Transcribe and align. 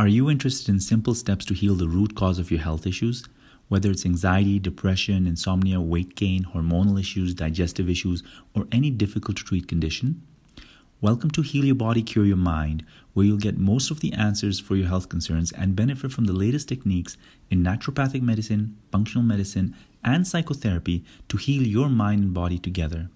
Are 0.00 0.08
you 0.08 0.30
interested 0.30 0.70
in 0.70 0.80
simple 0.80 1.14
steps 1.14 1.44
to 1.44 1.52
heal 1.52 1.74
the 1.74 1.86
root 1.86 2.14
cause 2.14 2.38
of 2.38 2.50
your 2.50 2.60
health 2.60 2.86
issues? 2.86 3.22
Whether 3.68 3.90
it's 3.90 4.06
anxiety, 4.06 4.58
depression, 4.58 5.26
insomnia, 5.26 5.78
weight 5.78 6.16
gain, 6.16 6.44
hormonal 6.54 6.98
issues, 6.98 7.34
digestive 7.34 7.90
issues, 7.90 8.22
or 8.54 8.66
any 8.72 8.88
difficult 8.88 9.36
to 9.36 9.44
treat 9.44 9.68
condition? 9.68 10.22
Welcome 11.02 11.30
to 11.32 11.42
Heal 11.42 11.66
Your 11.66 11.74
Body, 11.74 12.02
Cure 12.02 12.24
Your 12.24 12.38
Mind, 12.38 12.82
where 13.12 13.26
you'll 13.26 13.36
get 13.36 13.58
most 13.58 13.90
of 13.90 14.00
the 14.00 14.14
answers 14.14 14.58
for 14.58 14.74
your 14.74 14.88
health 14.88 15.10
concerns 15.10 15.52
and 15.52 15.76
benefit 15.76 16.12
from 16.12 16.24
the 16.24 16.32
latest 16.32 16.66
techniques 16.66 17.18
in 17.50 17.62
naturopathic 17.62 18.22
medicine, 18.22 18.78
functional 18.90 19.22
medicine, 19.22 19.76
and 20.02 20.26
psychotherapy 20.26 21.04
to 21.28 21.36
heal 21.36 21.66
your 21.66 21.90
mind 21.90 22.24
and 22.24 22.32
body 22.32 22.56
together. 22.56 23.10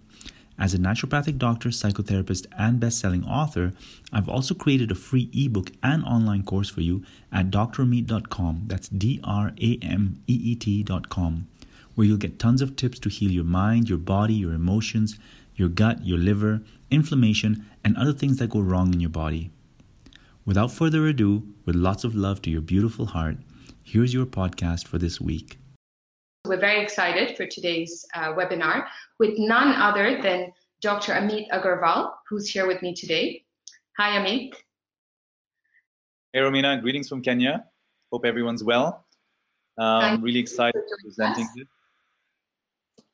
As 0.56 0.72
a 0.72 0.78
naturopathic 0.78 1.36
doctor, 1.36 1.70
psychotherapist, 1.70 2.46
and 2.56 2.78
best-selling 2.78 3.24
author, 3.24 3.72
I've 4.12 4.28
also 4.28 4.54
created 4.54 4.92
a 4.92 4.94
free 4.94 5.28
ebook 5.34 5.72
and 5.82 6.04
online 6.04 6.44
course 6.44 6.70
for 6.70 6.80
you 6.80 7.02
at 7.32 7.50
drameet.com. 7.50 8.62
That's 8.66 8.88
D-R-A-M-E-E-T.com, 8.88 9.56
where 11.94 12.06
you'll 12.06 12.16
get 12.16 12.38
tons 12.38 12.62
of 12.62 12.76
tips 12.76 13.00
to 13.00 13.08
heal 13.08 13.32
your 13.32 13.42
mind, 13.44 13.88
your 13.88 13.98
body, 13.98 14.34
your 14.34 14.52
emotions, 14.52 15.18
your 15.56 15.68
gut, 15.68 16.06
your 16.06 16.18
liver, 16.18 16.62
inflammation, 16.90 17.66
and 17.84 17.96
other 17.96 18.12
things 18.12 18.38
that 18.38 18.50
go 18.50 18.60
wrong 18.60 18.94
in 18.94 19.00
your 19.00 19.10
body. 19.10 19.50
Without 20.46 20.70
further 20.70 21.06
ado, 21.08 21.42
with 21.64 21.74
lots 21.74 22.04
of 22.04 22.14
love 22.14 22.40
to 22.42 22.50
your 22.50 22.60
beautiful 22.60 23.06
heart, 23.06 23.38
here's 23.82 24.14
your 24.14 24.26
podcast 24.26 24.86
for 24.86 24.98
this 24.98 25.20
week. 25.20 25.58
We're 26.46 26.60
very 26.60 26.82
excited 26.82 27.38
for 27.38 27.46
today's 27.46 28.04
uh, 28.14 28.34
webinar 28.34 28.84
with 29.18 29.38
none 29.38 29.74
other 29.80 30.20
than 30.20 30.52
Dr. 30.82 31.14
Amit 31.14 31.48
Agarwal, 31.48 32.12
who's 32.28 32.50
here 32.50 32.66
with 32.66 32.82
me 32.82 32.94
today. 32.94 33.42
Hi, 33.96 34.18
Amit. 34.18 34.52
Hey, 36.34 36.40
Romina. 36.40 36.82
Greetings 36.82 37.08
from 37.08 37.22
Kenya. 37.22 37.64
Hope 38.12 38.26
everyone's 38.26 38.62
well. 38.62 39.06
I'm 39.78 40.16
um, 40.16 40.22
really 40.22 40.38
excited 40.38 40.82
for 40.86 40.98
presenting 41.02 41.48
this. 41.56 41.66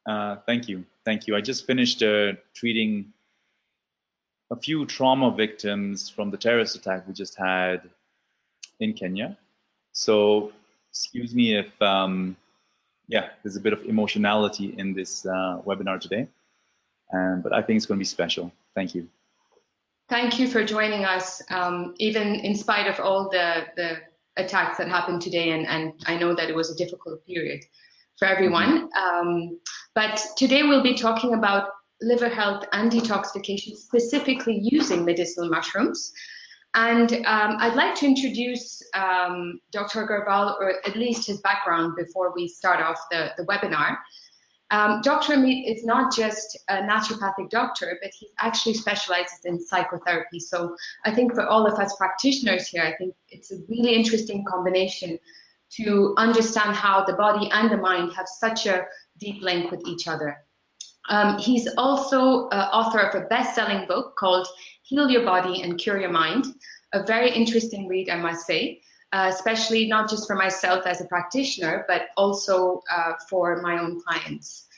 Uh, 0.06 0.37
thank 0.44 0.69
you. 0.69 0.84
Thank 1.05 1.28
you. 1.28 1.37
I 1.37 1.41
just 1.41 1.69
finished 1.69 2.03
uh, 2.03 2.33
treating 2.53 3.12
a 4.50 4.56
few 4.56 4.87
trauma 4.87 5.31
victims 5.31 6.09
from 6.09 6.33
the 6.33 6.37
terrorist 6.37 6.75
attack 6.75 7.06
we 7.06 7.15
just 7.15 7.39
had 7.39 7.89
in 8.81 8.92
Kenya. 8.92 9.39
So, 9.92 10.50
excuse 10.91 11.33
me 11.33 11.56
if 11.56 11.81
um, 11.81 12.37
yeah, 13.11 13.30
there's 13.42 13.56
a 13.56 13.61
bit 13.61 13.72
of 13.72 13.84
emotionality 13.84 14.75
in 14.78 14.94
this 14.94 15.27
uh, 15.27 15.61
webinar 15.66 16.00
today, 16.00 16.28
um, 17.12 17.41
but 17.42 17.53
I 17.53 17.61
think 17.61 17.77
it's 17.77 17.86
going 17.86 17.98
to 17.98 18.00
be 18.00 18.05
special. 18.05 18.53
Thank 18.75 18.94
you. 18.94 19.08
Thank 20.08 20.39
you 20.39 20.48
for 20.48 20.64
joining 20.64 21.05
us, 21.05 21.42
um, 21.50 21.94
even 21.98 22.36
in 22.36 22.55
spite 22.55 22.86
of 22.86 23.00
all 23.00 23.28
the, 23.28 23.66
the 23.77 23.98
attacks 24.36 24.78
that 24.78 24.88
happened 24.88 25.22
today, 25.22 25.50
and, 25.50 25.66
and 25.66 25.92
I 26.06 26.16
know 26.16 26.34
that 26.34 26.48
it 26.48 26.55
was 26.55 26.70
a 26.70 26.77
difficult 26.77 27.27
period 27.27 27.64
for 28.19 28.28
everyone. 28.28 28.88
Mm-hmm. 28.88 29.28
Um, 29.28 29.61
but 29.94 30.25
today 30.36 30.62
we'll 30.62 30.83
be 30.83 30.94
talking 30.94 31.34
about 31.34 31.70
liver 32.00 32.28
health 32.28 32.64
and 32.72 32.92
detoxification, 32.92 33.75
specifically 33.75 34.58
using 34.62 35.05
medicinal 35.05 35.50
mushrooms. 35.50 36.12
And 36.74 37.12
um, 37.12 37.56
I'd 37.58 37.74
like 37.74 37.96
to 37.96 38.06
introduce 38.06 38.80
um, 38.94 39.60
Dr. 39.72 40.06
Garbal, 40.06 40.56
or 40.60 40.74
at 40.86 40.96
least 40.96 41.26
his 41.26 41.40
background, 41.40 41.96
before 41.96 42.32
we 42.34 42.46
start 42.46 42.80
off 42.80 42.98
the, 43.10 43.32
the 43.36 43.44
webinar. 43.44 43.96
Um, 44.70 45.00
Dr. 45.02 45.34
Amit 45.34 45.64
is 45.66 45.84
not 45.84 46.14
just 46.14 46.56
a 46.68 46.74
naturopathic 46.74 47.50
doctor, 47.50 47.98
but 48.00 48.12
he 48.16 48.28
actually 48.38 48.74
specializes 48.74 49.41
in 49.44 49.60
psychotherapy. 49.60 50.38
So 50.38 50.76
I 51.04 51.12
think 51.12 51.34
for 51.34 51.44
all 51.44 51.66
of 51.66 51.76
us 51.80 51.96
practitioners 51.96 52.68
here, 52.68 52.84
I 52.84 52.94
think 52.96 53.14
it's 53.30 53.50
a 53.50 53.56
really 53.68 53.94
interesting 53.94 54.44
combination 54.44 55.18
to 55.70 56.14
understand 56.18 56.76
how 56.76 57.04
the 57.04 57.14
body 57.14 57.48
and 57.52 57.70
the 57.70 57.76
mind 57.76 58.12
have 58.12 58.28
such 58.28 58.66
a 58.66 58.84
deep 59.18 59.42
link 59.42 59.72
with 59.72 59.82
each 59.86 60.06
other. 60.06 60.36
Um, 61.11 61.39
he's 61.39 61.69
also 61.76 62.48
uh, 62.48 62.71
author 62.72 63.00
of 63.00 63.15
a 63.16 63.26
best-selling 63.26 63.87
book 63.87 64.16
called 64.16 64.47
Heal 64.82 65.10
Your 65.10 65.25
Body 65.25 65.62
and 65.62 65.76
Cure 65.76 66.00
Your 66.00 66.10
Mind. 66.10 66.47
A 66.93 67.04
very 67.04 67.31
interesting 67.31 67.88
read, 67.88 68.09
I 68.09 68.16
must 68.16 68.47
say, 68.47 68.81
uh, 69.12 69.26
especially 69.28 69.87
not 69.87 70.09
just 70.09 70.26
for 70.28 70.37
myself 70.37 70.87
as 70.87 71.00
a 71.00 71.06
practitioner, 71.06 71.84
but 71.88 72.06
also 72.16 72.81
uh, 72.91 73.12
for 73.28 73.60
my 73.60 73.78
own 73.78 74.00
clients. 74.00 74.69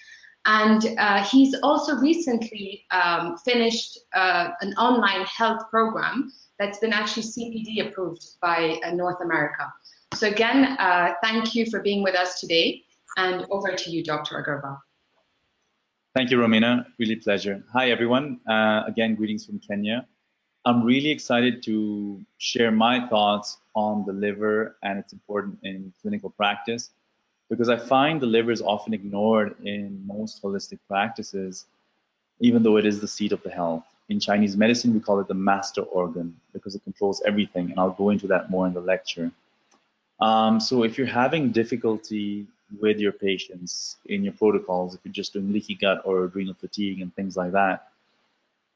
And 0.46 0.98
uh, 0.98 1.22
he's 1.22 1.54
also 1.62 1.96
recently 1.96 2.84
um, 2.90 3.36
finished 3.44 3.98
uh, 4.14 4.50
an 4.62 4.72
online 4.74 5.24
health 5.26 5.68
program 5.70 6.32
that's 6.58 6.78
been 6.78 6.92
actually 6.94 7.24
CPD 7.24 7.88
approved 7.88 8.24
by 8.40 8.80
uh, 8.84 8.90
North 8.92 9.20
America. 9.22 9.70
So 10.14 10.28
again, 10.28 10.76
thank 11.22 11.54
you 11.54 11.66
for 11.70 11.80
being 11.80 12.02
with 12.02 12.14
us 12.14 12.40
today. 12.40 12.82
And 13.18 13.46
over 13.50 13.72
to 13.72 13.90
you, 13.90 14.02
Dr. 14.02 14.42
Agarwal. 14.42 14.78
Thank 16.14 16.30
you, 16.30 16.36
Romina. 16.36 16.84
Really 16.98 17.16
pleasure. 17.16 17.64
Hi, 17.72 17.90
everyone. 17.90 18.38
Uh, 18.46 18.82
again, 18.86 19.14
greetings 19.14 19.46
from 19.46 19.58
Kenya. 19.60 20.06
I'm 20.66 20.84
really 20.84 21.08
excited 21.08 21.62
to 21.62 22.20
share 22.36 22.70
my 22.70 23.08
thoughts 23.08 23.56
on 23.74 24.04
the 24.04 24.12
liver 24.12 24.76
and 24.82 24.98
its 24.98 25.14
importance 25.14 25.56
in 25.62 25.90
clinical 26.02 26.28
practice 26.28 26.90
because 27.48 27.70
I 27.70 27.78
find 27.78 28.20
the 28.20 28.26
liver 28.26 28.50
is 28.50 28.60
often 28.60 28.92
ignored 28.92 29.56
in 29.64 30.06
most 30.06 30.42
holistic 30.42 30.80
practices, 30.86 31.64
even 32.40 32.62
though 32.62 32.76
it 32.76 32.84
is 32.84 33.00
the 33.00 33.08
seat 33.08 33.32
of 33.32 33.42
the 33.42 33.50
health. 33.50 33.84
In 34.10 34.20
Chinese 34.20 34.54
medicine, 34.54 34.92
we 34.92 35.00
call 35.00 35.18
it 35.18 35.28
the 35.28 35.34
master 35.34 35.80
organ 35.80 36.36
because 36.52 36.74
it 36.74 36.84
controls 36.84 37.22
everything, 37.24 37.70
and 37.70 37.80
I'll 37.80 37.90
go 37.90 38.10
into 38.10 38.26
that 38.26 38.50
more 38.50 38.66
in 38.66 38.74
the 38.74 38.82
lecture. 38.82 39.32
Um, 40.20 40.60
so 40.60 40.84
if 40.84 40.98
you're 40.98 41.06
having 41.06 41.52
difficulty 41.52 42.46
with 42.80 42.98
your 42.98 43.12
patients 43.12 43.96
in 44.06 44.24
your 44.24 44.32
protocols 44.34 44.94
if 44.94 45.00
you're 45.04 45.12
just 45.12 45.32
doing 45.32 45.52
leaky 45.52 45.74
gut 45.74 46.02
or 46.04 46.24
adrenal 46.24 46.54
fatigue 46.54 47.00
and 47.00 47.14
things 47.14 47.36
like 47.36 47.52
that 47.52 47.88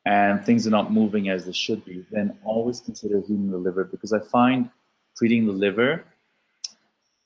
and 0.05 0.45
things 0.45 0.67
are 0.67 0.71
not 0.71 0.93
moving 0.93 1.29
as 1.29 1.47
they 1.47 1.53
should 1.53 1.85
be 1.85 2.05
then 2.11 2.37
always 2.45 2.81
consider 2.81 3.21
healing 3.21 3.51
the 3.51 3.57
liver 3.59 3.85
because 3.85 4.13
i 4.13 4.19
find 4.19 4.69
treating 5.17 5.47
the 5.47 5.53
liver 5.53 6.05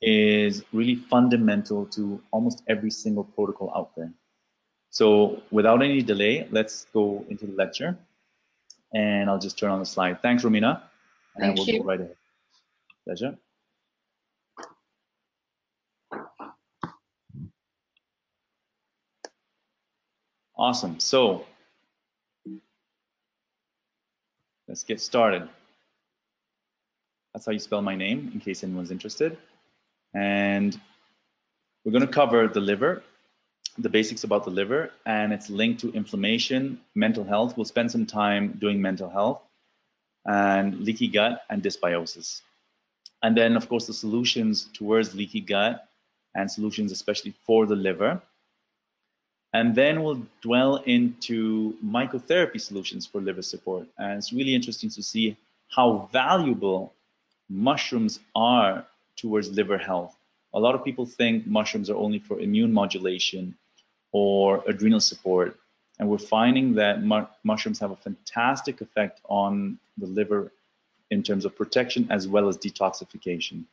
is 0.03 0.65
really 0.73 0.95
fundamental 0.97 1.87
to 1.87 2.21
almost 2.31 2.63
every 2.69 2.91
single 2.91 3.25
protocol 3.25 3.71
out 3.77 3.95
there. 3.97 4.13
So 4.91 5.43
without 5.51 5.83
any 5.83 6.03
delay 6.03 6.49
let's 6.51 6.87
go 6.93 7.25
into 7.29 7.47
the 7.47 7.53
lecture 7.53 7.97
and 8.95 9.31
i'll 9.31 9.39
just 9.39 9.59
turn 9.59 9.71
on 9.71 9.79
the 9.79 9.87
slide. 9.87 10.23
Thanks 10.23 10.43
romina 10.43 10.83
and 11.37 11.55
Thank 11.55 11.57
we'll 11.57 11.67
you. 11.67 11.79
go 11.79 11.85
right 11.85 12.01
ahead. 12.01 12.17
Pleasure 13.05 13.37
Awesome. 20.61 21.01
So 21.01 21.47
let's 24.69 24.85
get 24.85 25.01
started. 25.01 25.49
That's 27.33 27.47
how 27.47 27.53
you 27.53 27.59
spell 27.59 27.81
my 27.81 27.97
name, 27.97 28.31
in 28.35 28.41
case 28.41 28.63
anyone's 28.63 28.91
interested. 28.91 29.39
And 30.13 30.79
we're 31.83 31.93
going 31.93 32.07
to 32.07 32.13
cover 32.13 32.47
the 32.47 32.61
liver, 32.61 33.03
the 33.79 33.89
basics 33.89 34.25
about 34.25 34.45
the 34.45 34.51
liver, 34.51 34.91
and 35.07 35.33
its 35.33 35.49
linked 35.49 35.81
to 35.81 35.93
inflammation, 35.93 36.79
mental 36.95 37.25
health. 37.25 37.57
We'll 37.57 37.65
spend 37.65 37.91
some 37.91 38.05
time 38.05 38.59
doing 38.61 38.83
mental 38.83 39.09
health, 39.09 39.41
and 40.27 40.79
leaky 40.81 41.09
gut 41.09 41.43
and 41.49 41.63
dysbiosis. 41.63 42.43
And 43.23 43.35
then, 43.35 43.57
of 43.57 43.67
course, 43.67 43.87
the 43.87 43.95
solutions 43.95 44.69
towards 44.75 45.15
leaky 45.15 45.41
gut 45.41 45.89
and 46.35 46.51
solutions 46.51 46.93
especially 46.93 47.33
for 47.47 47.65
the 47.65 47.77
liver. 47.77 48.21
And 49.53 49.75
then 49.75 50.03
we'll 50.03 50.23
dwell 50.43 50.77
into 50.77 51.75
mycotherapy 51.85 52.61
solutions 52.61 53.07
for 53.07 53.21
liver 53.21 53.43
support. 53.43 53.87
And 53.99 54.19
it's 54.19 54.33
really 54.33 54.55
interesting 54.55 54.91
to 54.91 55.03
see 55.03 55.37
how 55.75 56.09
valuable 56.13 56.93
mushrooms 57.49 58.21
are 58.35 58.87
towards 59.17 59.51
liver 59.51 59.79
health. 59.79 60.17
A 60.55 60.61
lot 60.61 60.75
of 60.75 60.85
people 60.85 61.05
think 61.05 61.47
mushrooms 61.47 61.91
are 61.91 61.97
only 61.97 62.19
for 62.19 62.41
immune 62.41 62.73
modulation 62.73 63.57
or 64.13 64.63
adrenal 64.67 65.01
support. 65.01 65.57
And 65.99 66.09
we're 66.09 66.19
finding 66.19 66.75
that 66.75 67.03
mu 67.03 67.27
mushrooms 67.45 67.79
have 67.81 67.91
a 67.91 67.97
fantastic 67.97 68.81
effect 68.81 69.21
on 69.29 69.79
the 69.99 70.07
liver 70.07 70.53
in 71.11 71.23
terms 71.23 71.45
of 71.45 71.57
protection 71.57 72.07
as 72.11 72.27
well 72.27 72.49
as 72.49 72.57
detoxification. 72.57 73.65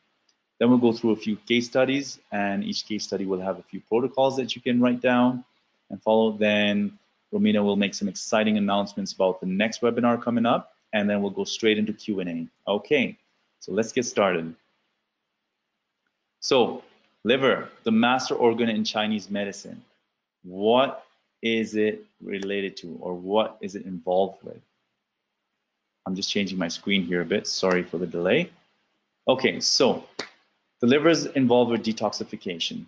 Then 0.58 0.68
we'll 0.68 0.78
go 0.78 0.92
through 0.92 1.12
a 1.12 1.16
few 1.16 1.36
case 1.36 1.66
studies, 1.66 2.18
and 2.32 2.64
each 2.64 2.84
case 2.86 3.04
study 3.04 3.24
will 3.24 3.40
have 3.40 3.58
a 3.60 3.62
few 3.62 3.80
protocols 3.88 4.36
that 4.36 4.56
you 4.56 4.60
can 4.60 4.80
write 4.80 5.00
down 5.00 5.44
and 5.90 6.02
follow. 6.02 6.32
Then 6.32 6.98
Romina 7.32 7.62
will 7.62 7.76
make 7.76 7.94
some 7.94 8.08
exciting 8.08 8.58
announcements 8.58 9.12
about 9.12 9.40
the 9.40 9.46
next 9.46 9.80
webinar 9.80 10.20
coming 10.22 10.46
up, 10.46 10.74
and 10.92 11.08
then 11.08 11.20
we'll 11.20 11.30
go 11.30 11.44
straight 11.44 11.78
into 11.78 11.92
Q&A. 11.92 12.46
Okay, 12.66 13.16
so 13.60 13.72
let's 13.72 13.92
get 13.92 14.04
started. 14.04 14.54
So, 16.40 16.82
liver, 17.24 17.68
the 17.84 17.90
master 17.90 18.34
organ 18.34 18.68
in 18.68 18.84
Chinese 18.84 19.28
medicine. 19.30 19.82
What 20.44 21.04
is 21.42 21.74
it 21.74 22.04
related 22.22 22.76
to, 22.78 22.96
or 23.00 23.14
what 23.14 23.58
is 23.60 23.74
it 23.74 23.84
involved 23.84 24.42
with? 24.42 24.60
I'm 26.06 26.14
just 26.14 26.30
changing 26.30 26.58
my 26.58 26.68
screen 26.68 27.02
here 27.02 27.20
a 27.20 27.24
bit. 27.24 27.46
Sorry 27.46 27.82
for 27.82 27.98
the 27.98 28.06
delay. 28.06 28.50
Okay, 29.28 29.60
so 29.60 30.04
the 30.80 30.86
liver 30.86 31.10
is 31.10 31.26
involved 31.26 31.70
with 31.70 31.84
detoxification, 31.84 32.86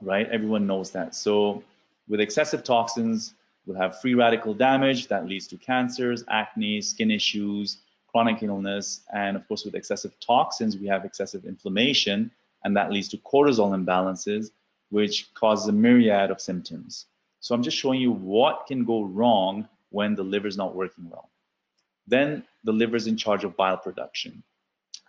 right? 0.00 0.28
Everyone 0.28 0.66
knows 0.66 0.92
that. 0.92 1.14
So 1.14 1.64
with 2.08 2.20
excessive 2.20 2.62
toxins, 2.64 3.34
we'll 3.66 3.76
have 3.76 4.00
free 4.00 4.14
radical 4.14 4.54
damage 4.54 5.08
that 5.08 5.26
leads 5.26 5.46
to 5.48 5.56
cancers, 5.56 6.24
acne, 6.28 6.80
skin 6.80 7.10
issues, 7.10 7.78
chronic 8.06 8.42
illness, 8.42 9.02
and 9.12 9.36
of 9.36 9.46
course 9.48 9.64
with 9.64 9.74
excessive 9.74 10.18
toxins, 10.20 10.76
we 10.76 10.86
have 10.86 11.04
excessive 11.04 11.44
inflammation, 11.44 12.30
and 12.64 12.76
that 12.76 12.90
leads 12.90 13.08
to 13.08 13.18
cortisol 13.18 13.76
imbalances, 13.76 14.50
which 14.90 15.32
causes 15.34 15.68
a 15.68 15.72
myriad 15.72 16.30
of 16.30 16.40
symptoms. 16.40 17.06
So 17.40 17.54
I'm 17.54 17.62
just 17.62 17.76
showing 17.76 18.00
you 18.00 18.12
what 18.12 18.66
can 18.66 18.84
go 18.84 19.04
wrong 19.04 19.68
when 19.90 20.14
the 20.14 20.24
liver 20.24 20.48
is 20.48 20.56
not 20.56 20.74
working 20.74 21.10
well. 21.10 21.30
Then 22.06 22.44
the 22.64 22.72
liver 22.72 22.96
is 22.96 23.06
in 23.06 23.16
charge 23.16 23.44
of 23.44 23.56
bile 23.56 23.76
production. 23.76 24.42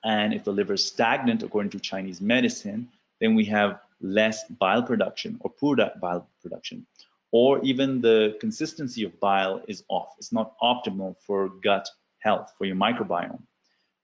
And 0.04 0.34
if 0.34 0.44
the 0.44 0.52
liver 0.52 0.74
is 0.74 0.86
stagnant, 0.86 1.44
according 1.44 1.72
to 1.72 1.80
Chinese 1.80 2.22
medicine, 2.22 2.90
then 3.20 3.36
we 3.36 3.46
have 3.46 3.80
less 4.02 4.44
bile 4.46 4.84
production 4.84 5.38
or 5.42 5.50
poor 5.50 5.76
bile 5.76 6.30
production. 6.42 6.86
Or 7.32 7.60
even 7.64 8.02
the 8.02 8.38
consistency 8.40 9.04
of 9.04 9.20
bile 9.20 9.62
is 9.68 9.84
off. 9.90 10.16
It's 10.18 10.32
not 10.32 10.58
optimal 10.60 11.16
for 11.26 11.50
gut 11.50 11.90
health, 12.20 12.54
for 12.58 12.66
your 12.66 12.76
microbiome. 12.76 13.42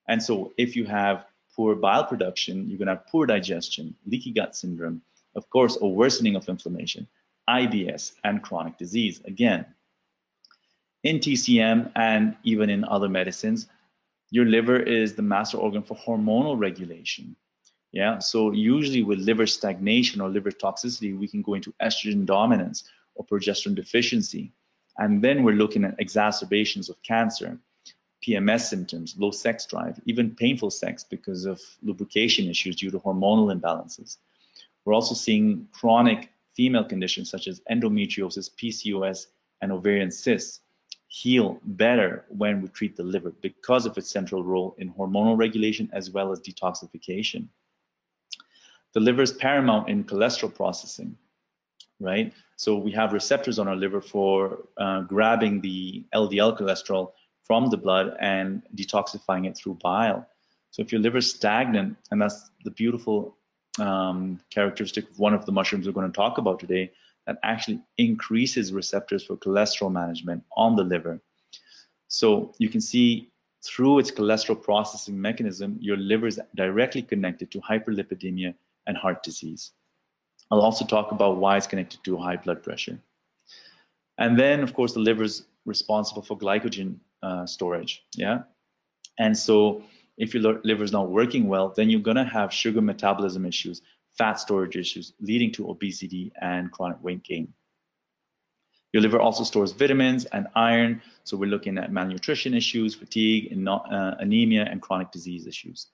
And 0.08 0.22
so 0.22 0.52
if 0.58 0.76
you 0.76 0.84
have 0.84 1.24
poor 1.56 1.74
bile 1.74 2.04
production, 2.04 2.68
you're 2.68 2.78
going 2.78 2.88
to 2.88 2.96
have 2.96 3.06
poor 3.06 3.26
digestion, 3.26 3.94
leaky 4.06 4.32
gut 4.32 4.54
syndrome, 4.54 5.02
of 5.34 5.48
course, 5.50 5.78
a 5.80 5.86
worsening 5.86 6.36
of 6.36 6.48
inflammation, 6.48 7.08
IBS, 7.48 8.12
and 8.24 8.42
chronic 8.42 8.76
disease. 8.78 9.20
Again, 9.24 9.64
in 11.02 11.18
TCM 11.18 11.92
and 11.96 12.36
even 12.44 12.70
in 12.70 12.84
other 12.84 13.08
medicines, 13.08 13.68
your 14.30 14.46
liver 14.46 14.78
is 14.80 15.14
the 15.14 15.22
master 15.22 15.58
organ 15.58 15.82
for 15.82 15.96
hormonal 15.96 16.58
regulation. 16.58 17.36
Yeah, 17.94 18.18
so 18.18 18.50
usually 18.50 19.04
with 19.04 19.20
liver 19.20 19.46
stagnation 19.46 20.20
or 20.20 20.28
liver 20.28 20.50
toxicity, 20.50 21.16
we 21.16 21.28
can 21.28 21.42
go 21.42 21.54
into 21.54 21.72
estrogen 21.80 22.26
dominance 22.26 22.82
or 23.14 23.24
progesterone 23.24 23.76
deficiency. 23.76 24.52
And 24.98 25.22
then 25.22 25.44
we're 25.44 25.54
looking 25.54 25.84
at 25.84 25.94
exacerbations 26.00 26.88
of 26.88 27.00
cancer, 27.04 27.56
PMS 28.26 28.62
symptoms, 28.62 29.14
low 29.16 29.30
sex 29.30 29.64
drive, 29.66 30.00
even 30.06 30.34
painful 30.34 30.72
sex 30.72 31.04
because 31.04 31.44
of 31.44 31.60
lubrication 31.84 32.48
issues 32.48 32.74
due 32.74 32.90
to 32.90 32.98
hormonal 32.98 33.56
imbalances. 33.56 34.16
We're 34.84 34.94
also 34.94 35.14
seeing 35.14 35.68
chronic 35.70 36.30
female 36.56 36.84
conditions 36.84 37.30
such 37.30 37.46
as 37.46 37.60
endometriosis, 37.70 38.50
PCOS, 38.56 39.26
and 39.60 39.70
ovarian 39.70 40.10
cysts 40.10 40.62
heal 41.06 41.60
better 41.62 42.24
when 42.26 42.60
we 42.60 42.66
treat 42.66 42.96
the 42.96 43.04
liver 43.04 43.30
because 43.40 43.86
of 43.86 43.96
its 43.96 44.10
central 44.10 44.42
role 44.42 44.74
in 44.78 44.92
hormonal 44.92 45.38
regulation 45.38 45.88
as 45.92 46.10
well 46.10 46.32
as 46.32 46.40
detoxification. 46.40 47.46
The 48.94 49.00
liver 49.00 49.22
is 49.22 49.32
paramount 49.32 49.88
in 49.88 50.04
cholesterol 50.04 50.54
processing, 50.54 51.16
right? 51.98 52.32
So 52.56 52.76
we 52.76 52.92
have 52.92 53.12
receptors 53.12 53.58
on 53.58 53.66
our 53.66 53.74
liver 53.74 54.00
for 54.00 54.68
uh, 54.78 55.00
grabbing 55.02 55.60
the 55.60 56.04
LDL 56.14 56.56
cholesterol 56.56 57.10
from 57.42 57.70
the 57.70 57.76
blood 57.76 58.16
and 58.20 58.62
detoxifying 58.76 59.46
it 59.48 59.56
through 59.56 59.78
bile. 59.82 60.26
So 60.70 60.82
if 60.82 60.92
your 60.92 61.00
liver 61.00 61.18
is 61.18 61.28
stagnant, 61.28 61.96
and 62.12 62.22
that's 62.22 62.50
the 62.64 62.70
beautiful 62.70 63.36
um, 63.80 64.40
characteristic 64.50 65.10
of 65.10 65.18
one 65.18 65.34
of 65.34 65.44
the 65.44 65.52
mushrooms 65.52 65.86
we're 65.86 65.92
going 65.92 66.10
to 66.10 66.16
talk 66.16 66.38
about 66.38 66.60
today, 66.60 66.92
that 67.26 67.38
actually 67.42 67.80
increases 67.98 68.72
receptors 68.72 69.24
for 69.24 69.36
cholesterol 69.36 69.90
management 69.90 70.44
on 70.56 70.76
the 70.76 70.84
liver. 70.84 71.20
So 72.06 72.54
you 72.58 72.68
can 72.68 72.80
see 72.80 73.30
through 73.64 73.98
its 73.98 74.10
cholesterol 74.10 74.62
processing 74.62 75.20
mechanism, 75.20 75.78
your 75.80 75.96
liver 75.96 76.26
is 76.28 76.38
directly 76.54 77.02
connected 77.02 77.50
to 77.50 77.60
hyperlipidemia 77.60 78.54
and 78.86 78.96
heart 78.96 79.22
disease. 79.22 79.72
I'll 80.50 80.60
also 80.60 80.84
talk 80.84 81.12
about 81.12 81.38
why 81.38 81.56
it's 81.56 81.66
connected 81.66 82.04
to 82.04 82.16
high 82.16 82.36
blood 82.36 82.62
pressure. 82.62 82.98
And 84.18 84.38
then, 84.38 84.60
of 84.60 84.74
course, 84.74 84.92
the 84.92 85.00
liver 85.00 85.24
is 85.24 85.46
responsible 85.64 86.22
for 86.22 86.38
glycogen 86.38 86.96
uh, 87.22 87.46
storage. 87.46 88.04
Yeah. 88.14 88.42
And 89.18 89.36
so 89.36 89.82
if 90.16 90.34
your 90.34 90.60
liver 90.62 90.84
is 90.84 90.92
not 90.92 91.10
working 91.10 91.48
well, 91.48 91.72
then 91.74 91.90
you're 91.90 92.00
going 92.00 92.16
to 92.16 92.24
have 92.24 92.52
sugar 92.52 92.80
metabolism 92.80 93.44
issues, 93.46 93.82
fat 94.16 94.34
storage 94.34 94.76
issues, 94.76 95.12
leading 95.20 95.50
to 95.52 95.70
obesity 95.70 96.32
and 96.40 96.70
chronic 96.70 97.02
weight 97.02 97.24
gain. 97.24 97.52
Your 98.92 99.02
liver 99.02 99.18
also 99.18 99.42
stores 99.42 99.72
vitamins 99.72 100.24
and 100.26 100.46
iron, 100.54 101.02
so 101.24 101.36
we're 101.36 101.50
looking 101.50 101.78
at 101.78 101.90
malnutrition 101.90 102.54
issues, 102.54 102.94
fatigue, 102.94 103.50
and 103.50 103.64
not, 103.64 103.92
uh, 103.92 104.14
anemia, 104.20 104.68
and 104.70 104.80
chronic 104.80 105.10
disease 105.10 105.48
issues. 105.48 105.88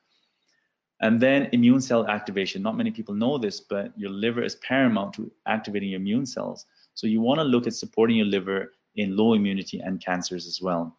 And 1.00 1.18
then 1.20 1.48
immune 1.52 1.80
cell 1.80 2.06
activation. 2.06 2.62
Not 2.62 2.76
many 2.76 2.90
people 2.90 3.14
know 3.14 3.38
this, 3.38 3.60
but 3.60 3.98
your 3.98 4.10
liver 4.10 4.42
is 4.42 4.56
paramount 4.56 5.14
to 5.14 5.30
activating 5.46 5.90
your 5.90 6.00
immune 6.00 6.26
cells. 6.26 6.66
So 6.94 7.06
you 7.06 7.20
want 7.20 7.38
to 7.38 7.44
look 7.44 7.66
at 7.66 7.74
supporting 7.74 8.16
your 8.16 8.26
liver 8.26 8.74
in 8.96 9.16
low 9.16 9.34
immunity 9.34 9.80
and 9.80 10.04
cancers 10.04 10.46
as 10.46 10.60
well. 10.60 10.98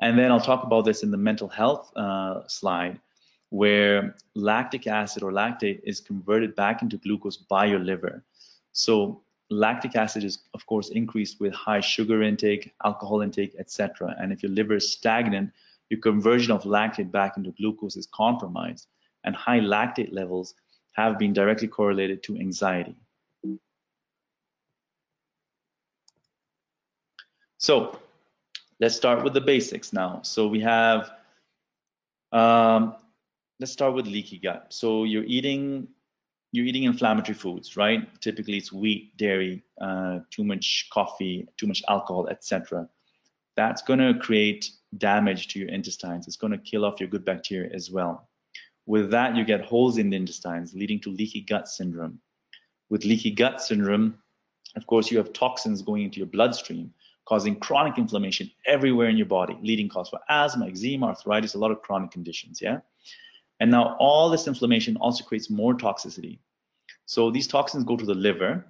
And 0.00 0.18
then 0.18 0.30
I'll 0.30 0.40
talk 0.40 0.62
about 0.64 0.84
this 0.84 1.02
in 1.02 1.10
the 1.10 1.16
mental 1.16 1.48
health 1.48 1.94
uh, 1.96 2.46
slide, 2.46 3.00
where 3.50 4.14
lactic 4.34 4.86
acid 4.86 5.22
or 5.22 5.32
lactate 5.32 5.80
is 5.84 6.00
converted 6.00 6.54
back 6.54 6.80
into 6.80 6.96
glucose 6.96 7.36
by 7.36 7.66
your 7.66 7.80
liver. 7.80 8.24
So 8.72 9.22
lactic 9.50 9.96
acid 9.96 10.24
is, 10.24 10.44
of 10.54 10.64
course, 10.66 10.90
increased 10.90 11.40
with 11.40 11.52
high 11.52 11.80
sugar 11.80 12.22
intake, 12.22 12.72
alcohol 12.84 13.20
intake, 13.20 13.56
etc. 13.58 14.14
And 14.18 14.32
if 14.32 14.42
your 14.42 14.52
liver 14.52 14.74
is 14.74 14.90
stagnant, 14.90 15.50
your 15.90 16.00
conversion 16.00 16.52
of 16.52 16.62
lactate 16.62 17.10
back 17.10 17.36
into 17.36 17.50
glucose 17.50 17.96
is 17.96 18.08
compromised. 18.14 18.86
And 19.24 19.36
high 19.36 19.60
lactate 19.60 20.12
levels 20.12 20.54
have 20.92 21.18
been 21.18 21.32
directly 21.32 21.68
correlated 21.68 22.22
to 22.22 22.36
anxiety. 22.36 22.96
So 27.58 27.98
let's 28.80 28.96
start 28.96 29.22
with 29.22 29.34
the 29.34 29.40
basics 29.40 29.92
now. 29.92 30.20
So 30.22 30.46
we 30.46 30.60
have, 30.60 31.10
um, 32.32 32.94
let's 33.58 33.72
start 33.72 33.94
with 33.94 34.06
leaky 34.06 34.38
gut. 34.38 34.68
So 34.70 35.04
you're 35.04 35.24
eating, 35.24 35.88
you're 36.52 36.64
eating 36.64 36.84
inflammatory 36.84 37.34
foods, 37.34 37.76
right? 37.76 38.08
Typically 38.22 38.56
it's 38.56 38.72
wheat, 38.72 39.14
dairy, 39.18 39.62
uh, 39.80 40.20
too 40.30 40.44
much 40.44 40.88
coffee, 40.90 41.46
too 41.58 41.66
much 41.66 41.82
alcohol, 41.88 42.28
etc. 42.28 42.88
That's 43.56 43.82
going 43.82 43.98
to 43.98 44.18
create 44.18 44.70
damage 44.98 45.48
to 45.48 45.58
your 45.58 45.68
intestines. 45.68 46.26
It's 46.26 46.36
going 46.36 46.52
to 46.52 46.58
kill 46.58 46.84
off 46.84 47.00
your 47.00 47.08
good 47.08 47.24
bacteria 47.24 47.70
as 47.72 47.90
well. 47.90 48.28
With 48.86 49.10
that, 49.10 49.36
you 49.36 49.44
get 49.44 49.64
holes 49.64 49.98
in 49.98 50.10
the 50.10 50.16
intestines, 50.16 50.74
leading 50.74 51.00
to 51.00 51.10
leaky 51.10 51.42
gut 51.42 51.68
syndrome. 51.68 52.20
With 52.88 53.04
leaky 53.04 53.30
gut 53.30 53.60
syndrome, 53.60 54.18
of 54.76 54.86
course, 54.86 55.10
you 55.10 55.18
have 55.18 55.32
toxins 55.32 55.82
going 55.82 56.02
into 56.02 56.18
your 56.18 56.26
bloodstream 56.26 56.92
causing 57.30 57.54
chronic 57.60 57.96
inflammation 57.96 58.50
everywhere 58.66 59.08
in 59.08 59.16
your 59.16 59.24
body, 59.24 59.56
leading 59.62 59.88
cause 59.88 60.08
for 60.08 60.18
asthma, 60.28 60.66
eczema, 60.66 61.06
arthritis, 61.06 61.54
a 61.54 61.58
lot 61.58 61.70
of 61.70 61.80
chronic 61.80 62.10
conditions, 62.10 62.60
yeah? 62.60 62.78
And 63.60 63.70
now 63.70 63.96
all 64.00 64.28
this 64.28 64.48
inflammation 64.48 64.96
also 64.96 65.22
creates 65.22 65.48
more 65.48 65.72
toxicity. 65.74 66.40
So 67.06 67.30
these 67.30 67.46
toxins 67.46 67.84
go 67.84 67.96
to 67.96 68.04
the 68.04 68.14
liver, 68.14 68.66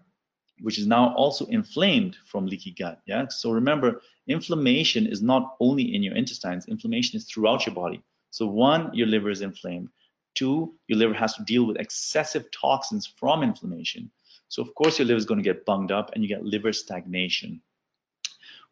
which 0.60 0.78
is 0.78 0.86
now 0.86 1.14
also 1.14 1.46
inflamed 1.46 2.16
from 2.26 2.46
leaky 2.46 2.72
gut, 2.72 3.00
yeah? 3.06 3.26
So 3.28 3.50
remember, 3.50 4.00
inflammation 4.26 5.06
is 5.06 5.22
not 5.22 5.56
only 5.60 5.94
in 5.94 6.02
your 6.02 6.14
intestines, 6.14 6.66
inflammation 6.66 7.16
is 7.16 7.24
throughout 7.24 7.66
your 7.66 7.74
body. 7.74 8.02
So 8.30 8.46
one, 8.46 8.94
your 8.94 9.06
liver 9.06 9.30
is 9.30 9.40
inflamed. 9.40 9.88
Two, 10.34 10.74
your 10.86 10.98
liver 10.98 11.14
has 11.14 11.34
to 11.34 11.44
deal 11.44 11.64
with 11.66 11.78
excessive 11.78 12.50
toxins 12.50 13.06
from 13.06 13.42
inflammation. 13.42 14.10
So 14.48 14.62
of 14.62 14.74
course 14.74 14.98
your 14.98 15.06
liver 15.06 15.18
is 15.18 15.24
going 15.24 15.42
to 15.42 15.48
get 15.48 15.64
bunged 15.64 15.92
up 15.92 16.10
and 16.14 16.22
you 16.22 16.28
get 16.28 16.44
liver 16.44 16.72
stagnation. 16.72 17.60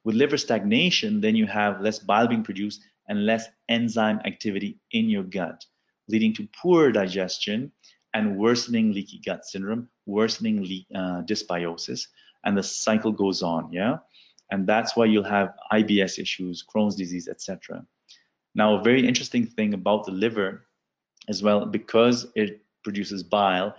With 0.04 0.14
liver 0.14 0.36
stagnation, 0.36 1.20
then 1.20 1.36
you 1.36 1.46
have 1.46 1.80
less 1.80 1.98
bile 1.98 2.28
being 2.28 2.44
produced 2.44 2.82
and 3.08 3.26
less 3.26 3.46
enzyme 3.68 4.20
activity 4.24 4.78
in 4.92 5.08
your 5.08 5.22
gut, 5.22 5.64
leading 6.08 6.34
to 6.34 6.48
poor 6.62 6.92
digestion 6.92 7.72
and 8.14 8.36
worsening 8.36 8.92
leaky 8.92 9.20
gut 9.24 9.44
syndrome, 9.44 9.88
worsening 10.06 10.62
le 10.62 10.98
uh, 10.98 11.22
dysbiosis, 11.22 12.06
and 12.44 12.56
the 12.56 12.62
cycle 12.62 13.12
goes 13.12 13.42
on, 13.42 13.70
yeah? 13.72 13.98
And 14.50 14.66
that's 14.66 14.96
why 14.96 15.04
you'll 15.04 15.24
have 15.24 15.54
IBS 15.72 16.18
issues, 16.18 16.64
Crohn's 16.64 16.96
disease, 16.96 17.28
etc. 17.28 17.84
Now, 18.54 18.78
a 18.78 18.82
very 18.82 19.06
interesting 19.06 19.46
thing 19.46 19.74
about 19.74 20.06
the 20.06 20.12
liver 20.12 20.66
as 21.28 21.42
well, 21.42 21.66
because 21.66 22.26
it 22.34 22.62
produces 22.82 23.22
bile, 23.22 23.74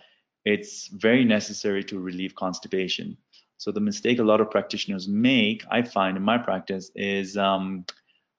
it's 0.45 0.87
very 0.87 1.25
necessary 1.25 1.83
to 1.85 1.99
relieve 1.99 2.35
constipation. 2.35 3.17
So 3.57 3.71
the 3.71 3.81
mistake 3.81 4.19
a 4.19 4.23
lot 4.23 4.39
of 4.39 4.51
practitioners 4.51 5.07
make, 5.07 5.63
I 5.69 5.81
find 5.81 6.15
in 6.15 6.23
my 6.23 6.37
practice, 6.37 6.91
is 6.95 7.35
um, 7.35 7.85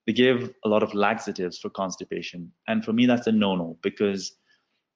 they 0.07 0.13
give 0.13 0.55
a 0.65 0.69
lot 0.69 0.83
of 0.83 0.95
laxatives 0.95 1.59
for 1.59 1.69
constipation. 1.69 2.53
And 2.69 2.85
for 2.85 2.93
me, 2.93 3.07
that's 3.07 3.27
a 3.27 3.33
no-no 3.33 3.77
because 3.83 4.33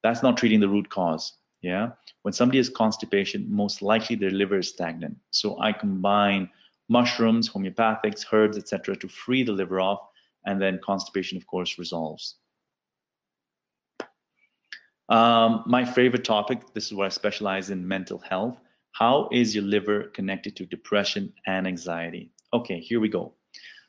that's 0.04 0.23
not 0.23 0.37
treating 0.37 0.61
the 0.61 0.68
root 0.68 0.90
cause. 0.90 1.32
Yeah. 1.62 1.92
When 2.23 2.34
somebody 2.34 2.58
has 2.58 2.68
constipation, 2.68 3.50
most 3.50 3.80
likely 3.80 4.16
their 4.16 4.30
liver 4.30 4.58
is 4.58 4.68
stagnant. 4.68 5.16
So 5.30 5.58
I 5.58 5.73
combine 5.73 6.50
mushrooms, 6.90 7.49
homeopathics, 7.49 8.26
herbs, 8.30 8.58
etc., 8.58 8.96
to 8.96 9.08
free 9.08 9.42
the 9.42 9.52
liver 9.52 9.80
off, 9.80 10.00
and 10.44 10.61
then 10.61 10.78
constipation, 10.84 11.38
of 11.38 11.46
course, 11.46 11.78
resolves. 11.78 12.37
Um, 15.08 15.64
my 15.66 15.87
favorite 15.87 16.25
topic, 16.25 16.75
this 16.75 16.87
is 16.87 16.92
where 16.92 17.06
I 17.06 17.11
specialize 17.11 17.70
in 17.70 17.88
mental 17.88 18.18
health. 18.18 18.58
How 18.92 19.30
is 19.32 19.54
your 19.54 19.64
liver 19.64 20.04
connected 20.14 20.54
to 20.56 20.66
depression 20.66 21.32
and 21.46 21.66
anxiety? 21.66 22.30
Okay, 22.52 22.78
here 22.78 23.00
we 23.00 23.08
go. 23.08 23.32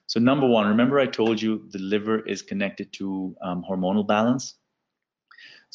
So 0.07 0.21
number 0.21 0.47
one, 0.47 0.67
remember 0.67 0.97
I 0.97 1.07
told 1.07 1.41
you 1.41 1.67
the 1.71 1.79
liver 1.79 2.19
is 2.19 2.41
connected 2.41 2.93
to 2.93 3.35
um, 3.41 3.65
hormonal 3.69 4.07
balance. 4.07 4.55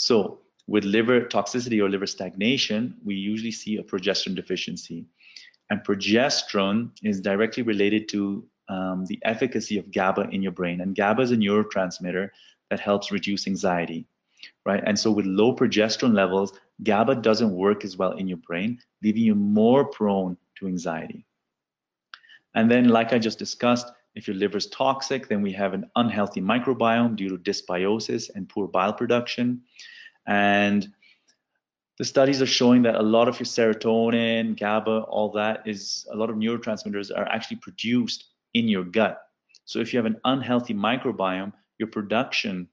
So 0.01 0.39
with 0.67 0.85
liver 0.85 1.21
toxicity 1.21 1.79
or 1.79 1.91
liver 1.91 2.07
stagnation, 2.07 2.95
we 3.05 3.15
usually 3.15 3.51
see 3.51 3.77
a 3.77 3.83
progesterone 3.83 4.35
deficiency. 4.35 5.05
And 5.69 5.85
progesterone 5.85 6.93
is 7.03 7.21
directly 7.21 7.63
related 7.63 8.09
to 8.09 8.43
um, 8.71 9.05
the 9.05 9.19
efficacy 9.25 9.77
of 9.77 9.91
GABA 9.91 10.31
in 10.31 10.43
your 10.43 10.53
brain. 10.53 10.81
And 10.81 10.97
GABA 10.97 11.21
is 11.21 11.33
a 11.33 11.37
neurotransmitter 11.37 12.31
that 12.71 12.81
helps 12.81 13.13
reduce 13.13 13.47
anxiety, 13.47 14.07
right? 14.65 14.83
And 14.87 14.99
so 14.99 15.11
with 15.11 15.27
low 15.27 15.55
progesterone 15.55 16.15
levels, 16.15 16.59
GABA 16.83 17.17
doesn't 17.17 17.53
work 17.53 17.85
as 17.85 17.99
well 17.99 18.13
in 18.13 18.27
your 18.27 18.39
brain, 18.39 18.79
leaving 19.03 19.25
you 19.25 19.35
more 19.35 19.85
prone 19.85 20.39
to 20.61 20.67
anxiety. 20.67 21.27
And 22.55 22.71
then, 22.71 22.89
like 22.89 23.13
I 23.13 23.19
just 23.19 23.39
discussed, 23.39 23.93
if 24.15 24.27
your 24.27 24.37
liver 24.37 24.59
is 24.59 24.67
toxic, 24.67 25.29
then 25.29 25.43
we 25.43 25.53
have 25.53 25.73
an 25.73 25.89
unhealthy 25.97 26.41
microbiome 26.41 27.17
due 27.17 27.29
to 27.29 27.39
dysbiosis 27.39 28.31
and 28.35 28.49
poor 28.49 28.67
bile 28.67 28.93
production. 28.93 29.63
And 30.27 30.89
the 31.99 32.05
studies 32.05 32.41
are 32.41 32.47
showing 32.47 32.83
that 32.83 32.95
a 32.95 33.03
lot 33.03 33.29
of 33.29 33.39
your 33.39 33.47
serotonin, 33.47 34.59
GABA, 34.59 35.05
all 35.09 35.31
that 35.33 35.63
is 35.67 36.07
a 36.11 36.17
lot 36.17 36.31
of 36.31 36.37
neurotransmitters 36.37 37.11
are 37.17 37.29
actually 37.29 37.59
produced 37.59 38.31
in 38.55 38.69
your 38.69 38.85
gut. 38.85 39.21
So 39.65 39.79
if 39.79 39.93
you 39.93 39.99
have 39.99 40.07
an 40.07 40.21
unhealthy 40.25 40.75
microbiome, 40.75 41.53
your 41.79 41.89
production 41.89 42.69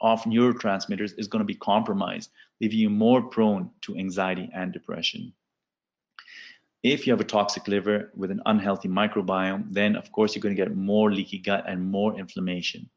of 0.00 0.22
neurotransmitters 0.22 1.12
is 1.18 1.28
going 1.28 1.40
to 1.40 1.46
be 1.46 1.54
compromised, 1.54 2.30
leaving 2.60 2.78
you 2.78 2.90
more 2.90 3.22
prone 3.22 3.70
to 3.82 3.96
anxiety 3.96 4.50
and 4.54 4.72
depression. 4.72 5.32
If 6.84 7.06
you 7.06 7.14
have 7.14 7.20
a 7.20 7.24
toxic 7.24 7.66
liver 7.66 8.12
with 8.14 8.30
an 8.30 8.42
unhealthy 8.44 8.88
microbiome, 8.88 9.72
then 9.72 9.96
of 9.96 10.12
course 10.12 10.34
you're 10.34 10.42
going 10.42 10.54
to 10.54 10.62
get 10.62 10.76
more 10.76 11.10
leaky 11.10 11.38
gut 11.38 11.64
and 11.66 11.90
more 11.90 12.18
inflammation. 12.18 12.90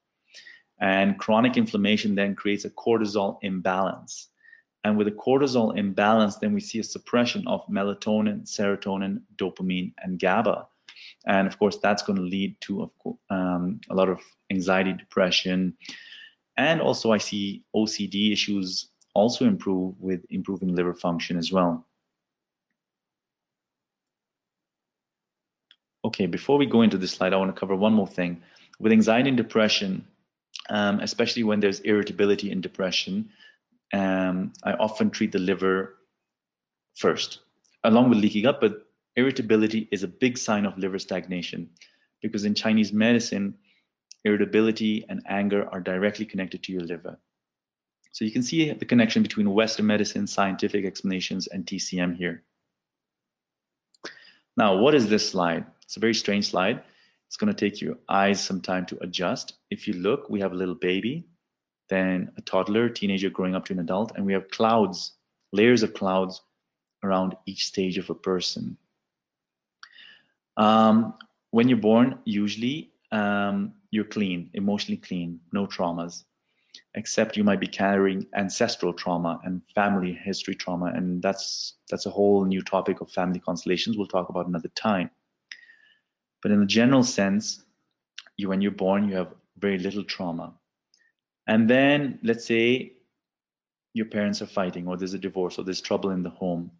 And 0.79 1.17
chronic 1.17 1.55
inflammation 1.55 2.13
then 2.13 2.35
creates 2.35 2.65
a 2.65 2.69
cortisol 2.69 3.37
imbalance. 3.41 4.27
And 4.83 4.97
with 4.97 5.07
a 5.07 5.11
cortisol 5.11 5.77
imbalance, 5.77 6.35
then 6.35 6.53
we 6.53 6.59
see 6.59 6.79
a 6.79 6.83
suppression 6.83 7.47
of 7.47 7.65
melatonin, 7.67 8.43
serotonin, 8.45 9.21
dopamine, 9.37 9.93
and 10.03 10.19
GABA. 10.19 10.67
And 11.25 11.47
of 11.47 11.57
course, 11.57 11.77
that's 11.77 12.03
going 12.03 12.17
to 12.17 12.23
lead 12.23 12.59
to 12.61 12.91
um, 13.29 13.79
a 13.89 13.95
lot 13.95 14.09
of 14.09 14.19
anxiety, 14.51 14.93
depression, 14.93 15.77
and 16.57 16.81
also 16.81 17.11
I 17.11 17.19
see 17.19 17.63
OCD 17.73 18.33
issues 18.33 18.89
also 19.13 19.45
improve 19.45 19.95
with 19.99 20.25
improving 20.29 20.75
liver 20.75 20.93
function 20.93 21.37
as 21.37 21.51
well. 21.51 21.86
Okay, 26.17 26.25
before 26.25 26.57
we 26.57 26.65
go 26.65 26.81
into 26.81 26.97
this 26.97 27.11
slide, 27.11 27.31
I 27.31 27.37
want 27.37 27.55
to 27.55 27.59
cover 27.59 27.75
one 27.75 27.93
more 27.93 28.07
thing. 28.07 28.41
With 28.79 28.91
anxiety 28.91 29.29
and 29.29 29.37
depression, 29.37 30.07
um, 30.67 30.99
especially 30.99 31.43
when 31.43 31.59
there's 31.59 31.79
irritability 31.81 32.51
and 32.51 32.63
depression, 32.63 33.29
um, 33.93 34.51
I 34.63 34.73
often 34.73 35.11
treat 35.11 35.31
the 35.31 35.37
liver 35.37 35.99
first, 36.95 37.41
along 37.83 38.09
with 38.09 38.17
leaky 38.17 38.41
gut, 38.41 38.59
but 38.59 38.87
irritability 39.15 39.87
is 39.91 40.01
a 40.01 40.07
big 40.07 40.39
sign 40.39 40.65
of 40.65 40.75
liver 40.79 40.97
stagnation 40.97 41.69
because 42.23 42.45
in 42.45 42.55
Chinese 42.55 42.91
medicine, 42.91 43.53
irritability 44.25 45.05
and 45.07 45.21
anger 45.27 45.69
are 45.71 45.79
directly 45.79 46.25
connected 46.25 46.63
to 46.63 46.71
your 46.71 46.81
liver. 46.81 47.19
So 48.11 48.25
you 48.25 48.31
can 48.31 48.41
see 48.41 48.71
the 48.71 48.85
connection 48.85 49.21
between 49.21 49.53
Western 49.53 49.85
medicine, 49.85 50.25
scientific 50.25 50.83
explanations, 50.83 51.45
and 51.45 51.63
TCM 51.63 52.17
here. 52.17 52.41
Now, 54.57 54.75
what 54.75 54.95
is 54.95 55.07
this 55.07 55.29
slide? 55.29 55.65
It's 55.83 55.97
a 55.97 55.99
very 55.99 56.15
strange 56.15 56.49
slide. 56.49 56.81
It's 57.27 57.37
going 57.37 57.53
to 57.53 57.69
take 57.69 57.79
your 57.79 57.97
eyes 58.09 58.43
some 58.43 58.59
time 58.59 58.85
to 58.87 58.97
adjust. 59.01 59.53
If 59.69 59.87
you 59.87 59.93
look, 59.93 60.29
we 60.29 60.39
have 60.39 60.51
a 60.51 60.55
little 60.55 60.75
baby, 60.75 61.27
then 61.89 62.31
a 62.37 62.41
toddler, 62.41 62.89
teenager 62.89 63.29
growing 63.29 63.53
up 63.53 63.65
to 63.65 63.73
an 63.73 63.79
adult, 63.79 64.13
and 64.15 64.25
we 64.25 64.33
have 64.33 64.49
clouds, 64.49 65.13
layers 65.53 65.83
of 65.83 65.93
clouds 65.93 66.41
around 67.03 67.35
each 67.45 67.67
stage 67.67 67.97
of 67.99 68.09
a 68.09 68.15
person. 68.15 68.77
Um, 70.57 71.13
when 71.51 71.69
you're 71.69 71.77
born, 71.77 72.17
usually 72.25 72.91
um, 73.11 73.73
you're 73.91 74.05
clean, 74.05 74.49
emotionally 74.53 74.97
clean, 74.97 75.39
no 75.53 75.67
traumas, 75.67 76.23
except 76.95 77.37
you 77.37 77.43
might 77.43 77.59
be 77.59 77.67
carrying 77.67 78.27
ancestral 78.35 78.93
trauma 78.93 79.39
and 79.43 79.61
family 79.75 80.13
history 80.13 80.55
trauma, 80.55 80.87
and 80.87 81.21
that's 81.21 81.75
that's 81.89 82.05
a 82.05 82.11
whole 82.11 82.45
new 82.45 82.61
topic 82.61 83.01
of 83.01 83.11
family 83.11 83.39
constellations. 83.39 83.97
We'll 83.97 84.07
talk 84.07 84.29
about 84.29 84.47
another 84.47 84.69
time. 84.69 85.11
But 86.41 86.51
in 86.51 86.61
a 86.61 86.65
general 86.65 87.03
sense, 87.03 87.63
you 88.37 88.49
when 88.49 88.61
you're 88.61 88.71
born, 88.71 89.07
you 89.09 89.15
have 89.15 89.33
very 89.57 89.77
little 89.79 90.03
trauma. 90.03 90.53
And 91.47 91.69
then 91.69 92.19
let's 92.23 92.45
say 92.45 92.93
your 93.93 94.05
parents 94.07 94.41
are 94.41 94.47
fighting, 94.47 94.87
or 94.87 94.97
there's 94.97 95.13
a 95.13 95.19
divorce, 95.19 95.57
or 95.57 95.63
there's 95.63 95.81
trouble 95.81 96.11
in 96.11 96.23
the 96.23 96.29
home. 96.29 96.71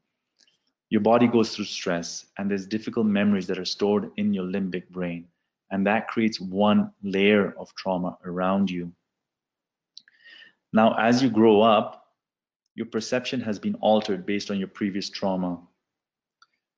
Your 0.90 1.02
body 1.02 1.28
goes 1.28 1.56
through 1.56 1.66
stress, 1.66 2.26
and 2.38 2.50
there's 2.50 2.68
difficult 2.68 3.08
memories 3.08 3.48
that 3.48 3.60
are 3.60 3.66
stored 3.66 4.12
in 4.18 4.34
your 4.34 4.46
limbic 4.46 4.90
brain. 4.90 5.28
And 5.72 5.86
that 5.88 6.08
creates 6.08 6.40
one 6.40 6.92
layer 7.04 7.54
of 7.60 7.74
trauma 7.76 8.18
around 8.24 8.70
you. 8.72 8.94
Now, 10.74 10.96
as 10.98 11.24
you 11.24 11.30
grow 11.30 11.62
up, 11.62 12.08
your 12.76 12.86
perception 12.86 13.42
has 13.42 13.58
been 13.58 13.76
altered 13.76 14.26
based 14.26 14.52
on 14.52 14.60
your 14.60 14.68
previous 14.68 15.10
trauma. 15.10 15.60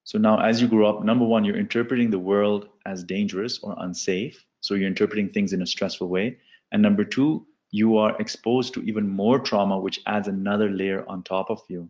So 0.05 0.17
now 0.17 0.39
as 0.39 0.61
you 0.61 0.67
grow 0.67 0.89
up, 0.89 1.03
number 1.03 1.25
one, 1.25 1.43
you're 1.43 1.59
interpreting 1.59 2.09
the 2.09 2.17
world 2.17 2.69
as 2.85 3.03
dangerous 3.03 3.59
or 3.59 3.75
unsafe. 3.79 4.45
So 4.61 4.73
you're 4.73 4.87
interpreting 4.87 5.29
things 5.29 5.53
in 5.53 5.61
a 5.61 5.67
stressful 5.67 6.07
way. 6.07 6.37
And 6.71 6.81
number 6.81 7.03
two, 7.03 7.45
you 7.71 7.97
are 7.97 8.19
exposed 8.19 8.73
to 8.73 8.81
even 8.83 9.07
more 9.07 9.39
trauma, 9.39 9.77
which 9.77 9.99
adds 10.07 10.27
another 10.27 10.69
layer 10.69 11.07
on 11.07 11.21
top 11.21 11.49
of 11.49 11.61
you. 11.67 11.89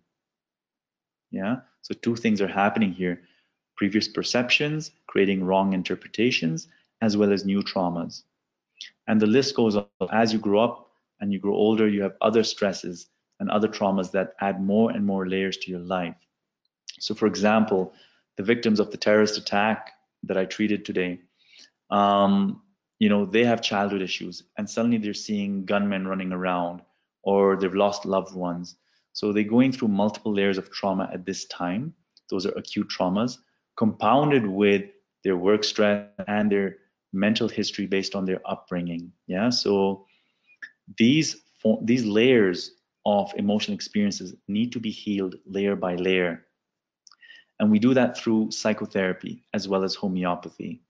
Yeah. 1.32 1.58
So 1.82 1.94
two 1.94 2.16
things 2.16 2.42
are 2.42 2.48
happening 2.48 2.92
here. 2.92 3.22
Previous 3.78 4.08
perceptions, 4.08 4.92
creating 5.08 5.44
wrong 5.44 5.74
interpretations, 5.74 6.68
as 7.02 7.16
well 7.16 7.32
as 7.32 7.46
new 7.46 7.62
traumas. 7.62 8.24
And 9.08 9.22
the 9.22 9.28
list 9.28 9.56
goes 9.56 9.76
on. 9.76 9.86
As 10.12 10.34
you 10.34 10.40
grow 10.40 10.60
up 10.64 10.89
and 11.20 11.32
you 11.32 11.40
grow 11.40 11.54
older, 11.54 11.88
you 11.88 12.02
have 12.02 12.16
other 12.22 12.44
stresses 12.44 13.08
and 13.40 13.50
other 13.50 13.68
traumas 13.68 14.12
that 14.12 14.34
add 14.42 14.62
more 14.62 14.92
and 14.92 15.06
more 15.06 15.28
layers 15.28 15.58
to 15.58 15.72
your 15.72 15.80
life. 15.80 16.16
So 17.00 17.16
for 17.16 17.28
example, 17.28 17.94
the 18.38 18.44
victims 18.44 18.80
of 18.80 18.92
the 18.92 18.98
terrorist 18.98 19.38
attack 19.38 19.92
that 20.24 20.38
I 20.38 20.46
treated 20.46 20.86
today, 20.86 21.20
um, 21.90 22.62
you 23.00 23.10
know, 23.10 23.26
they 23.26 23.46
have 23.46 23.62
childhood 23.62 24.02
issues 24.02 24.44
and 24.58 24.70
suddenly 24.70 24.98
they're 24.98 25.14
seeing 25.14 25.66
gunmen 25.66 26.08
running 26.08 26.34
around 26.34 26.82
or 27.24 27.56
they've 27.56 27.74
lost 27.74 28.06
loved 28.06 28.36
ones. 28.36 28.76
So 29.14 29.32
they're 29.32 29.44
going 29.44 29.72
through 29.72 29.90
multiple 29.90 30.34
layers 30.34 30.58
of 30.58 30.70
trauma 30.72 31.10
at 31.14 31.26
this 31.26 31.46
time. 31.46 31.94
Those 32.30 32.46
are 32.46 32.52
acute 32.52 32.90
traumas 32.90 33.38
compounded 33.78 34.46
with 34.46 34.84
their 35.24 35.38
work 35.38 35.64
stress 35.64 36.08
and 36.28 36.52
their 36.52 36.78
mental 37.14 37.48
history 37.48 37.86
based 37.86 38.16
on 38.16 38.26
their 38.26 38.42
upbringing. 38.46 39.12
Yeah. 39.28 39.50
So 39.50 40.06
these 40.98 41.38
these 41.82 42.06
layers 42.06 42.72
of 43.06 43.34
emotional 43.36 43.76
experiences 43.76 44.36
need 44.48 44.72
to 44.72 44.80
be 44.80 44.92
healed 44.92 45.36
layer 45.46 45.76
by 45.76 45.96
layer 45.96 46.46
and 47.60 47.70
we 47.70 47.80
do 47.80 47.94
that 47.94 48.18
through 48.18 48.52
psychotherapy 48.52 49.44
as 49.54 49.68
well 49.68 49.84
as 49.84 49.96
homeopathy. 49.96 50.82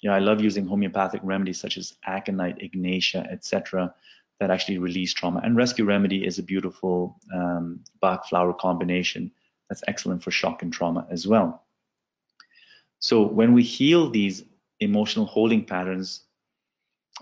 You 0.00 0.10
know, 0.10 0.16
I 0.16 0.20
love 0.20 0.40
using 0.40 0.66
homeopathic 0.66 1.20
remedies 1.24 1.60
such 1.60 1.76
as 1.76 1.94
aconite, 2.06 2.62
ignatia, 2.62 3.26
etc., 3.30 3.94
that 4.38 4.50
actually 4.50 4.78
release 4.78 5.12
trauma. 5.12 5.40
And 5.42 5.56
rescue 5.56 5.84
remedy 5.84 6.24
is 6.24 6.38
a 6.38 6.44
beautiful 6.44 7.18
um, 7.34 7.80
Bach 8.00 8.28
flower 8.28 8.52
combination 8.52 9.32
that's 9.68 9.82
excellent 9.88 10.22
for 10.22 10.30
shock 10.30 10.62
and 10.62 10.72
trauma 10.72 11.06
as 11.10 11.26
well. 11.26 11.64
So 13.00 13.26
when 13.26 13.52
we 13.52 13.64
heal 13.64 14.10
these 14.10 14.44
emotional 14.78 15.26
holding 15.26 15.64
patterns, 15.64 16.22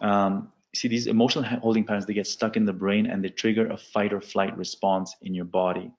um, 0.02 0.52
see 0.76 0.88
these 0.88 1.06
emotional 1.06 1.44
holding 1.44 1.84
patterns, 1.84 2.06
they 2.06 2.14
get 2.14 2.26
stuck 2.26 2.56
in 2.56 2.64
the 2.64 2.72
brain 2.72 3.06
and 3.06 3.22
they 3.22 3.28
trigger 3.28 3.68
a 3.68 3.76
fight 3.76 4.12
or 4.12 4.20
flight 4.20 4.56
response 4.56 5.14
in 5.22 5.34
your 5.34 5.44
body. 5.44 5.90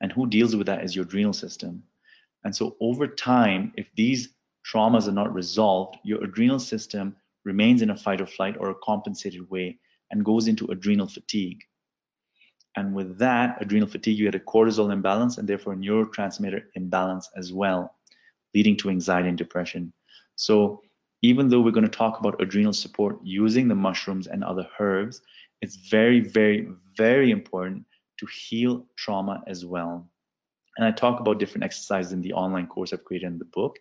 And 0.00 0.10
who 0.10 0.26
deals 0.26 0.56
with 0.56 0.66
that 0.66 0.84
is 0.84 0.96
your 0.96 1.04
adrenal 1.04 1.32
system. 1.32 1.82
And 2.44 2.54
so 2.54 2.76
over 2.80 3.06
time, 3.06 3.72
if 3.76 3.86
these 3.94 4.30
traumas 4.64 5.08
are 5.08 5.12
not 5.12 5.34
resolved, 5.34 5.98
your 6.04 6.22
adrenal 6.24 6.58
system 6.58 7.16
remains 7.44 7.82
in 7.82 7.90
a 7.90 7.96
fight 7.96 8.20
or 8.20 8.26
flight 8.26 8.56
or 8.58 8.70
a 8.70 8.74
compensated 8.82 9.48
way 9.50 9.78
and 10.10 10.24
goes 10.24 10.48
into 10.48 10.66
adrenal 10.66 11.06
fatigue. 11.06 11.60
And 12.76 12.94
with 12.94 13.18
that 13.18 13.60
adrenal 13.60 13.88
fatigue, 13.88 14.18
you 14.18 14.30
get 14.30 14.40
a 14.40 14.44
cortisol 14.44 14.92
imbalance 14.92 15.38
and 15.38 15.48
therefore 15.48 15.72
a 15.72 15.76
neurotransmitter 15.76 16.62
imbalance 16.74 17.28
as 17.36 17.52
well, 17.52 17.96
leading 18.54 18.76
to 18.78 18.90
anxiety 18.90 19.28
and 19.28 19.38
depression. 19.38 19.92
So 20.36 20.82
even 21.22 21.48
though 21.48 21.60
we're 21.60 21.70
going 21.70 21.84
to 21.84 21.88
talk 21.88 22.18
about 22.18 22.40
adrenal 22.40 22.72
support 22.72 23.18
using 23.22 23.68
the 23.68 23.74
mushrooms 23.74 24.26
and 24.26 24.42
other 24.42 24.66
herbs, 24.78 25.22
it's 25.60 25.76
very, 25.76 26.20
very, 26.20 26.68
very 26.96 27.30
important 27.30 27.84
to 28.18 28.26
heal 28.26 28.86
trauma 28.96 29.42
as 29.46 29.64
well. 29.64 30.08
And 30.76 30.86
I 30.86 30.92
talk 30.92 31.20
about 31.20 31.38
different 31.38 31.64
exercises 31.64 32.12
in 32.12 32.22
the 32.22 32.32
online 32.32 32.66
course 32.66 32.92
I've 32.92 33.04
created 33.04 33.26
in 33.26 33.38
the 33.38 33.44
book. 33.46 33.78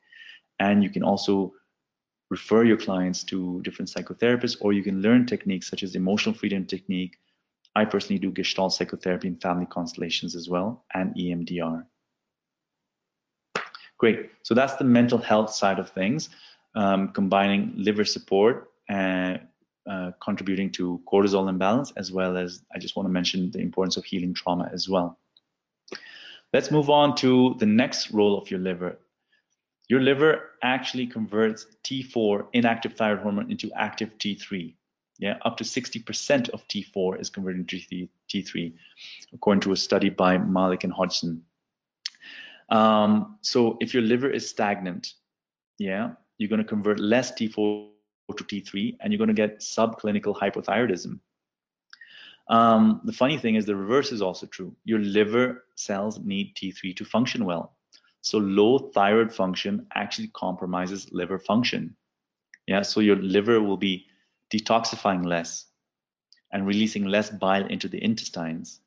And 0.59 0.83
you 0.83 0.89
can 0.89 1.03
also 1.03 1.53
refer 2.29 2.63
your 2.63 2.77
clients 2.77 3.23
to 3.25 3.61
different 3.61 3.89
psychotherapists, 3.89 4.57
or 4.61 4.73
you 4.73 4.83
can 4.83 5.01
learn 5.01 5.25
techniques 5.25 5.69
such 5.69 5.83
as 5.83 5.95
emotional 5.95 6.35
freedom 6.35 6.65
technique. 6.65 7.17
I 7.75 7.85
personally 7.85 8.19
do 8.19 8.31
Gestalt 8.31 8.73
psychotherapy 8.73 9.29
and 9.29 9.41
family 9.41 9.65
constellations 9.65 10.35
as 10.35 10.49
well, 10.49 10.83
and 10.93 11.15
EMDR. 11.15 11.85
Great. 13.97 14.29
So 14.43 14.53
that's 14.53 14.75
the 14.75 14.83
mental 14.83 15.17
health 15.17 15.51
side 15.53 15.79
of 15.79 15.89
things, 15.89 16.29
um, 16.75 17.09
combining 17.09 17.73
liver 17.75 18.05
support 18.05 18.71
and 18.87 19.41
uh, 19.89 20.11
contributing 20.21 20.71
to 20.71 21.01
cortisol 21.11 21.49
imbalance, 21.49 21.91
as 21.97 22.11
well 22.11 22.37
as 22.37 22.63
I 22.73 22.79
just 22.79 22.95
want 22.95 23.07
to 23.07 23.11
mention 23.11 23.51
the 23.51 23.59
importance 23.59 23.97
of 23.97 24.05
healing 24.05 24.33
trauma 24.33 24.69
as 24.71 24.87
well. 24.87 25.17
Let's 26.53 26.71
move 26.71 26.89
on 26.89 27.15
to 27.17 27.55
the 27.59 27.65
next 27.65 28.11
role 28.11 28.37
of 28.37 28.49
your 28.49 28.59
liver. 28.59 28.97
Your 29.87 30.01
liver 30.01 30.51
actually 30.61 31.07
converts 31.07 31.65
T4 31.83 32.47
inactive 32.53 32.93
thyroid 32.93 33.21
hormone 33.21 33.51
into 33.51 33.71
active 33.75 34.17
T3. 34.19 34.75
Yeah, 35.17 35.37
up 35.43 35.57
to 35.57 35.63
60% 35.63 36.49
of 36.49 36.65
T4 36.67 37.19
is 37.19 37.29
converted 37.29 37.61
into 37.61 38.07
T3, 38.29 38.73
according 39.33 39.61
to 39.61 39.73
a 39.73 39.75
study 39.75 40.09
by 40.09 40.37
Malik 40.37 40.83
and 40.85 40.93
Hodgson. 40.93 41.43
Um, 42.69 43.37
so 43.41 43.77
if 43.81 43.93
your 43.93 44.03
liver 44.03 44.29
is 44.29 44.47
stagnant, 44.47 45.13
yeah, 45.77 46.11
you're 46.39 46.49
going 46.49 46.63
to 46.63 46.67
convert 46.67 46.99
less 46.99 47.31
T4 47.33 47.89
to 48.35 48.43
T3, 48.43 48.97
and 48.99 49.13
you're 49.13 49.19
going 49.19 49.27
to 49.27 49.33
get 49.33 49.59
subclinical 49.59 50.35
hypothyroidism. 50.35 51.19
Um, 52.47 53.01
the 53.03 53.13
funny 53.13 53.37
thing 53.37 53.55
is 53.55 53.65
the 53.65 53.75
reverse 53.75 54.11
is 54.11 54.23
also 54.23 54.47
true. 54.47 54.75
Your 54.83 54.99
liver 54.99 55.65
cells 55.75 56.19
need 56.19 56.55
T3 56.55 56.95
to 56.95 57.05
function 57.05 57.45
well. 57.45 57.75
So 58.21 58.39
low 58.39 58.89
thyroid 58.93 59.31
function 59.31 59.85
actually 59.93 60.29
compromises 60.29 61.07
liver 61.11 61.37
function. 61.37 61.95
Yeah, 62.65 62.81
so 62.81 63.01
your 63.01 63.17
liver 63.17 63.61
will 63.61 63.77
be 63.77 64.07
detoxifying 64.51 65.25
less 65.25 65.65
and 66.51 66.65
releasing 66.65 67.05
less 67.05 67.29
bile 67.29 67.65
into 67.67 67.87
the 67.87 68.03
intestines. 68.03 68.79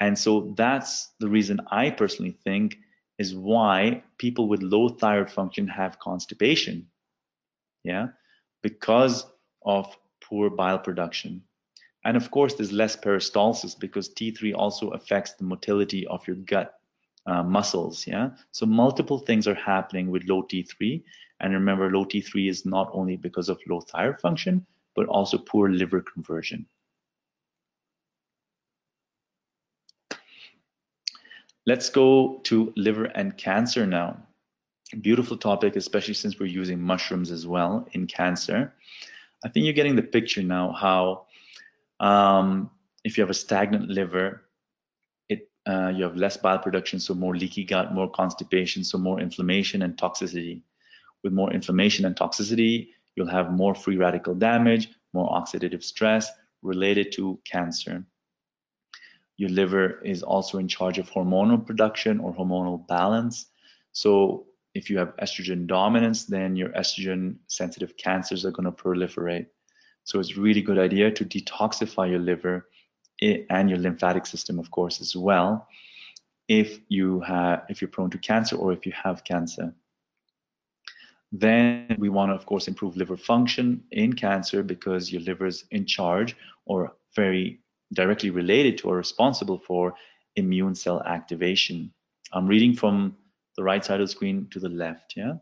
And 0.00 0.18
so 0.18 0.52
that's 0.56 1.10
the 1.20 1.28
reason 1.28 1.60
I 1.70 1.90
personally 1.90 2.36
think 2.44 2.78
is 3.20 3.34
why 3.34 4.02
people 4.16 4.48
with 4.48 4.62
low 4.62 4.88
thyroid 4.88 5.30
function 5.30 5.68
have 5.68 5.98
constipation. 5.98 6.86
Yeah, 7.84 8.08
because 8.62 9.26
of 9.62 9.94
poor 10.24 10.48
bile 10.48 10.78
production. 10.78 11.42
And 12.06 12.16
of 12.16 12.30
course, 12.30 12.54
there's 12.54 12.72
less 12.72 12.96
peristalsis 12.96 13.78
because 13.78 14.08
T3 14.08 14.54
also 14.54 14.88
affects 14.90 15.34
the 15.34 15.44
motility 15.44 16.06
of 16.06 16.26
your 16.26 16.36
gut 16.36 16.72
uh, 17.26 17.42
muscles. 17.42 18.06
Yeah. 18.06 18.30
So 18.52 18.64
multiple 18.64 19.18
things 19.18 19.46
are 19.46 19.54
happening 19.54 20.10
with 20.10 20.24
low 20.24 20.42
T3. 20.44 21.02
And 21.40 21.52
remember, 21.52 21.90
low 21.90 22.06
T3 22.06 22.48
is 22.48 22.64
not 22.64 22.88
only 22.94 23.16
because 23.18 23.50
of 23.50 23.60
low 23.68 23.82
thyroid 23.82 24.18
function, 24.20 24.64
but 24.96 25.06
also 25.08 25.36
poor 25.36 25.68
liver 25.68 26.00
conversion. 26.00 26.64
Let's 31.70 31.88
go 31.88 32.40
to 32.50 32.72
liver 32.76 33.04
and 33.04 33.36
cancer 33.36 33.86
now. 33.86 34.20
Beautiful 35.02 35.36
topic, 35.36 35.76
especially 35.76 36.14
since 36.14 36.36
we're 36.36 36.46
using 36.46 36.80
mushrooms 36.82 37.30
as 37.30 37.46
well 37.46 37.86
in 37.92 38.08
cancer. 38.08 38.74
I 39.44 39.50
think 39.50 39.66
you're 39.66 39.80
getting 39.80 39.94
the 39.94 40.02
picture 40.02 40.42
now 40.42 40.72
how 40.72 41.26
um, 42.00 42.72
if 43.04 43.16
you 43.16 43.22
have 43.22 43.30
a 43.30 43.34
stagnant 43.44 43.88
liver, 43.88 44.42
uh, 45.64 45.92
you 45.94 46.02
have 46.02 46.16
less 46.16 46.36
bile 46.36 46.58
production, 46.58 46.98
so 46.98 47.14
more 47.14 47.36
leaky 47.36 47.62
gut, 47.62 47.94
more 47.94 48.10
constipation, 48.10 48.82
so 48.82 48.98
more 48.98 49.20
inflammation 49.20 49.82
and 49.82 49.96
toxicity. 49.96 50.62
With 51.22 51.32
more 51.32 51.52
inflammation 51.52 52.04
and 52.04 52.16
toxicity, 52.16 52.88
you'll 53.14 53.28
have 53.28 53.52
more 53.52 53.76
free 53.76 53.96
radical 53.96 54.34
damage, 54.34 54.88
more 55.12 55.30
oxidative 55.30 55.84
stress 55.84 56.32
related 56.62 57.12
to 57.12 57.38
cancer. 57.44 58.04
Your 59.40 59.48
liver 59.48 60.02
is 60.02 60.22
also 60.22 60.58
in 60.58 60.68
charge 60.68 60.98
of 60.98 61.10
hormonal 61.10 61.64
production 61.64 62.20
or 62.20 62.34
hormonal 62.34 62.86
balance. 62.86 63.46
So 63.92 64.44
if 64.74 64.90
you 64.90 64.98
have 64.98 65.16
estrogen 65.16 65.66
dominance, 65.66 66.26
then 66.26 66.56
your 66.56 66.68
estrogen 66.80 67.36
sensitive 67.46 67.96
cancers 67.96 68.44
are 68.44 68.50
going 68.50 68.66
to 68.66 68.82
proliferate. 68.82 69.46
So 70.04 70.20
it's 70.20 70.36
a 70.36 70.40
really 70.40 70.60
good 70.60 70.78
idea 70.78 71.10
to 71.12 71.24
detoxify 71.24 72.10
your 72.10 72.18
liver 72.18 72.68
and 73.22 73.70
your 73.70 73.78
lymphatic 73.78 74.26
system, 74.26 74.58
of 74.58 74.70
course, 74.70 75.00
as 75.00 75.16
well, 75.16 75.66
if 76.48 76.78
you 76.88 77.20
have 77.20 77.62
if 77.70 77.80
you're 77.80 77.88
prone 77.88 78.10
to 78.10 78.18
cancer 78.18 78.56
or 78.56 78.74
if 78.74 78.84
you 78.84 78.92
have 78.92 79.24
cancer. 79.24 79.74
Then 81.32 81.96
we 81.98 82.10
want 82.10 82.28
to, 82.28 82.34
of 82.34 82.44
course, 82.44 82.68
improve 82.68 82.94
liver 82.94 83.16
function 83.16 83.84
in 83.90 84.12
cancer 84.12 84.62
because 84.62 85.10
your 85.10 85.22
liver 85.22 85.46
is 85.46 85.64
in 85.70 85.86
charge 85.86 86.36
or 86.66 86.94
very 87.16 87.60
directly 87.92 88.30
related 88.30 88.78
to 88.78 88.88
or 88.88 88.96
responsible 88.96 89.58
for 89.58 89.94
immune 90.36 90.74
cell 90.74 91.02
activation. 91.02 91.92
I'm 92.32 92.46
reading 92.46 92.74
from 92.74 93.16
the 93.56 93.64
right 93.64 93.84
side 93.84 94.00
of 94.00 94.06
the 94.06 94.12
screen 94.12 94.46
to 94.50 94.60
the 94.60 94.68
left, 94.68 95.14
yeah? 95.16 95.34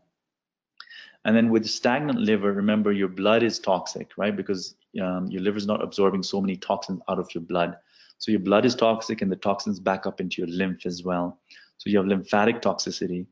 And 1.25 1.35
then 1.35 1.49
with 1.49 1.67
stagnant 1.67 2.19
liver, 2.19 2.53
remember 2.53 2.91
your 2.91 3.09
blood 3.09 3.43
is 3.43 3.59
toxic, 3.59 4.11
right? 4.17 4.35
Because 4.35 4.75
um, 5.01 5.27
your 5.27 5.41
liver 5.41 5.57
is 5.57 5.67
not 5.67 5.83
absorbing 5.83 6.23
so 6.23 6.41
many 6.41 6.55
toxins 6.55 7.01
out 7.09 7.19
of 7.19 7.33
your 7.35 7.43
blood. 7.43 7.75
So 8.17 8.31
your 8.31 8.39
blood 8.39 8.65
is 8.65 8.73
toxic 8.73 9.21
and 9.21 9.31
the 9.31 9.35
toxins 9.35 9.79
back 9.79 10.05
up 10.05 10.19
into 10.19 10.41
your 10.41 10.49
lymph 10.49 10.85
as 10.85 11.03
well. 11.03 11.39
So 11.77 11.89
you 11.89 11.97
have 11.97 12.07
lymphatic 12.07 12.61
toxicity. 12.61 13.25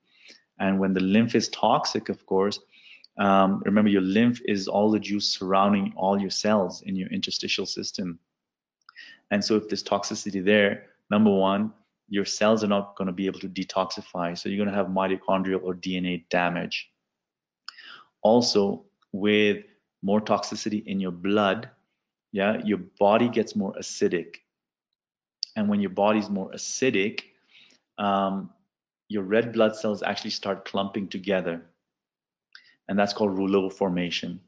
And 0.59 0.79
when 0.79 0.93
the 0.93 1.01
lymph 1.01 1.35
is 1.35 1.49
toxic, 1.49 2.09
of 2.09 2.25
course, 2.25 2.59
um, 3.17 3.61
remember 3.65 3.89
your 3.89 4.01
lymph 4.01 4.41
is 4.45 4.67
all 4.67 4.91
the 4.91 4.99
juice 4.99 5.27
surrounding 5.29 5.93
all 5.95 6.19
your 6.19 6.29
cells 6.29 6.81
in 6.83 6.95
your 6.95 7.09
interstitial 7.09 7.65
system. 7.65 8.19
And 9.31 9.43
so 9.43 9.55
if 9.55 9.67
there's 9.67 9.83
toxicity 9.83 10.43
there, 10.43 10.87
number 11.09 11.31
one, 11.31 11.73
your 12.09 12.25
cells 12.25 12.63
are 12.63 12.67
not 12.67 12.95
going 12.95 13.07
to 13.07 13.13
be 13.13 13.25
able 13.25 13.39
to 13.41 13.49
detoxify. 13.49 14.37
So 14.37 14.49
you're 14.49 14.63
going 14.63 14.69
to 14.69 14.75
have 14.75 14.87
mitochondrial 14.87 15.61
or 15.63 15.75
DNA 15.75 16.23
damage. 16.29 16.89
Also, 18.21 18.85
with 19.11 19.65
more 20.01 20.21
toxicity 20.21 20.85
in 20.85 20.99
your 20.99 21.11
blood, 21.11 21.69
yeah, 22.31 22.61
your 22.63 22.79
body 22.99 23.29
gets 23.29 23.55
more 23.55 23.73
acidic. 23.73 24.35
And 25.55 25.67
when 25.67 25.79
your 25.79 25.89
body's 25.89 26.29
more 26.29 26.51
acidic, 26.51 27.23
um, 27.97 28.51
your 29.09 29.23
red 29.23 29.53
blood 29.53 29.75
cells 29.75 30.03
actually 30.03 30.31
start 30.31 30.65
clumping 30.65 31.07
together. 31.07 31.65
And 32.87 32.97
that's 32.97 33.13
called 33.13 33.37
rouleau 33.37 33.69
formation. 33.69 34.39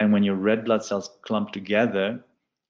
And 0.00 0.12
when 0.12 0.22
your 0.22 0.36
red 0.36 0.64
blood 0.64 0.84
cells 0.84 1.10
clump 1.22 1.52
together, 1.52 2.24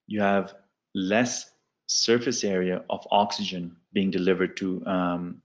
you 0.07 0.21
have 0.21 0.55
less 0.95 1.51
surface 1.87 2.45
area 2.45 2.83
of 2.91 3.07
oxygen 3.11 3.77
being 3.93 4.11
delivered 4.11 4.57
to 4.59 4.85
um, 4.87 5.43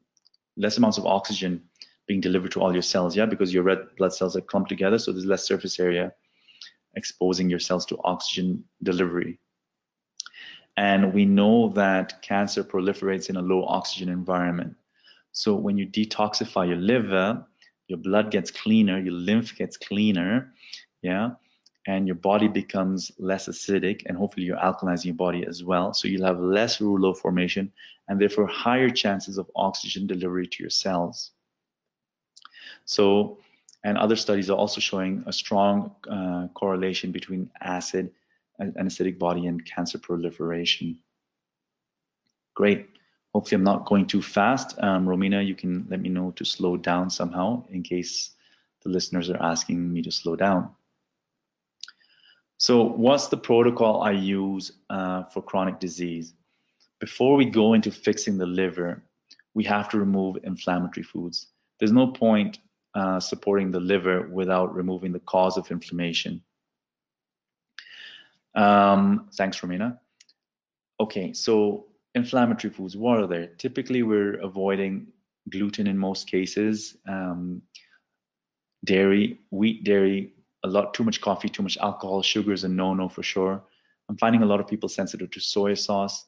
less 0.58 0.78
amounts 0.78 0.98
of 0.98 1.06
oxygen 1.06 1.62
being 2.08 2.20
delivered 2.20 2.52
to 2.52 2.62
all 2.62 2.74
your 2.74 2.82
cells, 2.82 3.16
yeah, 3.16 3.26
because 3.26 3.54
your 3.54 3.64
red 3.64 3.80
blood 3.98 4.14
cells 4.14 4.36
are 4.36 4.42
clumped 4.42 4.70
together, 4.70 5.00
so 5.00 5.12
there's 5.12 5.26
less 5.26 5.46
surface 5.46 5.80
area 5.80 6.14
exposing 6.96 7.50
your 7.50 7.60
cells 7.60 7.86
to 7.86 7.98
oxygen 8.04 8.64
delivery. 8.84 9.40
And 10.76 11.14
we 11.14 11.26
know 11.26 11.70
that 11.70 12.22
cancer 12.22 12.64
proliferates 12.64 13.30
in 13.30 13.38
a 13.38 13.42
low 13.42 13.66
oxygen 13.66 14.10
environment. 14.10 14.76
So 15.32 15.56
when 15.56 15.78
you 15.78 15.88
detoxify 15.88 16.68
your 16.68 16.78
liver, 16.78 17.46
your 17.88 18.00
blood 18.00 18.32
gets 18.32 18.52
cleaner, 18.52 19.00
your 19.00 19.14
lymph 19.14 19.56
gets 19.56 19.78
cleaner, 19.78 20.54
yeah, 21.02 21.32
and 21.86 22.08
your 22.08 22.16
body 22.16 22.48
becomes 22.48 23.12
less 23.20 23.48
acidic, 23.48 24.04
and 24.06 24.18
hopefully 24.18 24.46
you're 24.46 24.58
alkalizing 24.58 25.06
your 25.06 25.16
body 25.16 25.46
as 25.46 25.64
well. 25.64 25.94
So 25.94 26.08
you'll 26.08 26.26
have 26.26 26.40
less 26.40 26.80
rouleau 26.80 27.14
formation 27.14 27.72
and 28.08 28.20
therefore 28.20 28.48
higher 28.48 28.90
chances 28.90 29.38
of 29.38 29.50
oxygen 29.56 30.08
delivery 30.08 30.48
to 30.48 30.64
your 30.64 30.70
cells. 30.70 31.32
So, 32.86 33.40
and 33.84 33.98
other 33.98 34.16
studies 34.16 34.50
are 34.50 34.58
also 34.58 34.80
showing 34.80 35.24
a 35.28 35.34
strong 35.34 35.92
uh, 36.10 36.48
correlation 36.54 37.12
between 37.12 37.50
acid, 37.62 38.12
an 38.60 38.74
acidic 38.74 39.20
body, 39.20 39.48
and 39.48 39.66
cancer 39.66 39.98
proliferation. 39.98 41.00
Great. 42.54 42.90
Hopefully, 43.34 43.58
I'm 43.58 43.64
not 43.64 43.86
going 43.86 44.06
too 44.06 44.22
fast. 44.22 44.78
Um, 44.80 45.06
Romina, 45.06 45.46
you 45.46 45.56
can 45.56 45.86
let 45.90 46.00
me 46.00 46.10
know 46.10 46.32
to 46.32 46.46
slow 46.46 46.78
down 46.78 47.10
somehow 47.10 47.66
in 47.70 47.84
case 47.84 48.32
the 48.84 48.90
listeners 48.90 49.30
are 49.30 49.42
asking 49.42 49.92
me 49.92 50.02
to 50.04 50.12
slow 50.12 50.36
down. 50.36 50.70
So, 52.64 52.82
what's 52.82 53.28
the 53.28 53.36
protocol 53.36 54.04
I 54.04 54.12
use 54.12 54.72
uh, 54.90 55.24
for 55.24 55.42
chronic 55.42 55.82
disease? 55.82 56.34
Before 57.02 57.36
we 57.36 57.44
go 57.44 57.74
into 57.74 57.92
fixing 57.92 58.38
the 58.38 58.46
liver, 58.46 59.04
we 59.54 59.66
have 59.66 59.90
to 59.90 60.00
remove 60.00 60.38
inflammatory 60.46 61.04
foods. 61.04 61.48
There's 61.78 61.92
no 61.92 62.08
point 62.08 62.60
uh, 62.96 63.20
supporting 63.20 63.72
the 63.72 63.82
liver 63.82 64.30
without 64.30 64.74
removing 64.74 65.12
the 65.12 65.20
cause 65.20 65.58
of 65.58 65.72
inflammation. 65.72 66.42
Um, 68.56 69.28
thanks, 69.36 69.60
Romina. 69.60 70.00
Okay, 71.02 71.34
so 71.34 71.88
inflammatory 72.16 72.74
foods, 72.74 72.96
what 72.96 73.20
are 73.20 73.28
they? 73.28 73.50
Typically, 73.58 74.04
we're 74.04 74.36
avoiding 74.36 75.08
gluten 75.50 75.86
in 75.86 75.98
most 75.98 76.32
cases, 76.32 76.96
um, 77.10 77.62
dairy, 78.86 79.42
wheat 79.52 79.84
dairy, 79.84 80.33
a 80.64 80.70
lot 80.70 80.94
too 80.94 81.04
much 81.04 81.22
coffee, 81.22 81.50
too 81.50 81.64
much 81.64 81.78
alcohol, 81.78 82.22
sugar 82.22 82.54
is 82.54 82.64
a 82.64 82.70
no-no 82.70 83.10
for 83.10 83.24
sure. 83.24 83.64
I'm 84.10 84.18
finding 84.18 84.44
a 84.44 84.46
lot 84.46 84.60
of 84.60 84.68
people 84.68 84.90
sensitive 84.90 85.32
to 85.32 85.40
soy 85.40 85.74
sauce. 85.74 86.26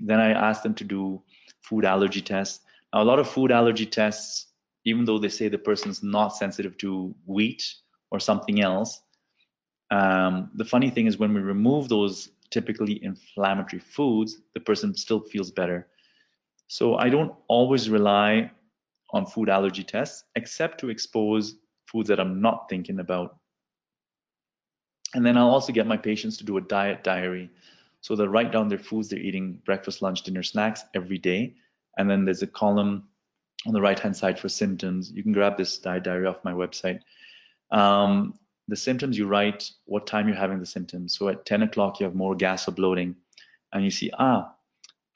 Then 0.00 0.20
I 0.20 0.30
asked 0.30 0.62
them 0.62 0.74
to 0.74 0.84
do 0.84 1.22
food 1.62 1.84
allergy 1.84 2.20
tests. 2.20 2.60
Now, 2.92 3.02
a 3.02 3.04
lot 3.04 3.18
of 3.18 3.28
food 3.28 3.50
allergy 3.50 3.86
tests, 3.86 4.48
even 4.84 5.04
though 5.04 5.18
they 5.18 5.28
say 5.28 5.48
the 5.48 5.58
person's 5.58 6.02
not 6.02 6.28
sensitive 6.28 6.76
to 6.78 7.14
wheat 7.26 7.74
or 8.10 8.20
something 8.20 8.60
else, 8.60 9.00
um, 9.90 10.50
the 10.54 10.64
funny 10.64 10.90
thing 10.90 11.06
is 11.06 11.18
when 11.18 11.32
we 11.34 11.40
remove 11.40 11.88
those 11.88 12.30
typically 12.50 13.02
inflammatory 13.04 13.80
foods, 13.80 14.38
the 14.54 14.60
person 14.60 14.94
still 14.94 15.20
feels 15.20 15.50
better. 15.50 15.88
So 16.68 16.96
I 16.96 17.08
don't 17.08 17.34
always 17.48 17.88
rely 17.88 18.50
on 19.10 19.26
food 19.26 19.48
allergy 19.48 19.84
tests, 19.84 20.24
except 20.34 20.80
to 20.80 20.90
expose 20.90 21.56
foods 21.86 22.08
that 22.08 22.20
I'm 22.20 22.40
not 22.40 22.68
thinking 22.68 22.98
about. 22.98 23.38
And 25.16 25.24
then 25.24 25.38
I'll 25.38 25.48
also 25.48 25.72
get 25.72 25.86
my 25.86 25.96
patients 25.96 26.36
to 26.36 26.44
do 26.44 26.58
a 26.58 26.60
diet 26.60 27.02
diary. 27.02 27.48
So 28.02 28.14
they'll 28.14 28.28
write 28.28 28.52
down 28.52 28.68
their 28.68 28.78
foods 28.78 29.08
they're 29.08 29.18
eating, 29.18 29.62
breakfast, 29.64 30.02
lunch, 30.02 30.22
dinner, 30.22 30.42
snacks 30.42 30.84
every 30.94 31.16
day. 31.16 31.54
And 31.96 32.08
then 32.08 32.26
there's 32.26 32.42
a 32.42 32.46
column 32.46 33.08
on 33.66 33.72
the 33.72 33.80
right 33.80 33.98
hand 33.98 34.14
side 34.14 34.38
for 34.38 34.50
symptoms. 34.50 35.10
You 35.10 35.22
can 35.22 35.32
grab 35.32 35.56
this 35.56 35.78
diet 35.78 36.04
diary 36.04 36.26
off 36.26 36.44
my 36.44 36.52
website. 36.52 37.00
Um, 37.70 38.34
the 38.68 38.76
symptoms, 38.76 39.16
you 39.16 39.26
write 39.26 39.70
what 39.86 40.06
time 40.06 40.28
you're 40.28 40.36
having 40.36 40.60
the 40.60 40.66
symptoms. 40.66 41.16
So 41.16 41.30
at 41.30 41.46
10 41.46 41.62
o'clock, 41.62 41.98
you 41.98 42.04
have 42.04 42.14
more 42.14 42.34
gas 42.34 42.68
or 42.68 42.72
bloating. 42.72 43.16
And 43.72 43.84
you 43.84 43.90
see, 43.90 44.10
ah, 44.18 44.52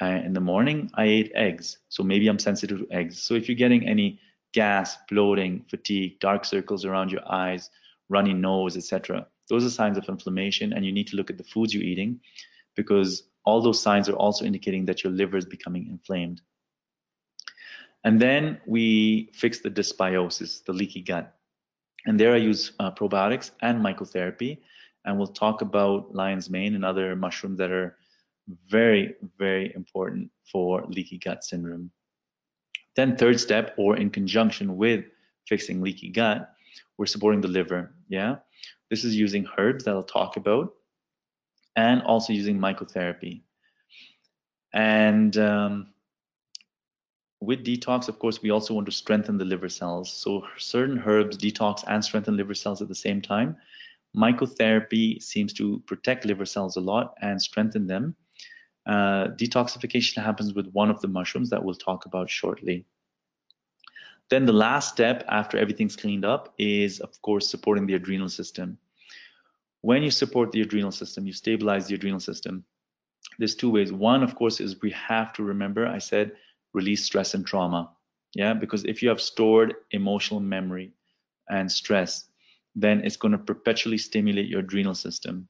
in 0.01 0.33
the 0.33 0.41
morning, 0.41 0.91
I 0.95 1.05
ate 1.05 1.33
eggs. 1.35 1.77
So 1.91 2.03
maybe 2.03 2.27
I'm 2.27 2.39
sensitive 2.39 2.79
to 2.79 2.91
eggs. 2.91 3.23
So 3.23 3.35
if 3.35 3.51
you're 3.51 3.57
getting 3.57 3.87
any 3.87 4.19
gas, 4.55 4.97
bloating, 5.11 5.67
fatigue, 5.69 6.21
dark 6.21 6.47
circles 6.47 6.87
around 6.87 7.13
your 7.13 7.31
eyes, 7.31 7.69
runny 8.09 8.33
nose, 8.33 8.79
etc., 8.79 9.27
those 9.51 9.67
are 9.67 9.71
signs 9.71 9.99
of 9.99 10.09
inflammation. 10.09 10.73
And 10.73 10.87
you 10.87 10.93
need 10.93 11.09
to 11.09 11.17
look 11.17 11.29
at 11.29 11.37
the 11.37 11.45
foods 11.45 11.75
you're 11.75 11.83
eating 11.83 12.21
because 12.77 13.25
all 13.45 13.61
those 13.61 13.83
signs 13.83 14.09
are 14.09 14.17
also 14.17 14.45
indicating 14.45 14.87
that 14.87 15.05
your 15.05 15.13
liver 15.13 15.37
is 15.37 15.45
becoming 15.45 15.89
inflamed. 15.89 16.41
And 18.05 18.21
then 18.21 18.61
we 18.65 19.31
fix 19.35 19.61
the 19.61 19.71
dysbiosis, 19.71 20.65
the 20.65 20.73
leaky 20.73 21.03
gut. 21.03 21.37
And 22.07 22.19
there 22.19 22.33
I 22.33 22.39
use 22.39 22.73
uh, 22.79 22.91
probiotics 22.93 23.51
and 23.61 23.85
mycotherapy. 23.85 24.59
And 25.05 25.19
we'll 25.19 25.27
talk 25.27 25.61
about 25.61 26.15
lion's 26.15 26.49
mane 26.49 26.75
and 26.75 26.85
other 26.85 27.15
mushrooms 27.17 27.59
that 27.59 27.71
are 27.71 27.97
very, 28.69 29.15
very 29.39 29.73
important 29.75 30.31
for 30.51 30.85
leaky 30.87 31.19
gut 31.19 31.45
syndrome. 31.45 31.91
Then 32.97 33.17
third 33.17 33.39
step, 33.41 33.75
or 33.77 33.97
in 33.97 34.11
conjunction 34.11 34.77
with 34.77 35.05
fixing 35.47 35.81
leaky 35.81 36.09
gut, 36.09 36.53
we're 36.97 37.07
supporting 37.07 37.41
the 37.41 37.49
liver. 37.49 37.93
Yeah, 38.09 38.37
this 38.91 39.05
is 39.05 39.17
using 39.17 39.47
herbs 39.57 39.85
that 39.85 39.95
I'll 39.95 40.03
talk 40.03 40.37
about, 40.37 40.75
and 41.77 42.03
also 42.03 42.33
using 42.33 42.59
mycotherapy. 42.59 43.43
And 44.73 45.37
um, 45.39 45.95
with 47.41 47.65
detox, 47.65 48.09
of 48.09 48.19
course, 48.19 48.43
we 48.43 48.51
also 48.51 48.75
want 48.75 48.87
to 48.87 48.93
strengthen 48.93 49.39
the 49.39 49.45
liver 49.45 49.69
cells. 49.69 50.13
So 50.13 50.45
certain 50.59 51.03
herbs 51.05 51.39
detox 51.39 51.85
and 51.89 52.05
strengthen 52.05 52.37
liver 52.37 52.55
cells 52.55 52.83
at 52.83 52.89
the 52.89 52.95
same 52.95 53.23
time. 53.23 53.57
Mycotherapy 54.17 55.23
seems 55.23 55.53
to 55.55 55.83
protect 55.87 56.25
liver 56.25 56.45
cells 56.45 56.77
a 56.77 56.81
lot 56.81 57.15
and 57.23 57.41
strengthen 57.41 57.87
them. 57.87 58.15
Uh, 58.87 59.29
detoxification 59.37 60.23
happens 60.23 60.53
with 60.55 60.67
one 60.73 60.91
of 60.91 61.01
the 61.01 61.09
mushrooms 61.09 61.51
that 61.51 61.63
we'll 61.63 61.75
talk 61.75 62.07
about 62.07 62.29
shortly. 62.29 62.85
Then 64.31 64.47
the 64.47 64.53
last 64.53 64.91
step 64.91 65.25
after 65.29 65.59
everything's 65.59 65.97
cleaned 65.97 66.25
up 66.25 66.55
is, 66.57 67.01
of 67.01 67.21
course, 67.21 67.51
supporting 67.51 67.87
the 67.87 67.95
adrenal 67.95 68.29
system. 68.29 68.79
When 69.83 70.03
you 70.03 70.11
support 70.11 70.53
the 70.53 70.61
adrenal 70.63 70.93
system, 70.93 71.27
you 71.27 71.33
stabilize 71.33 71.89
the 71.89 71.97
adrenal 71.97 72.21
system. 72.21 72.65
There's 73.39 73.57
two 73.57 73.71
ways. 73.71 73.93
One, 73.93 74.23
of 74.23 74.37
course, 74.37 74.61
is 74.61 74.81
we 74.83 74.93
have 74.93 75.33
to 75.35 75.43
remember, 75.43 75.87
I 75.87 75.99
said, 75.99 76.33
release 76.73 77.05
stress 77.05 77.35
and 77.35 77.45
trauma. 77.45 77.91
Yeah, 78.35 78.55
because 78.55 78.85
if 78.85 79.03
you 79.03 79.09
have 79.09 79.21
stored 79.21 79.75
emotional 79.91 80.39
memory 80.39 80.93
and 81.49 81.71
stress, 81.71 82.27
then 82.77 83.05
it's 83.05 83.17
going 83.17 83.33
to 83.33 83.39
perpetually 83.39 83.99
stimulate 83.99 84.47
your 84.47 84.61
adrenal 84.61 84.95
system. 84.95 85.49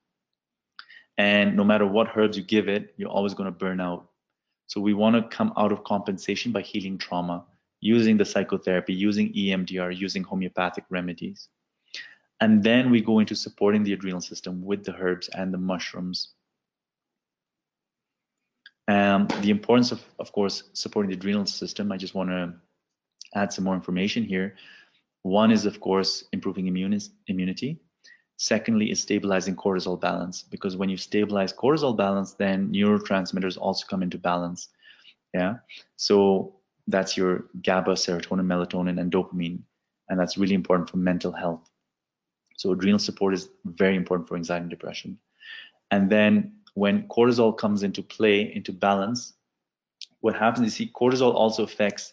And 1.18 1.54
no 1.54 1.64
matter 1.64 1.86
what 1.86 2.16
herbs 2.16 2.38
you 2.38 2.42
give 2.42 2.68
it, 2.68 2.94
you're 2.96 3.10
always 3.10 3.34
going 3.34 3.52
to 3.52 3.58
burn 3.58 3.80
out. 3.80 4.08
So 4.68 4.80
we 4.80 4.94
want 4.94 5.16
to 5.16 5.36
come 5.36 5.52
out 5.58 5.72
of 5.72 5.84
compensation 5.84 6.52
by 6.52 6.62
healing 6.62 6.96
trauma, 6.96 7.44
using 7.80 8.16
the 8.16 8.24
psychotherapy, 8.24 8.94
using 8.94 9.32
EMDR, 9.32 9.96
using 9.96 10.22
homeopathic 10.22 10.84
remedies. 10.90 11.48
And 12.40 12.62
then 12.62 12.90
we 12.90 13.00
go 13.00 13.18
into 13.18 13.34
supporting 13.34 13.82
the 13.82 13.92
adrenal 13.92 14.20
system 14.20 14.62
with 14.64 14.84
the 14.84 14.94
herbs 14.94 15.28
and 15.28 15.52
the 15.52 15.58
mushrooms. 15.58 16.30
Um, 18.88 19.28
the 19.42 19.50
importance 19.50 19.92
of, 19.92 20.02
of 20.18 20.32
course, 20.32 20.64
supporting 20.72 21.10
the 21.10 21.16
adrenal 21.16 21.46
system, 21.46 21.92
I 21.92 21.96
just 21.96 22.14
want 22.14 22.30
to 22.30 22.54
add 23.34 23.52
some 23.52 23.64
more 23.64 23.74
information 23.74 24.24
here. 24.24 24.56
One 25.22 25.50
is, 25.50 25.66
of 25.66 25.80
course, 25.80 26.24
improving 26.32 26.66
immune, 26.66 26.98
immunity. 27.26 27.78
Secondly, 28.38 28.90
is 28.90 29.00
stabilizing 29.00 29.54
cortisol 29.54 30.00
balance 30.00 30.42
because 30.42 30.76
when 30.76 30.88
you 30.88 30.96
stabilize 30.96 31.52
cortisol 31.52 31.94
balance, 31.94 32.32
then 32.32 32.72
neurotransmitters 32.72 33.58
also 33.58 33.86
come 33.86 34.02
into 34.02 34.16
balance. 34.16 34.68
Yeah. 35.34 35.56
So 35.96 36.54
that's 36.92 37.16
your 37.16 37.46
GABA, 37.62 37.92
serotonin, 37.92 38.46
melatonin, 38.46 39.00
and 39.00 39.12
dopamine. 39.12 39.60
And 40.08 40.18
that's 40.18 40.36
really 40.36 40.54
important 40.54 40.90
for 40.90 40.96
mental 40.96 41.32
health. 41.32 41.70
So 42.56 42.72
adrenal 42.72 42.98
support 42.98 43.34
is 43.34 43.48
very 43.64 43.96
important 43.96 44.28
for 44.28 44.36
anxiety 44.36 44.62
and 44.62 44.70
depression. 44.70 45.18
And 45.90 46.10
then 46.10 46.52
when 46.74 47.08
cortisol 47.08 47.56
comes 47.56 47.82
into 47.82 48.02
play, 48.02 48.52
into 48.54 48.72
balance, 48.72 49.34
what 50.20 50.36
happens 50.36 50.66
is 50.66 50.74
see 50.74 50.90
cortisol 50.94 51.34
also 51.34 51.62
affects 51.62 52.12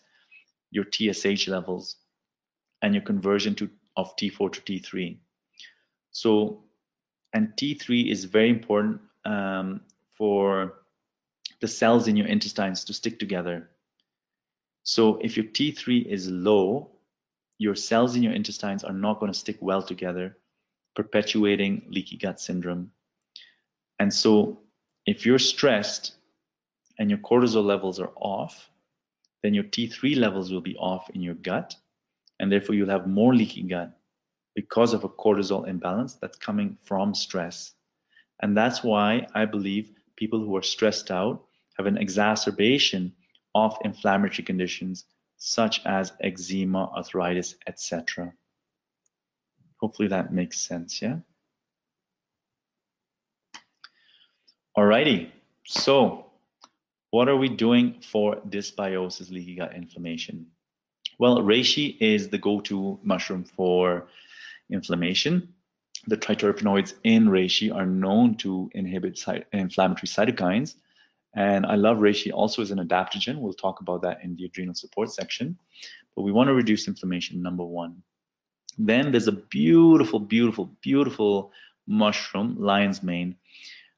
your 0.71 0.85
TSH 0.85 1.47
levels 1.47 1.97
and 2.81 2.93
your 2.93 3.03
conversion 3.03 3.55
to 3.55 3.69
of 3.97 4.15
T4 4.15 4.53
to 4.53 4.61
T3. 4.61 5.17
So, 6.11 6.63
and 7.33 7.49
T3 7.57 8.09
is 8.09 8.25
very 8.25 8.49
important 8.49 9.01
um, 9.25 9.81
for 10.17 10.75
the 11.59 11.67
cells 11.67 12.07
in 12.07 12.15
your 12.15 12.27
intestines 12.27 12.85
to 12.85 12.93
stick 12.93 13.19
together. 13.19 13.69
So 14.87 15.17
if 15.17 15.35
your 15.35 15.47
T3 15.47 16.05
is 16.05 16.31
low, 16.31 16.91
your 17.57 17.75
cells 17.75 18.15
in 18.15 18.23
your 18.23 18.31
intestines 18.31 18.85
are 18.85 18.93
not 18.93 19.19
going 19.19 19.29
to 19.29 19.37
stick 19.37 19.57
well 19.59 19.83
together, 19.83 20.37
perpetuating 20.95 21.87
leaky 21.89 22.15
gut 22.15 22.39
syndrome. 22.39 22.91
And 23.99 24.13
so 24.13 24.61
if 25.05 25.25
you're 25.25 25.39
stressed 25.39 26.15
and 26.97 27.09
your 27.09 27.19
cortisol 27.19 27.65
levels 27.65 27.99
are 27.99 28.13
off, 28.15 28.69
then 29.43 29.53
your 29.53 29.65
T3 29.65 30.15
levels 30.15 30.53
will 30.53 30.61
be 30.61 30.77
off 30.77 31.09
in 31.09 31.21
your 31.21 31.35
gut, 31.35 31.75
and 32.39 32.49
therefore 32.49 32.75
you'll 32.75 32.89
have 32.89 33.07
more 33.07 33.35
leaky 33.35 33.63
gut 33.63 33.91
because 34.55 34.93
of 34.93 35.03
a 35.03 35.09
cortisol 35.09 35.67
imbalance 35.67 36.15
that's 36.15 36.37
coming 36.37 36.77
from 36.85 37.13
stress. 37.13 37.73
And 38.41 38.55
that's 38.55 38.85
why 38.85 39.27
I 39.35 39.43
believe 39.43 39.91
people 40.15 40.39
who 40.39 40.55
are 40.55 40.63
stressed 40.63 41.11
out 41.11 41.43
have 41.77 41.87
an 41.87 41.97
exacerbation 41.97 43.11
of 43.65 43.77
inflammatory 43.83 44.45
conditions 44.45 45.05
such 45.37 45.85
as 45.85 46.13
eczema, 46.21 46.89
arthritis, 46.95 47.55
etc. 47.67 48.33
Hopefully 49.79 50.07
that 50.09 50.33
makes 50.33 50.59
sense, 50.59 51.01
yeah? 51.01 51.17
Alrighty, 54.77 55.31
so 55.65 56.25
what 57.09 57.29
are 57.29 57.37
we 57.37 57.49
doing 57.49 57.95
for 58.11 58.35
dysbiosis, 58.47 59.31
leaky 59.31 59.55
gut 59.55 59.73
inflammation? 59.75 60.45
Well, 61.19 61.37
reishi 61.37 61.97
is 61.99 62.29
the 62.29 62.37
go-to 62.37 62.99
mushroom 63.01 63.43
for 63.43 64.07
inflammation. 64.69 65.53
The 66.05 66.17
triterpenoids 66.17 66.93
in 67.03 67.25
reishi 67.25 67.73
are 67.73 67.87
known 67.87 68.35
to 68.37 68.69
inhibit 68.75 69.19
inflammatory 69.51 70.07
cytokines. 70.07 70.75
And 71.35 71.65
I 71.65 71.75
love 71.75 71.97
reishi 71.97 72.31
also 72.33 72.61
as 72.61 72.71
an 72.71 72.79
adaptogen. 72.79 73.39
We'll 73.39 73.53
talk 73.53 73.81
about 73.81 74.01
that 74.01 74.23
in 74.23 74.35
the 74.35 74.45
adrenal 74.45 74.73
support 74.73 75.11
section. 75.11 75.57
But 76.15 76.23
we 76.23 76.31
want 76.31 76.47
to 76.47 76.53
reduce 76.53 76.87
inflammation, 76.87 77.41
number 77.41 77.63
one. 77.63 78.01
Then 78.77 79.11
there's 79.11 79.27
a 79.27 79.31
beautiful, 79.31 80.19
beautiful, 80.19 80.65
beautiful 80.81 81.51
mushroom, 81.87 82.55
lion's 82.59 83.03
mane. 83.03 83.35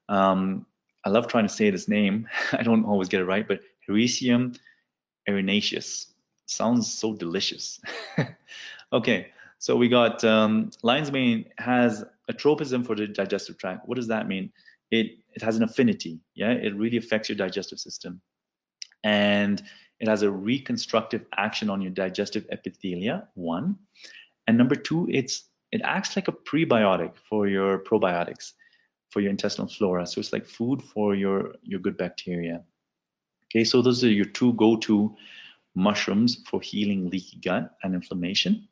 Um, 0.07 0.65
I 1.05 1.09
love 1.09 1.27
trying 1.27 1.47
to 1.47 1.53
say 1.53 1.69
this 1.69 1.87
name. 1.87 2.27
I 2.51 2.63
don't 2.63 2.85
always 2.85 3.09
get 3.09 3.21
it 3.21 3.25
right, 3.25 3.47
but 3.47 3.61
Hericium 3.87 4.55
erinaceus. 5.27 6.07
Sounds 6.45 6.91
so 6.91 7.13
delicious. 7.13 7.79
okay, 8.93 9.27
so 9.59 9.75
we 9.75 9.87
got 9.87 10.23
um, 10.23 10.71
lion's 10.81 11.11
mane 11.11 11.45
has 11.57 12.03
a 12.27 12.33
tropism 12.33 12.83
for 12.83 12.95
the 12.95 13.07
digestive 13.07 13.57
tract. 13.57 13.87
What 13.87 13.95
does 13.95 14.07
that 14.07 14.27
mean? 14.27 14.51
It 14.91 15.17
it 15.34 15.41
has 15.41 15.58
an 15.58 15.63
affinity. 15.63 16.19
Yeah, 16.36 16.52
it 16.52 16.75
really 16.75 16.97
affects 16.97 17.30
your 17.30 17.38
digestive 17.38 17.80
system, 17.80 18.21
and 19.04 19.62
it 19.99 20.08
has 20.08 20.21
a 20.21 20.32
reconstructive 20.32 21.25
action 21.36 21.69
on 21.69 21.82
your 21.82 21.91
digestive 21.91 22.47
epithelia. 22.49 23.28
One, 23.36 23.78
and 24.47 24.58
number 24.58 24.75
two, 24.75 25.08
it's 25.12 25.49
it 25.71 25.82
acts 25.84 26.15
like 26.15 26.28
a 26.28 26.32
prebiotic 26.34 27.13
for 27.30 27.47
your 27.47 27.80
probiotics, 27.80 28.54
for 29.10 29.21
your 29.21 29.30
intestinal 29.30 29.67
flora. 29.67 30.08
So 30.08 30.19
it's 30.19 30.34
like 30.34 30.45
food 30.45 30.82
for 30.82 31.15
your 31.15 31.56
your 31.63 31.80
good 31.80 31.97
bacteria. 31.97 32.63
Okay, 33.45 33.63
so 33.63 33.82
those 33.82 34.04
are 34.04 34.12
your 34.12 34.25
two 34.25 34.54
go-to 34.54 35.15
mushrooms 35.75 36.43
for 36.47 36.62
healing 36.62 37.10
leaky 37.10 37.38
gut 37.38 37.75
and 37.84 37.95
inflammation. 37.95 38.67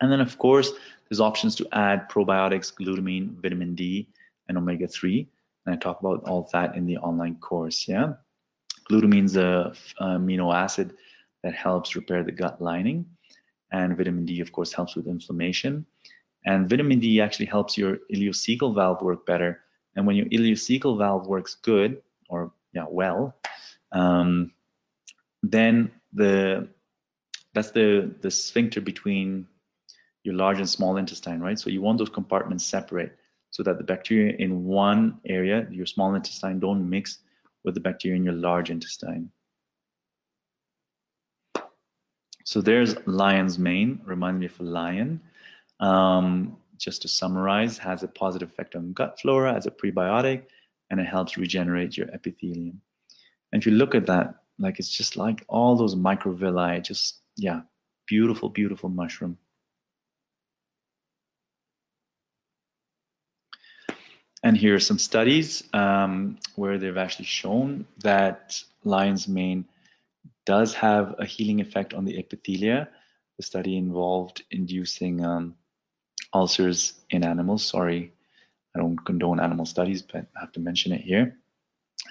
And 0.00 0.10
then, 0.10 0.20
of 0.20 0.38
course, 0.38 0.72
there's 1.08 1.20
options 1.20 1.54
to 1.56 1.68
add 1.72 2.08
probiotics, 2.08 2.72
glutamine, 2.72 3.40
vitamin 3.42 3.74
D, 3.74 4.08
and 4.50 4.58
omega-3. 4.58 5.26
And 5.64 5.74
I 5.74 5.78
talk 5.78 6.00
about 6.00 6.24
all 6.28 6.50
that 6.52 6.74
in 6.74 6.84
the 6.84 6.98
online 6.98 7.36
course, 7.36 7.86
yeah? 7.88 8.14
Glutamine 8.90 9.24
is 9.24 9.36
a 9.36 9.72
amino 10.00 10.52
acid 10.52 10.92
that 11.42 11.54
helps 11.54 11.94
repair 11.94 12.24
the 12.24 12.32
gut 12.32 12.60
lining. 12.60 13.06
And 13.72 13.96
vitamin 13.96 14.26
D, 14.26 14.40
of 14.40 14.50
course, 14.50 14.72
helps 14.72 14.96
with 14.96 15.06
inflammation. 15.06 15.86
And 16.44 16.68
vitamin 16.68 16.98
D 16.98 17.20
actually 17.20 17.46
helps 17.46 17.78
your 17.78 17.98
ileocecal 18.12 18.74
valve 18.74 19.00
work 19.00 19.24
better. 19.24 19.60
And 19.94 20.06
when 20.06 20.16
your 20.16 20.26
ileocecal 20.26 20.98
valve 20.98 21.26
works 21.28 21.54
good, 21.54 22.02
or 22.28 22.52
yeah, 22.72 22.86
well, 22.88 23.36
um, 23.92 24.52
then 25.42 25.92
the 26.12 26.68
that's 27.54 27.70
the 27.70 28.12
the 28.20 28.30
sphincter 28.30 28.80
between 28.80 29.46
your 30.24 30.34
large 30.34 30.58
and 30.58 30.68
small 30.68 30.96
intestine, 30.96 31.40
right? 31.40 31.58
So 31.58 31.70
you 31.70 31.80
want 31.80 31.98
those 31.98 32.10
compartments 32.10 32.64
separate 32.64 33.16
so 33.50 33.62
that 33.62 33.78
the 33.78 33.84
bacteria 33.84 34.36
in 34.38 34.64
one 34.64 35.20
area, 35.26 35.66
your 35.70 35.86
small 35.86 36.14
intestine, 36.14 36.60
don't 36.60 36.88
mix 36.88 37.18
with 37.64 37.74
the 37.74 37.80
bacteria 37.80 38.16
in 38.16 38.24
your 38.24 38.34
large 38.34 38.70
intestine. 38.70 39.30
So 42.44 42.60
there's 42.60 42.96
lion's 43.06 43.58
mane, 43.58 44.00
reminds 44.04 44.40
me 44.40 44.46
of 44.46 44.60
a 44.60 44.62
lion. 44.62 45.20
Um, 45.80 46.56
just 46.78 47.02
to 47.02 47.08
summarize, 47.08 47.76
has 47.78 48.02
a 48.02 48.08
positive 48.08 48.48
effect 48.48 48.74
on 48.74 48.92
gut 48.92 49.20
flora 49.20 49.54
as 49.54 49.66
a 49.66 49.70
prebiotic, 49.70 50.44
and 50.90 50.98
it 50.98 51.06
helps 51.06 51.36
regenerate 51.36 51.96
your 51.96 52.08
epithelium. 52.08 52.80
And 53.52 53.62
if 53.62 53.66
you 53.66 53.72
look 53.72 53.94
at 53.94 54.06
that, 54.06 54.34
like 54.58 54.78
it's 54.78 54.90
just 54.90 55.16
like 55.16 55.44
all 55.48 55.76
those 55.76 55.94
microvilli, 55.94 56.82
just 56.82 57.20
yeah, 57.36 57.60
beautiful, 58.06 58.48
beautiful 58.48 58.88
mushroom. 58.88 59.36
And 64.42 64.56
here 64.56 64.74
are 64.74 64.80
some 64.80 64.98
studies 64.98 65.64
um, 65.74 66.38
where 66.56 66.78
they've 66.78 66.96
actually 66.96 67.26
shown 67.26 67.86
that 68.02 68.62
lion's 68.84 69.28
mane 69.28 69.66
does 70.46 70.72
have 70.74 71.14
a 71.18 71.26
healing 71.26 71.60
effect 71.60 71.92
on 71.92 72.04
the 72.04 72.22
epithelia. 72.22 72.88
The 73.36 73.42
study 73.42 73.76
involved 73.76 74.42
inducing 74.50 75.24
um, 75.24 75.56
ulcers 76.32 76.94
in 77.10 77.24
animals. 77.24 77.66
Sorry, 77.66 78.12
I 78.74 78.78
don't 78.78 78.98
condone 79.04 79.40
animal 79.40 79.66
studies, 79.66 80.02
but 80.02 80.26
I 80.36 80.40
have 80.40 80.52
to 80.52 80.60
mention 80.60 80.92
it 80.92 81.02
here, 81.02 81.36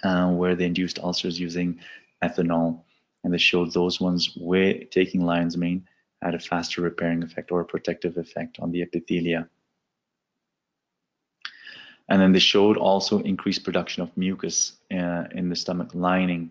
uh, 0.04 0.30
where 0.30 0.56
they 0.56 0.66
induced 0.66 1.00
ulcers 1.00 1.40
using 1.40 1.80
ethanol. 2.24 2.84
And 3.24 3.34
they 3.34 3.38
showed 3.38 3.74
those 3.74 4.00
ones 4.00 4.38
where 4.38 4.84
taking 4.86 5.26
lion's 5.26 5.58
mane 5.58 5.88
had 6.22 6.36
a 6.36 6.40
faster 6.40 6.82
repairing 6.82 7.24
effect 7.24 7.52
or 7.52 7.62
a 7.62 7.66
protective 7.66 8.18
effect 8.18 8.60
on 8.60 8.72
the 8.72 8.86
epithelia. 8.86 9.50
And 12.10 12.22
then 12.22 12.32
they 12.32 12.40
showed 12.40 12.78
also 12.78 13.20
increased 13.20 13.64
production 13.64 14.02
of 14.02 14.16
mucus 14.18 14.74
uh, 14.92 15.26
in 15.32 15.50
the 15.50 15.56
stomach 15.56 15.92
lining 15.94 16.50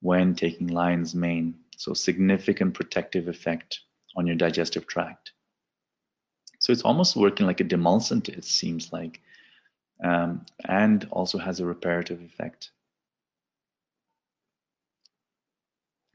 when 0.00 0.34
taking 0.34 0.68
lion's 0.68 1.14
mane. 1.14 1.54
So 1.76 1.94
significant 1.94 2.74
protective 2.74 3.28
effect 3.28 3.80
on 4.16 4.26
your 4.26 4.36
digestive 4.36 4.86
tract. 4.86 5.32
So 6.58 6.72
it's 6.72 6.82
almost 6.82 7.16
working 7.16 7.46
like 7.46 7.60
a 7.60 7.64
demulcent, 7.64 8.28
it 8.28 8.44
seems 8.44 8.92
like, 8.92 9.20
um, 10.02 10.46
and 10.68 11.06
also 11.10 11.38
has 11.38 11.60
a 11.60 11.66
reparative 11.66 12.22
effect. 12.22 12.70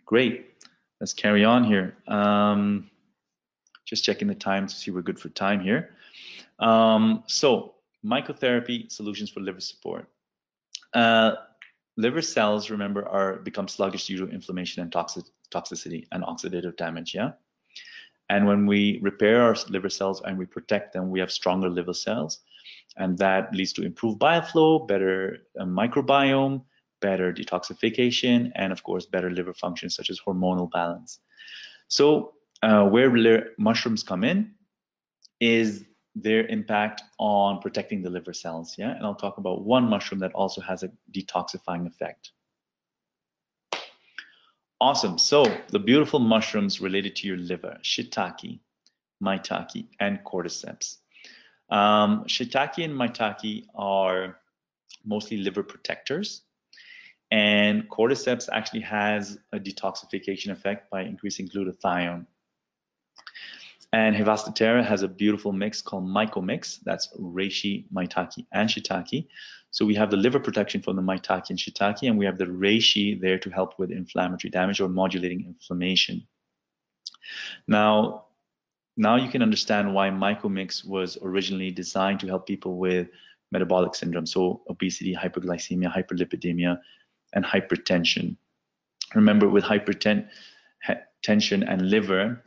Great. 0.06 0.64
Let's 1.00 1.14
carry 1.14 1.44
on 1.44 1.64
here. 1.64 1.96
Um, 2.08 2.90
just 3.86 4.04
checking 4.04 4.28
the 4.28 4.36
time 4.36 4.68
to 4.68 4.74
see 4.74 4.90
we're 4.90 5.02
good 5.02 5.20
for 5.20 5.30
time 5.30 5.60
here. 5.60 5.92
Um, 6.60 7.24
so 7.28 7.76
mycotherapy 8.08 8.92
solutions 8.92 9.30
for 9.30 9.42
liver 9.42 9.60
support. 9.60 10.08
Uh, 10.94 11.32
liver 11.98 12.22
cells, 12.22 12.70
remember, 12.70 13.08
are 13.08 13.38
become 13.38 13.68
sluggish 13.68 14.08
due 14.08 14.18
to 14.26 14.34
inflammation 14.34 14.82
and 14.82 14.92
toxic, 14.92 15.26
toxicity 15.52 16.08
and 16.12 16.24
oxidative 16.24 16.78
damage. 16.78 17.14
Yeah. 17.14 17.32
And 18.30 18.46
when 18.46 18.66
we 18.66 19.00
repair 19.02 19.42
our 19.42 19.56
liver 19.70 19.90
cells 19.90 20.22
and 20.26 20.38
we 20.38 20.46
protect 20.46 20.94
them, 20.94 21.10
we 21.10 21.20
have 21.20 21.32
stronger 21.32 21.70
liver 21.70 21.94
cells, 21.94 22.40
and 22.98 23.18
that 23.18 23.54
leads 23.54 23.74
to 23.74 23.84
improved 23.84 24.20
bile 24.20 24.42
flow, 24.42 24.80
better 24.80 25.38
uh, 25.60 25.64
microbiome, 25.64 26.64
better 27.00 27.32
detoxification, 27.32 28.52
and 28.56 28.72
of 28.74 28.84
course, 28.84 29.06
better 29.06 29.32
liver 29.32 29.54
function 29.54 29.90
such 29.90 30.10
as 30.10 30.20
hormonal 30.20 30.70
balance. 30.72 31.20
So 31.88 32.34
uh, 32.64 32.86
where 32.86 33.54
mushrooms 33.58 34.04
come 34.04 34.24
in 34.24 34.52
is 35.40 35.86
their 36.22 36.46
impact 36.48 37.04
on 37.20 37.62
protecting 37.62 38.02
the 38.02 38.10
liver 38.10 38.34
cells. 38.34 38.76
Yeah, 38.78 38.92
and 38.92 39.06
I'll 39.06 39.16
talk 39.16 39.38
about 39.38 39.64
one 39.64 39.90
mushroom 39.90 40.20
that 40.20 40.34
also 40.34 40.62
has 40.62 40.84
a 40.84 40.92
detoxifying 41.12 41.88
effect. 41.88 42.32
Awesome. 44.80 45.18
So 45.18 45.44
the 45.70 45.80
beautiful 45.80 46.20
mushrooms 46.20 46.80
related 46.80 47.16
to 47.18 47.28
your 47.28 47.38
liver, 47.38 47.80
shiitake, 47.82 48.60
maitake, 49.24 49.88
and 50.00 50.20
cordyceps. 50.24 50.98
Um, 51.70 52.26
shiitake 52.26 52.84
and 52.84 52.94
maitake 52.94 53.66
are 53.74 54.38
mostly 55.04 55.38
liver 55.38 55.64
protectors. 55.64 56.44
And 57.32 57.90
cordyceps 57.90 58.48
actually 58.52 58.82
has 58.82 59.38
a 59.52 59.60
detoxification 59.60 60.52
effect 60.52 60.90
by 60.90 61.02
increasing 61.02 61.48
glutathione. 61.50 62.26
And 63.94 64.16
Hephaestus 64.16 64.60
has 64.60 65.02
a 65.04 65.08
beautiful 65.08 65.54
mix 65.54 65.82
called 65.82 66.04
Mycomix. 66.06 66.80
That's 66.84 67.08
reishi, 67.18 67.86
maitake, 67.94 68.46
and 68.52 68.70
shiitake. 68.70 69.28
So 69.72 69.86
we 69.86 69.96
have 69.96 70.12
the 70.12 70.18
liver 70.18 70.40
protection 70.40 70.82
from 70.82 70.98
the 70.98 71.02
maitake 71.02 71.50
and 71.50 71.58
shiitake, 71.58 72.08
and 72.08 72.18
we 72.18 72.26
have 72.26 72.38
the 72.38 72.46
reishi 72.46 73.20
there 73.20 73.40
to 73.40 73.50
help 73.50 73.80
with 73.80 73.92
inflammatory 73.92 74.52
damage 74.52 74.82
or 74.82 74.90
modulating 74.90 75.46
inflammation. 75.46 76.28
Now, 77.68 78.26
now 78.98 79.16
you 79.16 79.30
can 79.30 79.42
understand 79.42 79.94
why 79.94 80.10
Mycomix 80.10 80.86
was 80.86 81.18
originally 81.22 81.72
designed 81.72 82.20
to 82.22 82.28
help 82.28 82.46
people 82.48 82.78
with 82.78 83.08
metabolic 83.52 83.96
syndrome, 83.96 84.26
so 84.26 84.64
obesity, 84.70 85.16
hyperglycemia, 85.16 85.90
hyperlipidemia, 85.94 86.80
and 87.34 87.46
hypertension. 87.46 88.36
Remember, 89.16 89.48
with 89.48 89.64
hypertension 89.64 90.28
and 91.30 91.90
liver, 91.90 92.44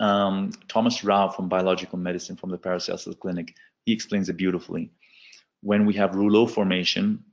um, 0.00 0.52
Thomas 0.68 1.04
Rau 1.04 1.28
from 1.28 1.48
Biological 1.48 1.98
Medicine 1.98 2.36
from 2.36 2.50
the 2.50 2.58
Paracelsus 2.58 3.14
Clinic, 3.20 3.54
he 3.84 3.92
explains 3.92 4.28
it 4.28 4.36
beautifully. 4.36 4.90
When 5.62 5.86
we 5.86 5.94
have 5.94 6.14
rouleau 6.14 6.46
formation, 6.46 7.24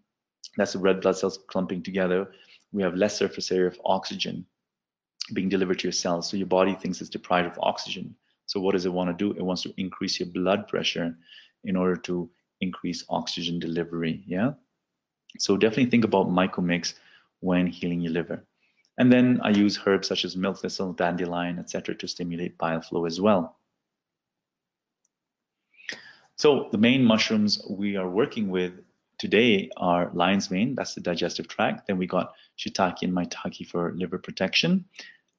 that's 0.57 0.73
the 0.73 0.79
red 0.79 1.01
blood 1.01 1.17
cells 1.17 1.39
clumping 1.47 1.83
together, 1.83 2.31
we 2.71 2.83
have 2.83 2.95
less 2.95 3.17
surface 3.17 3.51
area 3.51 3.67
of 3.67 3.79
oxygen 3.85 4.45
being 5.33 5.49
delivered 5.49 5.79
to 5.79 5.87
your 5.87 5.93
cells. 5.93 6.29
So 6.29 6.37
your 6.37 6.47
body 6.47 6.75
thinks 6.75 7.01
it's 7.01 7.09
deprived 7.09 7.47
of 7.47 7.59
oxygen. 7.61 8.15
So 8.45 8.59
what 8.59 8.73
does 8.73 8.85
it 8.85 8.93
want 8.93 9.09
to 9.09 9.13
do? 9.13 9.37
It 9.37 9.43
wants 9.43 9.61
to 9.63 9.73
increase 9.77 10.19
your 10.19 10.29
blood 10.29 10.67
pressure 10.67 11.15
in 11.63 11.75
order 11.75 11.95
to 11.97 12.29
increase 12.61 13.03
oxygen 13.09 13.59
delivery. 13.59 14.23
Yeah. 14.25 14.53
So 15.37 15.55
definitely 15.57 15.91
think 15.91 16.05
about 16.05 16.29
mycomix 16.29 16.95
when 17.41 17.67
healing 17.67 18.01
your 18.01 18.13
liver. 18.13 18.43
And 18.99 19.11
then 19.11 19.39
I 19.41 19.51
use 19.51 19.79
herbs 19.85 20.09
such 20.09 20.25
as 20.25 20.35
milk 20.35 20.59
thistle, 20.59 20.91
dandelion, 20.91 21.57
etc., 21.57 21.95
to 21.95 22.07
stimulate 22.07 22.57
bile 22.57 22.81
flow 22.81 23.05
as 23.05 23.19
well. 23.19 23.57
So 26.35 26.67
the 26.71 26.77
main 26.77 27.05
mushrooms 27.05 27.61
we 27.69 27.95
are 27.95 28.09
working 28.09 28.49
with 28.49 28.73
today 29.17 29.69
are 29.77 30.11
lion's 30.13 30.51
mane, 30.51 30.75
that's 30.75 30.95
the 30.95 31.01
digestive 31.01 31.47
tract. 31.47 31.87
Then 31.87 31.97
we 31.97 32.07
got 32.07 32.33
shiitake 32.57 33.01
and 33.01 33.13
maitake 33.13 33.67
for 33.67 33.93
liver 33.95 34.17
protection, 34.17 34.85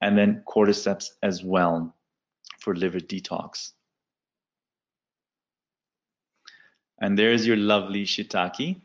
and 0.01 0.17
then 0.17 0.43
cordyceps 0.47 1.09
as 1.21 1.43
well 1.43 1.95
for 2.59 2.75
liver 2.75 2.99
detox. 2.99 3.73
And 6.99 7.17
there's 7.17 7.45
your 7.45 7.57
lovely 7.57 8.05
shiitake 8.05 8.81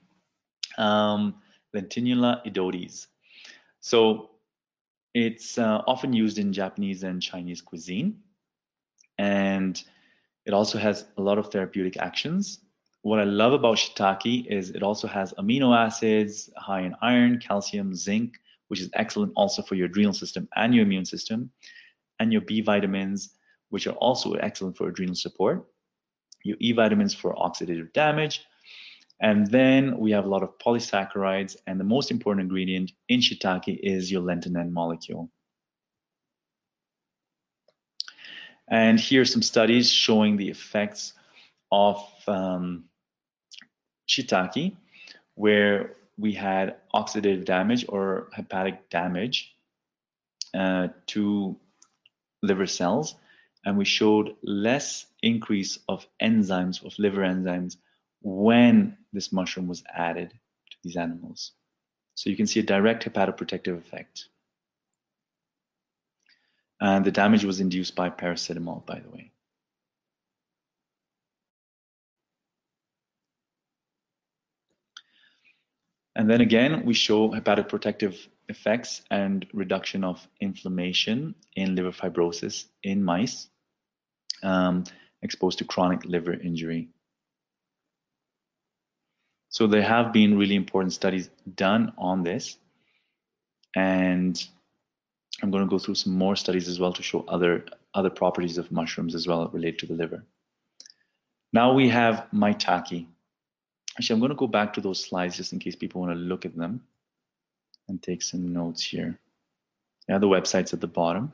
um, 0.76 1.34
Lentinula 1.74 2.46
edodes. 2.46 3.06
So 3.80 4.30
it's 5.16 5.57
uh, 5.57 5.81
often 5.87 6.12
used 6.12 6.37
in 6.37 6.52
Japanese 6.52 7.02
and 7.02 7.22
Chinese 7.22 7.62
cuisine, 7.62 8.18
and 9.16 9.83
it 10.44 10.52
also 10.52 10.76
has 10.76 11.07
a 11.16 11.22
lot 11.22 11.38
of 11.38 11.50
therapeutic 11.50 11.96
actions. 11.96 12.61
What 13.00 13.18
I 13.18 13.24
love 13.24 13.55
about 13.55 13.79
shiitake 13.79 14.46
is 14.46 14.68
it 14.68 14.83
also 14.83 15.09
has 15.09 15.33
amino 15.38 15.74
acids, 15.74 16.50
high 16.59 16.83
in 16.83 16.94
iron, 17.00 17.40
calcium, 17.40 17.94
zinc, 17.94 18.35
which 18.68 18.83
is 18.83 18.90
excellent 18.92 19.33
also 19.37 19.62
for 19.62 19.74
your 19.74 19.87
adrenal 19.87 20.12
system 20.12 20.50
and 20.55 20.74
your 20.74 20.85
immune 20.85 21.07
system, 21.07 21.50
and 22.20 22.31
your 22.31 22.42
B 22.42 22.61
vitamins, 22.61 23.38
which 23.70 23.87
are 23.87 23.96
also 23.96 24.35
excellent 24.35 24.76
for 24.76 24.88
adrenal 24.88 25.14
support, 25.14 25.64
your 26.44 26.59
E 26.61 26.72
vitamins 26.72 27.14
for 27.14 27.35
oxidative 27.37 27.90
damage, 27.94 28.44
and 29.20 29.50
then 29.50 29.98
we 29.98 30.11
have 30.11 30.24
a 30.24 30.29
lot 30.29 30.42
of 30.42 30.59
polysaccharides, 30.59 31.57
and 31.66 31.81
the 31.81 31.85
most 31.85 32.11
important 32.11 32.44
ingredient 32.44 32.92
in 33.09 33.20
shiitake 33.20 33.79
is 33.83 34.11
your 34.11 34.22
lentinan 34.22 34.70
molecule. 34.70 35.31
And 38.68 38.98
here 38.98 39.22
are 39.22 39.26
some 39.26 39.42
studies 39.42 39.90
showing 39.90 40.37
the 40.37 40.48
effects 40.48 41.14
of 41.70 42.05
um, 42.26 42.85
shiitake, 44.09 44.76
where 45.35 45.94
we 46.18 46.33
had 46.33 46.76
oxidative 46.94 47.44
damage 47.44 47.85
or 47.88 48.29
hepatic 48.33 48.90
damage 48.90 49.55
uh, 50.55 50.88
to 51.07 51.57
liver 52.42 52.66
cells, 52.66 53.14
and 53.64 53.79
we 53.79 53.85
showed 53.85 54.35
less 54.42 55.07
increase 55.22 55.79
of 55.88 56.07
enzymes, 56.22 56.85
of 56.85 56.98
liver 56.98 57.22
enzymes, 57.22 57.76
when 58.22 58.96
this 59.16 59.33
mushroom 59.33 59.66
was 59.66 59.83
added 59.92 60.31
to 60.31 60.76
these 60.85 60.96
animals. 60.96 61.52
So 62.14 62.31
you 62.31 62.37
can 62.37 62.46
see 62.46 62.61
a 62.61 62.62
direct 62.62 63.05
hepatoprotective 63.05 63.79
effect. 63.79 64.29
And 66.81 67.05
the 67.05 67.11
damage 67.11 67.44
was 67.44 67.61
induced 67.61 67.96
by 67.96 68.11
paracetamol, 68.11 68.85
by 68.85 69.00
the 69.00 69.11
way. 69.11 69.33
And 76.14 76.31
then 76.31 76.42
again, 76.42 76.85
we 76.85 76.94
show 76.94 77.31
hepatoprotective 77.31 78.29
effects 78.48 79.02
and 79.11 79.46
reduction 79.52 80.05
of 80.05 80.26
inflammation 80.40 81.35
in 81.57 81.74
liver 81.74 81.92
fibrosis 81.92 82.66
in 82.83 83.02
mice 83.02 83.48
um, 84.42 84.85
exposed 85.22 85.59
to 85.59 85.64
chronic 85.64 86.05
liver 86.05 86.33
injury. 86.33 86.88
So 89.57 89.66
there 89.66 89.81
have 89.81 90.12
been 90.12 90.37
really 90.37 90.55
important 90.55 90.92
studies 90.92 91.31
done 91.55 91.90
on 91.97 92.23
this. 92.23 92.59
And 93.75 94.37
I'm 95.42 95.51
going 95.51 95.64
to 95.64 95.71
go 95.71 95.79
through 95.79 95.95
some 95.95 96.12
more 96.12 96.37
studies 96.37 96.69
as 96.69 96.79
well 96.79 96.92
to 96.92 97.03
show 97.03 97.25
other, 97.27 97.64
other 97.95 98.11
properties 98.11 98.59
of 98.59 98.71
mushrooms 98.71 99.14
as 99.14 99.27
well 99.27 99.49
related 99.49 99.79
to 99.79 99.87
the 99.87 99.95
liver. 99.95 100.23
Now 101.55 101.73
we 101.73 101.88
have 101.88 102.27
maitake. 102.35 103.07
Actually, 103.97 104.14
I'm 104.14 104.21
going 104.21 104.29
to 104.29 104.37
go 104.37 104.47
back 104.47 104.75
to 104.75 104.83
those 104.83 105.03
slides 105.03 105.38
just 105.38 105.55
in 105.55 105.59
case 105.59 105.75
people 105.75 106.03
want 106.03 106.12
to 106.12 106.19
look 106.19 106.45
at 106.45 106.55
them 106.55 106.83
and 107.88 108.03
take 108.03 108.21
some 108.21 108.53
notes 108.53 108.85
here. 108.85 109.19
Yeah, 110.07 110.19
the 110.19 110.29
website's 110.29 110.75
at 110.75 110.83
the 110.83 110.87
bottom. 110.87 111.33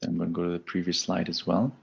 Then 0.00 0.10
I'm 0.10 0.18
going 0.18 0.30
to 0.30 0.34
go 0.34 0.44
to 0.44 0.52
the 0.52 0.60
previous 0.60 1.00
slide 1.00 1.28
as 1.28 1.48
well. 1.48 1.74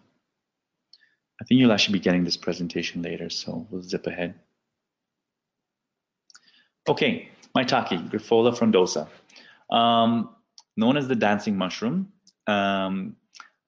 I 1.42 1.46
think 1.46 1.60
you'll 1.60 1.72
actually 1.72 1.94
be 1.94 2.04
getting 2.04 2.24
this 2.24 2.38
presentation 2.38 3.02
later, 3.02 3.30
so 3.30 3.68
we'll 3.70 3.84
zip 3.84 4.08
ahead. 4.08 4.36
Okay, 6.88 7.30
maitake, 7.56 8.10
Grifola 8.10 8.58
frondosa. 8.58 9.08
Um, 9.76 10.30
known 10.78 10.98
as 10.98 11.08
the 11.08 11.16
dancing 11.16 11.58
mushroom. 11.58 12.12
Um, 12.48 13.16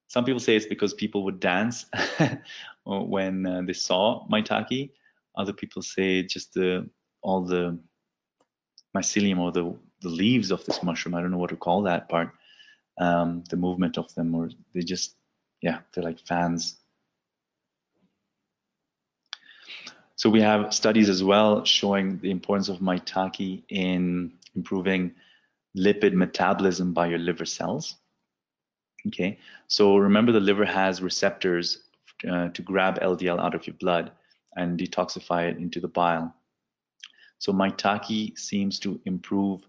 some 0.07 0.25
people 0.25 0.39
say 0.39 0.55
it's 0.55 0.65
because 0.65 0.93
people 0.93 1.23
would 1.25 1.39
dance 1.39 1.85
when 2.85 3.45
uh, 3.45 3.61
they 3.65 3.73
saw 3.73 4.27
maitake. 4.27 4.91
Other 5.35 5.53
people 5.53 5.81
say 5.81 6.23
just 6.23 6.53
the 6.53 6.89
all 7.21 7.41
the 7.41 7.77
mycelium 8.95 9.39
or 9.39 9.51
the, 9.51 9.75
the 10.01 10.09
leaves 10.09 10.51
of 10.51 10.65
this 10.65 10.81
mushroom. 10.81 11.15
I 11.15 11.21
don't 11.21 11.31
know 11.31 11.37
what 11.37 11.51
to 11.51 11.55
call 11.55 11.83
that 11.83 12.09
part. 12.09 12.31
Um, 12.97 13.43
the 13.49 13.57
movement 13.57 13.97
of 13.97 14.13
them, 14.15 14.35
or 14.35 14.49
they 14.73 14.81
just, 14.81 15.15
yeah, 15.61 15.79
they're 15.93 16.03
like 16.03 16.19
fans 16.19 16.78
So 20.19 20.29
we 20.29 20.41
have 20.41 20.73
studies 20.73 21.07
as 21.07 21.23
well 21.23 21.63
showing 21.63 22.19
the 22.19 22.29
importance 22.29 22.67
of 22.67 22.79
maitake 22.79 23.63
in 23.69 24.33
improving 24.53 25.13
lipid 25.77 26.11
metabolism 26.11 26.91
by 26.91 27.07
your 27.07 27.19
liver 27.19 27.45
cells. 27.45 27.95
Okay, 29.07 29.39
so 29.69 29.95
remember 29.95 30.33
the 30.33 30.41
liver 30.41 30.65
has 30.65 31.01
receptors 31.01 31.83
uh, 32.29 32.49
to 32.49 32.61
grab 32.61 32.99
LDL 32.99 33.39
out 33.39 33.55
of 33.55 33.65
your 33.65 33.77
blood 33.79 34.11
and 34.57 34.77
detoxify 34.77 35.49
it 35.49 35.55
into 35.55 35.79
the 35.79 35.87
bile. 35.87 36.35
So 37.37 37.53
maitake 37.53 38.37
seems 38.37 38.77
to 38.79 38.99
improve 39.05 39.61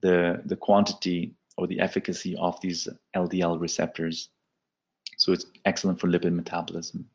the, 0.00 0.40
the 0.44 0.54
quantity 0.54 1.34
or 1.56 1.66
the 1.66 1.80
efficacy 1.80 2.36
of 2.36 2.60
these 2.60 2.86
LDL 3.16 3.60
receptors. 3.60 4.28
So 5.16 5.32
it's 5.32 5.46
excellent 5.64 5.98
for 5.98 6.06
lipid 6.06 6.34
metabolism. 6.34 7.10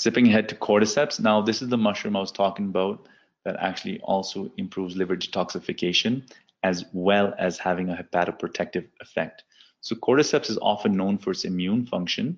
Zipping 0.00 0.28
ahead 0.28 0.48
to 0.48 0.54
cordyceps. 0.54 1.18
Now, 1.18 1.40
this 1.42 1.60
is 1.60 1.68
the 1.68 1.76
mushroom 1.76 2.16
I 2.16 2.20
was 2.20 2.30
talking 2.30 2.66
about 2.66 3.08
that 3.44 3.56
actually 3.58 4.00
also 4.00 4.52
improves 4.56 4.96
liver 4.96 5.16
detoxification 5.16 6.22
as 6.62 6.84
well 6.92 7.34
as 7.38 7.58
having 7.58 7.90
a 7.90 7.96
hepatoprotective 7.96 8.86
effect. 9.00 9.44
So 9.80 9.96
cordyceps 9.96 10.50
is 10.50 10.58
often 10.58 10.96
known 10.96 11.18
for 11.18 11.30
its 11.30 11.44
immune 11.44 11.86
function, 11.86 12.36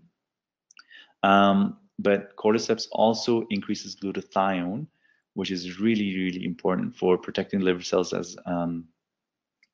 um, 1.22 1.78
but 1.98 2.36
cordyceps 2.36 2.86
also 2.92 3.46
increases 3.50 3.96
glutathione, 3.96 4.86
which 5.34 5.50
is 5.50 5.80
really, 5.80 6.14
really 6.16 6.44
important 6.44 6.94
for 6.94 7.18
protecting 7.18 7.60
liver 7.60 7.82
cells 7.82 8.12
as 8.12 8.36
um, 8.46 8.84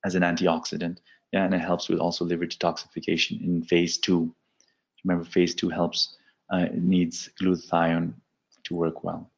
as 0.05 0.15
an 0.15 0.23
antioxidant. 0.23 0.99
Yeah, 1.33 1.45
and 1.45 1.55
it 1.55 1.61
helps 1.61 1.89
with 1.89 1.99
also 1.99 2.25
liver 2.25 2.47
detoxification 2.47 3.45
in 3.45 3.63
phase 3.63 3.99
two. 3.99 4.35
Remember, 5.05 5.25
phase 5.25 5.55
two 5.55 5.69
helps 5.69 6.17
uh, 6.51 6.67
needs 6.73 7.31
glutathione 7.41 8.15
to 8.65 8.75
work 8.75 9.05
well. 9.05 9.31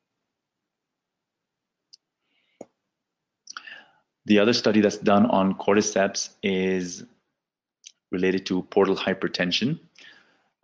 The 4.26 4.38
other 4.38 4.52
study 4.52 4.80
that's 4.82 4.98
done 4.98 5.26
on 5.26 5.54
cordyceps 5.54 6.30
is 6.42 7.04
related 8.10 8.44
to 8.46 8.62
portal 8.64 8.94
hypertension. 8.94 9.80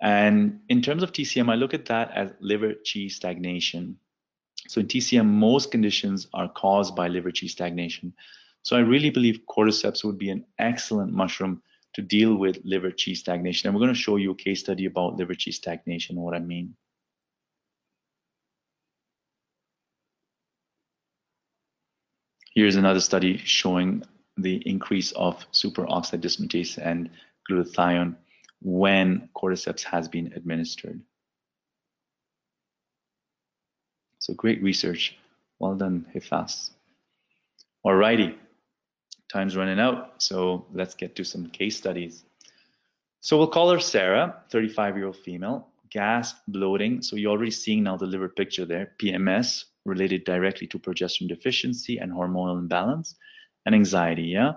And 0.02 0.60
in 0.68 0.82
terms 0.82 1.02
of 1.02 1.12
TCM, 1.12 1.50
I 1.50 1.54
look 1.54 1.72
at 1.72 1.86
that 1.86 2.10
as 2.14 2.30
liver 2.40 2.74
qi 2.84 3.10
stagnation. 3.10 3.96
So 4.68 4.80
in 4.80 4.86
TCM, 4.86 5.26
most 5.26 5.70
conditions 5.70 6.26
are 6.34 6.48
caused 6.48 6.94
by 6.94 7.08
liver 7.08 7.30
qi 7.30 7.48
stagnation. 7.48 8.12
So 8.62 8.76
I 8.76 8.80
really 8.80 9.10
believe 9.10 9.40
cordyceps 9.48 10.04
would 10.04 10.18
be 10.18 10.30
an 10.30 10.44
excellent 10.58 11.12
mushroom 11.12 11.62
to 11.94 12.02
deal 12.02 12.34
with 12.34 12.58
liver 12.64 12.90
qi 12.90 13.16
stagnation. 13.16 13.68
And 13.68 13.74
we're 13.74 13.84
going 13.84 13.94
to 13.94 14.00
show 14.00 14.16
you 14.16 14.32
a 14.32 14.34
case 14.34 14.60
study 14.60 14.86
about 14.86 15.16
liver 15.16 15.34
qi 15.34 15.52
stagnation 15.52 16.16
what 16.16 16.34
I 16.34 16.40
mean. 16.40 16.74
Here's 22.54 22.76
another 22.76 23.00
study 23.00 23.36
showing 23.38 24.04
the 24.36 24.56
increase 24.68 25.12
of 25.12 25.44
superoxide 25.52 26.20
dismutase 26.20 26.78
and 26.78 27.10
glutathione 27.50 28.16
when 28.62 29.28
cordyceps 29.36 29.82
has 29.82 30.08
been 30.08 30.32
administered. 30.34 31.00
So 34.18 34.34
great 34.34 34.62
research. 34.62 35.16
Well 35.58 35.74
done, 35.74 36.06
Hifas. 36.14 36.70
Alrighty 37.84 38.36
time's 39.34 39.56
running 39.56 39.80
out, 39.80 40.22
so 40.22 40.64
let's 40.72 40.94
get 40.94 41.16
to 41.16 41.24
some 41.24 41.46
case 41.50 41.76
studies. 41.76 42.24
So 43.20 43.36
we'll 43.36 43.48
call 43.48 43.68
her 43.70 43.80
Sarah, 43.80 44.42
35 44.50 44.96
year 44.96 45.06
old 45.06 45.16
female, 45.16 45.68
gas, 45.90 46.34
bloating. 46.46 47.02
So 47.02 47.16
you're 47.16 47.32
already 47.32 47.50
seeing 47.50 47.82
now 47.82 47.96
the 47.96 48.06
liver 48.06 48.28
picture 48.28 48.64
there, 48.64 48.92
PMS 49.00 49.64
related 49.84 50.24
directly 50.24 50.68
to 50.68 50.78
progesterone 50.78 51.28
deficiency 51.28 51.98
and 51.98 52.12
hormonal 52.12 52.58
imbalance, 52.58 53.16
and 53.66 53.74
anxiety. 53.74 54.28
Yeah, 54.38 54.52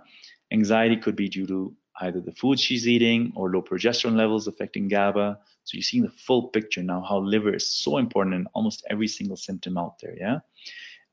anxiety 0.52 0.98
could 0.98 1.16
be 1.16 1.28
due 1.28 1.48
to 1.48 1.76
either 2.02 2.22
the 2.22 2.34
food 2.34 2.60
she's 2.60 2.88
eating 2.88 3.34
or 3.36 3.50
low 3.50 3.64
progesterone 3.64 4.16
levels 4.16 4.48
affecting 4.48 4.88
GABA. 4.88 5.40
So 5.64 5.72
you're 5.74 5.82
seeing 5.82 6.04
the 6.04 6.12
full 6.12 6.50
picture 6.50 6.84
now, 6.84 7.02
how 7.02 7.18
liver 7.18 7.56
is 7.56 7.68
so 7.68 7.98
important 7.98 8.36
in 8.36 8.46
almost 8.54 8.86
every 8.92 9.08
single 9.08 9.38
symptom 9.38 9.76
out 9.76 9.98
there. 10.00 10.16
Yeah, 10.16 10.40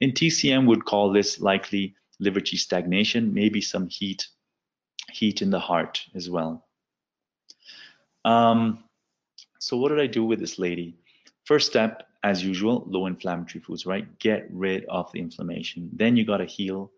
in 0.00 0.12
TCM, 0.12 0.66
would 0.66 0.84
call 0.84 1.10
this 1.10 1.40
likely 1.40 1.94
liver 2.20 2.40
qi 2.40 2.58
stagnation, 2.58 3.32
maybe 3.32 3.60
some 3.60 3.88
heat, 3.88 4.28
heat 5.10 5.42
in 5.42 5.50
the 5.50 5.58
heart 5.58 6.04
as 6.14 6.30
well. 6.30 6.66
Um, 8.24 8.84
so 9.58 9.76
what 9.76 9.90
did 9.90 10.00
I 10.00 10.06
do 10.06 10.24
with 10.24 10.40
this 10.40 10.58
lady? 10.58 10.96
First 11.44 11.66
step, 11.66 12.08
as 12.22 12.42
usual, 12.42 12.84
low 12.86 13.06
inflammatory 13.06 13.62
foods, 13.62 13.84
right? 13.84 14.18
Get 14.18 14.48
rid 14.50 14.86
of 14.86 15.12
the 15.12 15.20
inflammation. 15.20 15.90
Then 15.92 16.16
you 16.16 16.24
got 16.24 16.38
to 16.38 16.46
heal 16.46 16.90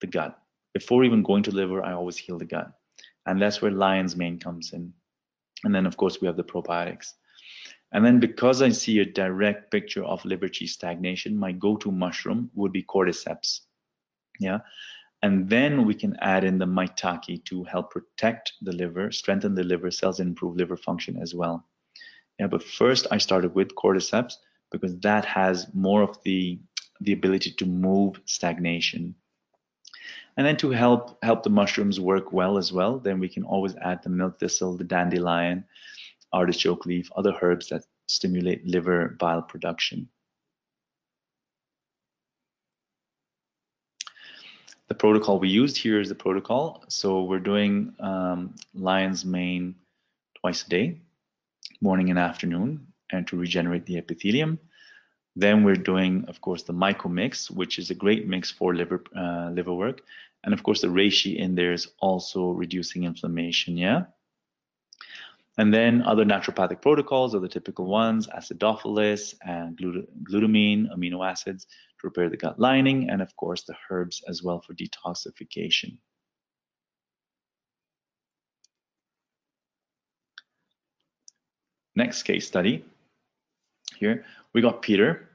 the 0.00 0.06
gut. 0.06 0.38
Before 0.72 1.02
even 1.02 1.24
going 1.24 1.42
to 1.44 1.50
liver, 1.50 1.84
I 1.84 1.92
always 1.92 2.16
heal 2.16 2.38
the 2.38 2.44
gut. 2.44 2.72
And 3.26 3.42
that's 3.42 3.60
where 3.60 3.72
lion's 3.72 4.16
mane 4.16 4.38
comes 4.38 4.72
in. 4.72 4.92
And 5.64 5.74
then, 5.74 5.86
of 5.86 5.96
course, 5.96 6.20
we 6.20 6.26
have 6.26 6.36
the 6.36 6.44
probiotics. 6.44 7.14
And 7.90 8.04
then 8.04 8.20
because 8.20 8.62
I 8.62 8.68
see 8.68 9.00
a 9.00 9.04
direct 9.04 9.70
picture 9.70 10.04
of 10.04 10.24
liver 10.24 10.48
qi 10.48 10.68
stagnation, 10.68 11.36
my 11.36 11.52
go-to 11.52 11.90
mushroom 11.90 12.50
would 12.54 12.70
be 12.70 12.82
cordyceps. 12.84 13.60
Yeah. 14.38 14.58
And 15.22 15.48
then 15.48 15.84
we 15.84 15.94
can 15.94 16.16
add 16.20 16.44
in 16.44 16.58
the 16.58 16.66
maitake 16.66 17.44
to 17.46 17.64
help 17.64 17.90
protect 17.90 18.52
the 18.62 18.72
liver, 18.72 19.10
strengthen 19.10 19.54
the 19.54 19.64
liver 19.64 19.90
cells, 19.90 20.20
and 20.20 20.28
improve 20.28 20.56
liver 20.56 20.76
function 20.76 21.20
as 21.20 21.34
well. 21.34 21.66
Yeah, 22.38 22.46
but 22.46 22.62
first 22.62 23.08
I 23.10 23.18
started 23.18 23.54
with 23.54 23.74
cordyceps 23.74 24.34
because 24.70 24.96
that 25.00 25.24
has 25.24 25.66
more 25.74 26.02
of 26.02 26.22
the 26.22 26.60
the 27.00 27.12
ability 27.12 27.52
to 27.52 27.66
move 27.66 28.20
stagnation. 28.24 29.14
And 30.36 30.46
then 30.46 30.56
to 30.58 30.70
help 30.70 31.18
help 31.24 31.42
the 31.42 31.50
mushrooms 31.50 31.98
work 31.98 32.32
well 32.32 32.58
as 32.58 32.72
well, 32.72 32.98
then 33.00 33.18
we 33.18 33.28
can 33.28 33.42
always 33.42 33.74
add 33.76 34.02
the 34.02 34.10
milk 34.10 34.38
thistle, 34.38 34.76
the 34.76 34.84
dandelion, 34.84 35.64
artichoke 36.32 36.86
leaf, 36.86 37.10
other 37.16 37.34
herbs 37.42 37.68
that 37.70 37.82
stimulate 38.06 38.64
liver 38.66 39.16
bile 39.18 39.42
production. 39.42 40.08
The 44.88 44.94
protocol 44.94 45.38
we 45.38 45.48
used 45.48 45.76
here 45.76 46.00
is 46.00 46.08
the 46.08 46.14
protocol. 46.14 46.82
So 46.88 47.22
we're 47.22 47.40
doing 47.40 47.94
um, 48.00 48.54
lion's 48.74 49.24
mane 49.24 49.74
twice 50.40 50.64
a 50.64 50.68
day, 50.68 51.00
morning 51.82 52.08
and 52.08 52.18
afternoon, 52.18 52.86
and 53.12 53.26
to 53.28 53.36
regenerate 53.36 53.84
the 53.84 53.98
epithelium. 53.98 54.58
Then 55.36 55.62
we're 55.62 55.74
doing, 55.74 56.24
of 56.26 56.40
course, 56.40 56.62
the 56.62 56.72
myco 56.72 57.10
mix, 57.10 57.50
which 57.50 57.78
is 57.78 57.90
a 57.90 57.94
great 57.94 58.26
mix 58.26 58.50
for 58.50 58.74
liver 58.74 59.04
uh, 59.14 59.50
liver 59.50 59.74
work. 59.74 60.00
And 60.42 60.54
of 60.54 60.62
course, 60.62 60.80
the 60.80 60.88
reishi 60.88 61.36
in 61.36 61.54
there 61.54 61.72
is 61.72 61.88
also 62.00 62.50
reducing 62.50 63.04
inflammation. 63.04 63.76
Yeah. 63.76 64.04
And 65.58 65.74
then 65.74 66.02
other 66.02 66.24
naturopathic 66.24 66.80
protocols 66.80 67.34
are 67.34 67.40
the 67.40 67.48
typical 67.48 67.86
ones, 67.86 68.26
acidophilus 68.28 69.34
and 69.44 69.76
glut 69.76 70.24
glutamine, 70.24 70.88
amino 70.96 71.28
acids 71.28 71.66
to 72.00 72.06
repair 72.06 72.28
the 72.28 72.36
gut 72.36 72.58
lining, 72.58 73.10
and 73.10 73.20
of 73.22 73.34
course 73.36 73.64
the 73.64 73.74
herbs 73.90 74.22
as 74.28 74.42
well 74.42 74.60
for 74.60 74.74
detoxification. 74.74 75.98
Next 81.96 82.22
case 82.22 82.46
study 82.46 82.84
here, 83.96 84.24
we 84.52 84.60
got 84.60 84.82
Peter. 84.82 85.30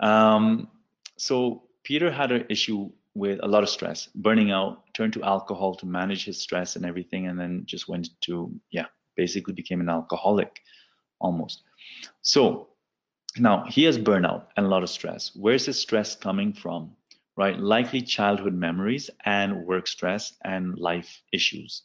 Um, 0.00 0.68
so 1.16 1.62
Peter 1.84 2.10
had 2.10 2.32
an 2.32 2.44
issue 2.48 2.90
with 3.14 3.38
a 3.42 3.46
lot 3.46 3.62
of 3.62 3.68
stress, 3.68 4.08
burning 4.14 4.50
out, 4.50 4.82
turned 4.94 5.12
to 5.12 5.22
alcohol 5.22 5.74
to 5.76 5.86
manage 5.86 6.24
his 6.24 6.40
stress 6.40 6.76
and 6.76 6.84
everything, 6.84 7.28
and 7.28 7.38
then 7.38 7.62
just 7.66 7.88
went 7.88 8.08
to, 8.22 8.52
yeah, 8.70 8.86
basically 9.16 9.54
became 9.54 9.80
an 9.80 9.88
alcoholic 9.88 10.60
almost. 11.20 11.62
So 12.22 12.68
now 13.40 13.64
he 13.68 13.84
has 13.84 13.98
burnout 13.98 14.46
and 14.56 14.66
a 14.66 14.68
lot 14.68 14.82
of 14.82 14.90
stress. 14.90 15.32
Where's 15.34 15.66
his 15.66 15.78
stress 15.78 16.16
coming 16.16 16.52
from? 16.52 16.92
Right? 17.36 17.58
Likely 17.58 18.02
childhood 18.02 18.54
memories 18.54 19.10
and 19.24 19.64
work 19.64 19.86
stress 19.86 20.34
and 20.44 20.76
life 20.78 21.22
issues. 21.32 21.82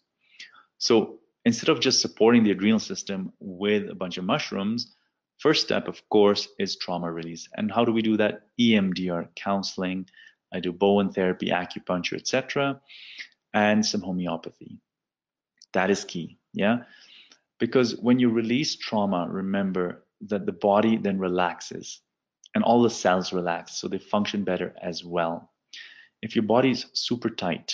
So 0.77 1.19
instead 1.45 1.69
of 1.69 1.79
just 1.79 2.01
supporting 2.01 2.43
the 2.43 2.51
adrenal 2.51 2.79
system 2.79 3.33
with 3.39 3.89
a 3.89 3.95
bunch 3.95 4.17
of 4.17 4.25
mushrooms, 4.25 4.95
first 5.37 5.63
step, 5.63 5.87
of 5.87 6.01
course, 6.09 6.47
is 6.59 6.77
trauma 6.77 7.11
release. 7.11 7.47
And 7.55 7.71
how 7.71 7.85
do 7.85 7.91
we 7.91 8.01
do 8.01 8.17
that? 8.17 8.47
EMDR 8.59 9.27
counseling. 9.35 10.07
I 10.53 10.59
do 10.59 10.71
Bowen 10.71 11.11
therapy, 11.11 11.49
acupuncture, 11.49 12.15
etc., 12.15 12.79
and 13.53 13.85
some 13.85 14.01
homeopathy. 14.01 14.79
That 15.73 15.89
is 15.89 16.03
key. 16.03 16.37
Yeah. 16.53 16.83
Because 17.59 17.95
when 17.97 18.19
you 18.19 18.29
release 18.29 18.75
trauma, 18.75 19.27
remember 19.29 20.02
that 20.27 20.45
the 20.45 20.51
body 20.51 20.97
then 20.97 21.19
relaxes 21.19 22.01
and 22.55 22.63
all 22.63 22.83
the 22.83 22.89
cells 22.89 23.33
relax, 23.33 23.75
so 23.75 23.87
they 23.87 23.97
function 23.97 24.43
better 24.43 24.75
as 24.81 25.03
well. 25.03 25.51
If 26.21 26.35
your 26.35 26.43
body 26.43 26.71
is 26.71 26.85
super 26.93 27.29
tight, 27.29 27.73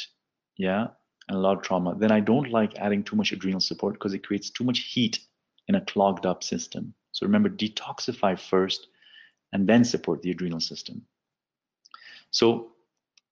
yeah, 0.57 0.87
and 1.27 1.37
a 1.37 1.39
lot 1.39 1.57
of 1.57 1.63
trauma, 1.63 1.95
then 1.97 2.11
I 2.11 2.19
don't 2.19 2.49
like 2.49 2.77
adding 2.77 3.03
too 3.03 3.15
much 3.15 3.31
adrenal 3.31 3.59
support 3.59 3.93
because 3.93 4.13
it 4.13 4.25
creates 4.25 4.49
too 4.49 4.63
much 4.63 4.79
heat 4.79 5.19
in 5.67 5.75
a 5.75 5.81
clogged 5.81 6.25
up 6.25 6.43
system. 6.43 6.93
So 7.11 7.25
remember, 7.25 7.49
detoxify 7.49 8.39
first 8.39 8.87
and 9.53 9.67
then 9.67 9.83
support 9.83 10.21
the 10.21 10.31
adrenal 10.31 10.59
system. 10.59 11.03
So 12.31 12.71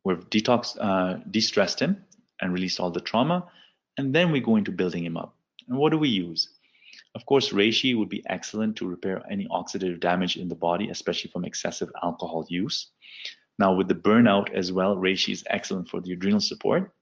we've 0.04 0.30
detox, 0.30 0.78
uh, 0.80 1.22
de-stressed 1.32 1.80
him 1.80 2.04
and 2.42 2.54
released 2.54 2.80
all 2.80 2.92
the 2.92 3.02
trauma, 3.02 3.50
and 3.98 4.14
then 4.14 4.32
we 4.32 4.40
go 4.40 4.56
into 4.56 4.72
building 4.72 5.04
him 5.04 5.18
up. 5.18 5.36
And 5.68 5.78
what 5.78 5.92
do 5.92 5.98
we 5.98 6.10
use? 6.10 6.50
Of 7.18 7.26
course, 7.26 7.50
reishi 7.50 7.98
would 7.98 8.10
be 8.10 8.22
excellent 8.28 8.76
to 8.76 8.88
repair 8.88 9.24
any 9.28 9.48
oxidative 9.48 10.00
damage 10.00 10.38
in 10.38 10.48
the 10.50 10.54
body, 10.70 10.90
especially 10.90 11.32
from 11.32 11.46
excessive 11.46 11.90
alcohol 12.04 12.46
use. 12.48 12.92
Now, 13.58 13.74
with 13.74 13.88
the 13.88 13.96
burnout 13.96 14.54
as 14.54 14.72
well, 14.72 14.96
reishi 14.96 15.34
is 15.34 15.44
excellent 15.50 15.90
for 15.90 16.00
the 16.00 16.14
adrenal 16.14 16.40
support. 16.40 16.94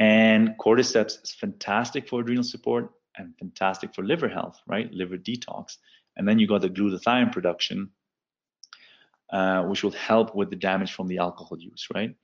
And 0.00 0.56
cordyceps 0.58 1.22
is 1.22 1.32
fantastic 1.32 2.08
for 2.08 2.22
adrenal 2.22 2.42
support 2.42 2.90
and 3.16 3.38
fantastic 3.38 3.94
for 3.94 4.02
liver 4.02 4.28
health, 4.28 4.60
right? 4.66 4.92
Liver 4.92 5.16
detox. 5.16 5.76
And 6.16 6.26
then 6.26 6.40
you 6.40 6.48
got 6.48 6.62
the 6.62 6.68
glutathione 6.68 7.30
production, 7.30 7.90
uh, 9.30 9.64
which 9.64 9.82
will 9.82 9.92
help 9.92 10.34
with 10.34 10.50
the 10.50 10.56
damage 10.56 10.92
from 10.92 11.08
the 11.08 11.18
alcohol 11.18 11.58
use, 11.58 11.88
right? 11.94 12.14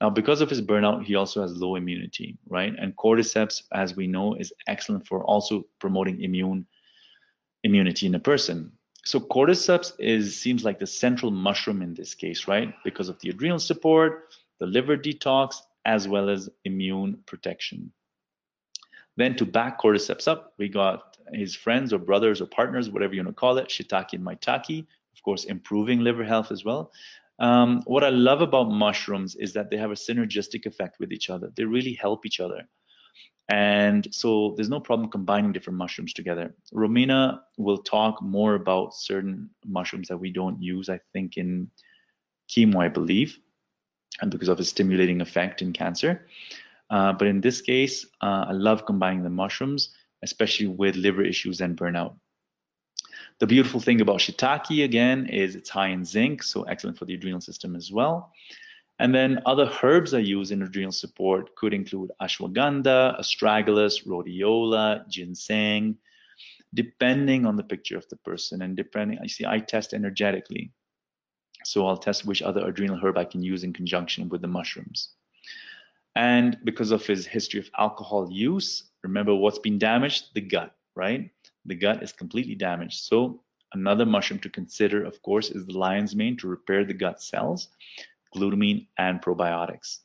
Now, 0.00 0.10
because 0.10 0.40
of 0.40 0.50
his 0.50 0.62
burnout, 0.62 1.04
he 1.04 1.16
also 1.16 1.42
has 1.42 1.56
low 1.56 1.76
immunity, 1.76 2.38
right? 2.48 2.72
And 2.78 2.96
cordyceps, 2.96 3.62
as 3.72 3.96
we 3.96 4.06
know, 4.06 4.34
is 4.34 4.52
excellent 4.66 5.06
for 5.06 5.24
also 5.24 5.66
promoting 5.78 6.22
immune 6.22 6.66
immunity 7.64 8.06
in 8.06 8.14
a 8.14 8.20
person. 8.20 8.72
So 9.04 9.18
cordyceps 9.18 9.92
is 9.98 10.38
seems 10.38 10.64
like 10.64 10.78
the 10.78 10.86
central 10.86 11.30
mushroom 11.30 11.82
in 11.82 11.94
this 11.94 12.14
case, 12.14 12.46
right? 12.46 12.72
Because 12.84 13.08
of 13.08 13.18
the 13.20 13.30
adrenal 13.30 13.58
support, 13.58 14.28
the 14.60 14.66
liver 14.66 14.96
detox, 14.96 15.56
as 15.84 16.06
well 16.06 16.28
as 16.28 16.48
immune 16.64 17.18
protection. 17.26 17.92
Then 19.16 19.36
to 19.36 19.44
back 19.44 19.80
cordyceps 19.80 20.28
up, 20.28 20.54
we 20.58 20.68
got 20.68 21.16
his 21.32 21.54
friends 21.54 21.92
or 21.92 21.98
brothers 21.98 22.40
or 22.40 22.46
partners, 22.46 22.90
whatever 22.90 23.14
you 23.14 23.22
want 23.22 23.36
to 23.36 23.40
call 23.40 23.58
it, 23.58 23.68
shiitake 23.68 24.12
and 24.12 24.24
maitake, 24.24 24.86
of 25.14 25.22
course, 25.22 25.44
improving 25.44 26.00
liver 26.00 26.24
health 26.24 26.50
as 26.50 26.64
well. 26.64 26.92
Um, 27.38 27.82
what 27.86 28.04
I 28.04 28.10
love 28.10 28.40
about 28.40 28.70
mushrooms 28.70 29.34
is 29.36 29.52
that 29.54 29.70
they 29.70 29.76
have 29.76 29.90
a 29.90 29.94
synergistic 29.94 30.66
effect 30.66 30.98
with 31.00 31.12
each 31.12 31.30
other. 31.30 31.50
They 31.56 31.64
really 31.64 31.94
help 31.94 32.24
each 32.26 32.40
other. 32.40 32.68
And 33.48 34.06
so 34.14 34.54
there's 34.56 34.68
no 34.68 34.80
problem 34.80 35.10
combining 35.10 35.52
different 35.52 35.78
mushrooms 35.78 36.12
together. 36.12 36.54
Romina 36.72 37.40
will 37.58 37.78
talk 37.78 38.22
more 38.22 38.54
about 38.54 38.94
certain 38.94 39.50
mushrooms 39.66 40.08
that 40.08 40.16
we 40.16 40.30
don't 40.30 40.62
use, 40.62 40.88
I 40.88 41.00
think, 41.12 41.36
in 41.36 41.68
chemo, 42.48 42.76
I 42.76 42.88
believe, 42.88 43.38
and 44.20 44.30
because 44.30 44.48
of 44.48 44.60
its 44.60 44.68
stimulating 44.68 45.20
effect 45.20 45.60
in 45.62 45.72
cancer. 45.72 46.26
Uh, 46.90 47.12
but 47.12 47.26
in 47.26 47.40
this 47.40 47.60
case, 47.60 48.06
uh, 48.20 48.46
I 48.48 48.52
love 48.52 48.86
combining 48.86 49.22
the 49.22 49.30
mushrooms, 49.30 49.90
especially 50.22 50.68
with 50.68 50.94
liver 50.94 51.24
issues 51.24 51.60
and 51.60 51.76
burnout. 51.76 52.14
The 53.38 53.46
beautiful 53.46 53.80
thing 53.80 54.00
about 54.00 54.20
shiitake 54.20 54.84
again 54.84 55.26
is 55.26 55.56
it's 55.56 55.70
high 55.70 55.88
in 55.88 56.04
zinc, 56.04 56.42
so 56.42 56.62
excellent 56.64 56.98
for 56.98 57.04
the 57.04 57.14
adrenal 57.14 57.40
system 57.40 57.74
as 57.76 57.90
well. 57.90 58.32
And 58.98 59.14
then 59.14 59.40
other 59.46 59.70
herbs 59.82 60.14
I 60.14 60.18
use 60.18 60.50
in 60.50 60.62
adrenal 60.62 60.92
support 60.92 61.54
could 61.56 61.74
include 61.74 62.12
ashwagandha, 62.20 63.18
astragalus, 63.18 64.06
rhodiola, 64.06 65.08
ginseng, 65.08 65.96
depending 66.74 67.44
on 67.46 67.56
the 67.56 67.62
picture 67.62 67.96
of 67.96 68.08
the 68.08 68.16
person 68.16 68.62
and 68.62 68.76
depending, 68.76 69.18
I 69.18 69.26
see 69.26 69.44
I 69.44 69.58
test 69.58 69.92
energetically. 69.92 70.72
So 71.64 71.86
I'll 71.86 71.96
test 71.96 72.26
which 72.26 72.42
other 72.42 72.66
adrenal 72.66 72.98
herb 72.98 73.18
I 73.18 73.24
can 73.24 73.42
use 73.42 73.64
in 73.64 73.72
conjunction 73.72 74.28
with 74.28 74.40
the 74.40 74.48
mushrooms. 74.48 75.10
And 76.14 76.58
because 76.64 76.90
of 76.90 77.06
his 77.06 77.26
history 77.26 77.60
of 77.60 77.70
alcohol 77.78 78.28
use, 78.30 78.90
remember 79.02 79.34
what's 79.34 79.58
been 79.58 79.78
damaged? 79.78 80.34
The 80.34 80.40
gut, 80.42 80.74
right? 80.94 81.30
The 81.64 81.74
gut 81.74 82.02
is 82.02 82.12
completely 82.12 82.54
damaged. 82.54 83.00
So 83.04 83.42
another 83.74 84.06
mushroom 84.06 84.40
to 84.40 84.50
consider, 84.50 85.04
of 85.04 85.20
course, 85.22 85.50
is 85.50 85.66
the 85.66 85.78
lion's 85.78 86.14
mane 86.14 86.36
to 86.38 86.48
repair 86.48 86.84
the 86.84 86.94
gut 86.94 87.22
cells, 87.22 87.68
glutamine, 88.34 88.86
and 88.98 89.20
probiotics. 89.20 89.98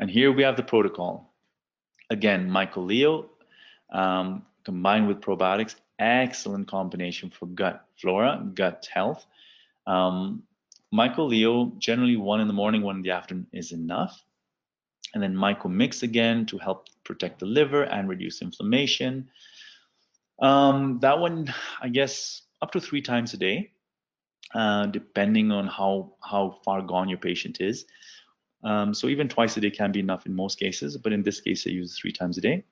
And 0.00 0.10
here 0.10 0.32
we 0.32 0.42
have 0.42 0.56
the 0.56 0.62
protocol. 0.62 1.32
Again, 2.10 2.50
mycoleo 2.50 3.28
um, 3.92 4.44
combined 4.64 5.06
with 5.06 5.20
probiotics, 5.20 5.76
excellent 5.98 6.68
combination 6.68 7.30
for 7.30 7.46
gut 7.46 7.86
flora, 7.96 8.44
gut 8.54 8.88
health. 8.92 9.24
Um, 9.86 10.42
mycoleo, 10.92 11.78
generally 11.78 12.16
one 12.16 12.40
in 12.40 12.48
the 12.48 12.54
morning, 12.54 12.82
one 12.82 12.96
in 12.96 13.02
the 13.02 13.12
afternoon 13.12 13.46
is 13.52 13.72
enough 13.72 14.22
and 15.14 15.22
then 15.22 15.34
myco 15.34 15.70
mix 15.70 16.02
again 16.02 16.44
to 16.46 16.58
help 16.58 16.88
protect 17.04 17.38
the 17.38 17.46
liver 17.46 17.84
and 17.84 18.08
reduce 18.08 18.42
inflammation. 18.42 19.30
Um, 20.42 20.98
that 21.00 21.18
one, 21.18 21.54
I 21.80 21.88
guess, 21.88 22.42
up 22.60 22.72
to 22.72 22.80
three 22.80 23.00
times 23.00 23.32
a 23.32 23.36
day, 23.36 23.70
uh, 24.54 24.86
depending 24.86 25.52
on 25.52 25.66
how 25.68 26.14
how 26.22 26.58
far 26.64 26.82
gone 26.82 27.08
your 27.08 27.18
patient 27.18 27.60
is. 27.60 27.86
Um, 28.64 28.94
so 28.94 29.08
even 29.08 29.28
twice 29.28 29.56
a 29.56 29.60
day 29.60 29.70
can 29.70 29.92
be 29.92 30.00
enough 30.00 30.26
in 30.26 30.34
most 30.34 30.58
cases, 30.58 30.96
but 30.96 31.12
in 31.12 31.22
this 31.22 31.40
case, 31.40 31.66
I 31.66 31.70
use 31.70 31.98
three 31.98 32.12
times 32.12 32.38
a 32.38 32.40
day. 32.40 32.64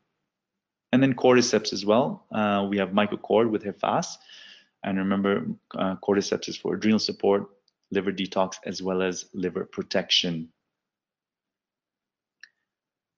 And 0.91 1.03
then 1.03 1.15
cordyceps 1.15 1.73
as 1.73 1.87
well. 1.87 2.27
Uh, 2.33 2.67
we 2.69 2.79
have 2.79 2.91
mycocord 2.91 3.51
with 3.51 3.63
HIFAS. 3.65 4.17
And 4.85 4.99
remember, 4.99 5.47
uh, 5.75 5.97
cordyceps 5.97 6.49
is 6.49 6.57
for 6.57 6.75
adrenal 6.75 6.99
support, 6.99 7.49
liver 7.91 8.13
detox, 8.13 8.57
as 8.65 8.83
well 8.83 9.03
as 9.03 9.27
liver 9.33 9.65
protection. 9.65 10.49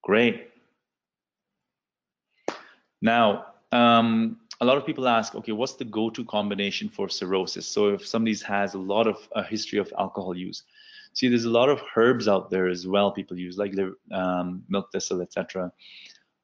Great. 0.05 0.51
Now, 3.01 3.47
um, 3.73 4.39
a 4.61 4.65
lot 4.65 4.77
of 4.77 4.87
people 4.87 5.09
ask, 5.09 5.35
okay, 5.35 5.53
what's 5.53 5.75
the 5.75 5.85
go-to 5.85 6.25
combination 6.27 6.89
for 6.91 7.09
cirrhosis? 7.09 7.67
So 7.67 7.89
if 7.89 8.07
somebody 8.07 8.37
has 8.47 8.75
a 8.75 8.79
lot 8.79 9.07
of 9.07 9.17
a 9.35 9.43
history 9.43 9.79
of 9.79 9.93
alcohol 9.99 10.37
use, 10.37 10.63
see, 11.15 11.29
there's 11.29 11.47
a 11.47 11.51
lot 11.51 11.71
of 11.71 11.83
herbs 11.97 12.29
out 12.29 12.51
there 12.51 12.69
as 12.69 12.87
well. 12.87 13.11
People 13.11 13.39
use 13.39 13.57
like 13.57 13.75
um, 14.13 14.63
milk 14.69 14.93
thistle, 14.93 15.23
etc. 15.23 15.73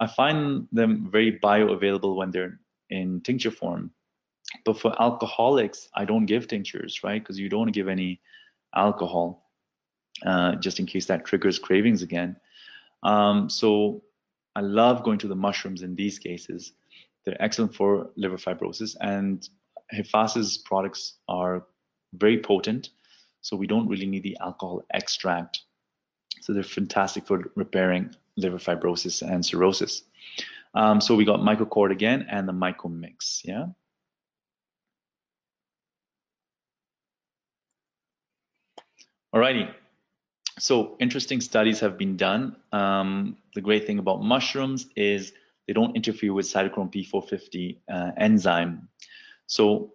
I 0.00 0.06
find 0.06 0.66
them 0.72 1.08
very 1.10 1.38
bioavailable 1.38 2.16
when 2.16 2.30
they're 2.30 2.58
in 2.88 3.20
tincture 3.20 3.50
form. 3.50 3.90
But 4.64 4.80
for 4.80 5.00
alcoholics, 5.00 5.88
I 5.94 6.06
don't 6.06 6.26
give 6.26 6.48
tinctures, 6.48 7.04
right? 7.04 7.22
Because 7.22 7.38
you 7.38 7.50
don't 7.50 7.72
give 7.72 7.88
any 7.88 8.20
alcohol, 8.74 9.50
uh, 10.24 10.56
just 10.56 10.80
in 10.80 10.86
case 10.86 11.06
that 11.06 11.26
triggers 11.26 11.58
cravings 11.58 12.02
again. 12.02 12.36
Um, 13.02 13.48
so 13.48 14.02
I 14.56 14.60
love 14.60 15.02
going 15.02 15.18
to 15.18 15.28
the 15.28 15.34
mushrooms 15.36 15.82
in 15.82 15.94
these 15.94 16.18
cases. 16.18 16.72
They're 17.24 17.42
excellent 17.42 17.74
for 17.74 18.10
liver 18.16 18.36
fibrosis, 18.36 18.96
and 19.00 19.48
HIFAS's 19.92 20.58
products 20.58 21.18
are 21.28 21.66
very 22.14 22.38
potent, 22.38 22.90
so 23.42 23.56
we 23.56 23.66
don't 23.66 23.88
really 23.88 24.06
need 24.06 24.22
the 24.22 24.36
alcohol 24.40 24.82
extract. 24.92 25.62
So 26.40 26.52
they're 26.52 26.62
fantastic 26.62 27.26
for 27.26 27.50
repairing 27.54 28.14
liver 28.36 28.58
fibrosis 28.58 29.22
and 29.22 29.44
cirrhosis. 29.44 30.04
Um, 30.74 31.00
so 31.00 31.14
we 31.14 31.24
got 31.24 31.40
mycocord 31.40 31.90
again 31.90 32.26
and 32.30 32.48
the 32.48 32.52
mycomix, 32.52 33.40
yeah? 33.44 33.66
Alrighty, 39.34 39.72
so 40.60 40.96
interesting 41.00 41.40
studies 41.40 41.80
have 41.80 41.96
been 41.96 42.16
done. 42.16 42.56
Um, 42.72 43.36
the 43.54 43.60
great 43.60 43.86
thing 43.86 43.98
about 43.98 44.22
mushrooms 44.22 44.86
is 44.94 45.32
they 45.66 45.72
don't 45.72 45.96
interfere 45.96 46.32
with 46.32 46.46
cytochrome 46.46 46.92
P450 46.92 47.78
uh, 47.90 48.10
enzyme. 48.18 48.88
So 49.46 49.94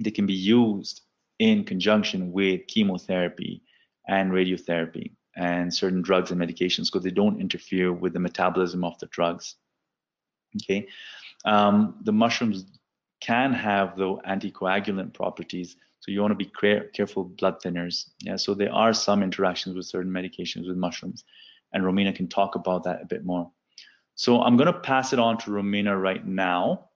they 0.00 0.10
can 0.10 0.26
be 0.26 0.34
used 0.34 1.02
in 1.38 1.64
conjunction 1.64 2.32
with 2.32 2.66
chemotherapy 2.66 3.62
and 4.08 4.32
radiotherapy 4.32 5.12
and 5.36 5.72
certain 5.72 6.02
drugs 6.02 6.30
and 6.30 6.40
medications 6.40 6.86
because 6.86 7.04
they 7.04 7.10
don't 7.10 7.40
interfere 7.40 7.92
with 7.92 8.12
the 8.12 8.20
metabolism 8.20 8.84
of 8.84 8.98
the 8.98 9.06
drugs. 9.06 9.56
Okay, 10.62 10.88
um, 11.44 11.96
the 12.02 12.12
mushrooms 12.12 12.64
can 13.20 13.52
have 13.52 13.96
though 13.96 14.20
anticoagulant 14.26 15.12
properties 15.12 15.76
so 16.00 16.10
you 16.10 16.20
want 16.20 16.32
to 16.32 16.34
be 16.34 16.50
careful 16.94 17.24
blood 17.24 17.60
thinners. 17.62 18.06
Yeah, 18.22 18.36
so 18.36 18.54
there 18.54 18.72
are 18.72 18.94
some 18.94 19.22
interactions 19.22 19.76
with 19.76 19.86
certain 19.86 20.10
medications 20.10 20.66
with 20.66 20.76
mushrooms, 20.76 21.24
and 21.72 21.84
Romina 21.84 22.14
can 22.14 22.26
talk 22.26 22.54
about 22.54 22.84
that 22.84 23.02
a 23.02 23.06
bit 23.06 23.24
more. 23.24 23.50
So 24.14 24.42
I'm 24.42 24.56
going 24.56 24.72
to 24.72 24.78
pass 24.80 25.12
it 25.12 25.18
on 25.18 25.38
to 25.38 25.50
Romina 25.50 26.00
right 26.00 26.26
now, 26.26 26.88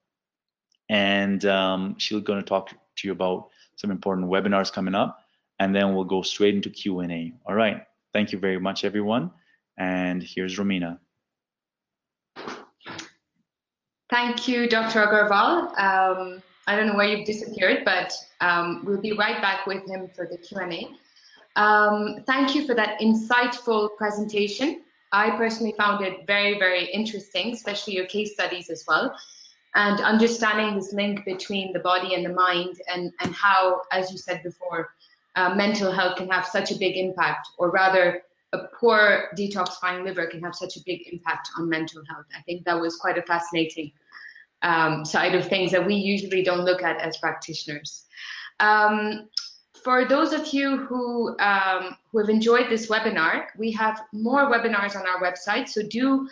and 0.88 1.44
um, 1.44 1.96
she's 1.98 2.20
going 2.22 2.40
to 2.40 2.46
talk 2.46 2.70
to 2.70 3.08
you 3.08 3.12
about 3.12 3.48
some 3.76 3.90
important 3.90 4.28
webinars 4.28 4.72
coming 4.72 4.94
up, 4.94 5.20
and 5.58 5.74
then 5.74 5.94
we'll 5.94 6.04
go 6.04 6.22
straight 6.22 6.54
into 6.54 6.70
Q&A. 6.70 7.32
All 7.46 7.54
right. 7.54 7.84
Thank 8.12 8.32
you 8.32 8.38
very 8.38 8.58
much, 8.58 8.84
everyone. 8.84 9.30
And 9.76 10.22
here's 10.22 10.56
Romina. 10.56 10.98
Thank 14.10 14.46
you, 14.46 14.68
Dr. 14.68 15.04
Agarwal. 15.06 15.76
Um, 15.78 16.42
I 16.66 16.76
don't 16.76 16.86
know 16.86 16.94
where 16.94 17.06
you've 17.06 17.26
disappeared, 17.26 17.84
but 17.84 18.12
um, 18.40 18.82
we'll 18.84 19.00
be 19.00 19.12
right 19.12 19.40
back 19.42 19.66
with 19.66 19.86
him 19.88 20.08
for 20.14 20.26
the 20.26 20.38
Q&A. 20.38 20.88
Um, 21.60 22.24
thank 22.26 22.54
you 22.54 22.66
for 22.66 22.74
that 22.74 23.00
insightful 23.00 23.96
presentation. 23.96 24.82
I 25.12 25.30
personally 25.30 25.74
found 25.78 26.04
it 26.04 26.26
very, 26.26 26.58
very 26.58 26.86
interesting, 26.86 27.52
especially 27.52 27.94
your 27.94 28.06
case 28.06 28.32
studies 28.32 28.70
as 28.70 28.84
well, 28.88 29.14
and 29.74 30.00
understanding 30.00 30.74
this 30.74 30.92
link 30.92 31.24
between 31.24 31.72
the 31.72 31.78
body 31.78 32.14
and 32.14 32.24
the 32.24 32.32
mind 32.32 32.80
and, 32.92 33.12
and 33.20 33.34
how, 33.34 33.82
as 33.92 34.10
you 34.10 34.18
said 34.18 34.42
before, 34.42 34.90
uh, 35.36 35.54
mental 35.54 35.92
health 35.92 36.16
can 36.16 36.28
have 36.28 36.46
such 36.46 36.72
a 36.72 36.76
big 36.76 36.96
impact, 36.96 37.48
or 37.58 37.70
rather, 37.70 38.22
a 38.52 38.68
poor 38.78 39.30
detoxifying 39.36 40.04
liver 40.04 40.26
can 40.26 40.40
have 40.40 40.54
such 40.54 40.76
a 40.76 40.80
big 40.86 41.00
impact 41.12 41.48
on 41.58 41.68
mental 41.68 42.02
health. 42.08 42.26
I 42.36 42.42
think 42.42 42.64
that 42.64 42.80
was 42.80 42.96
quite 42.96 43.18
a 43.18 43.22
fascinating 43.22 43.90
um, 44.64 45.04
side 45.04 45.34
of 45.34 45.46
things 45.46 45.70
that 45.70 45.86
we 45.86 45.94
usually 45.94 46.42
don't 46.42 46.64
look 46.64 46.82
at 46.82 47.00
as 47.00 47.16
practitioners. 47.18 48.04
Um, 48.58 49.28
for 49.84 50.06
those 50.06 50.32
of 50.32 50.52
you 50.54 50.78
who, 50.78 51.38
um, 51.38 51.96
who 52.10 52.18
have 52.18 52.30
enjoyed 52.30 52.70
this 52.70 52.88
webinar, 52.88 53.46
we 53.58 53.70
have 53.72 54.00
more 54.12 54.50
webinars 54.50 54.96
on 54.96 55.06
our 55.06 55.20
website, 55.20 55.68
so 55.68 55.82
do 55.82 56.26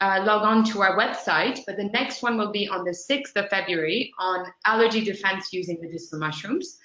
uh, 0.00 0.22
log 0.24 0.42
on 0.42 0.62
to 0.64 0.82
our 0.82 0.96
website, 0.96 1.60
but 1.66 1.76
the 1.76 1.84
next 1.84 2.22
one 2.22 2.36
will 2.36 2.52
be 2.52 2.68
on 2.68 2.84
the 2.84 2.90
6th 2.90 3.34
of 3.34 3.48
February 3.48 4.12
on 4.18 4.46
allergy 4.66 5.02
defense 5.02 5.52
using 5.52 5.78
medicinal 5.80 6.20
mushrooms. 6.20 6.78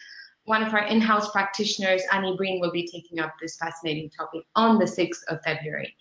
One 0.45 0.63
of 0.63 0.73
our 0.73 0.85
in-house 0.85 1.31
practitioners, 1.31 2.01
Annie 2.11 2.35
Breen, 2.35 2.59
will 2.59 2.71
be 2.71 2.87
taking 2.87 3.19
up 3.19 3.33
this 3.41 3.57
fascinating 3.57 4.09
topic 4.09 4.43
on 4.55 4.79
the 4.79 4.85
6th 4.85 5.23
of 5.27 5.41
February. 5.43 5.95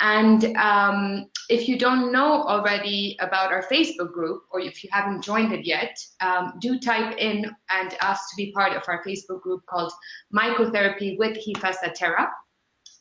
And 0.00 0.56
um, 0.56 1.26
if 1.48 1.68
you 1.68 1.78
don't 1.78 2.10
know 2.10 2.42
already 2.42 3.16
about 3.20 3.52
our 3.52 3.62
Facebook 3.62 4.12
group, 4.12 4.42
or 4.50 4.60
if 4.60 4.82
you 4.82 4.90
haven't 4.92 5.22
joined 5.22 5.52
it 5.52 5.64
yet, 5.64 5.96
um, 6.20 6.54
do 6.60 6.78
type 6.78 7.16
in 7.18 7.50
and 7.70 7.96
ask 8.00 8.30
to 8.30 8.36
be 8.36 8.50
part 8.52 8.72
of 8.72 8.82
our 8.88 9.04
Facebook 9.04 9.42
group 9.42 9.64
called 9.66 9.92
Mycotherapy 10.34 11.16
with 11.18 11.38
HIFAS 11.38 11.76
Terra. 11.94 12.28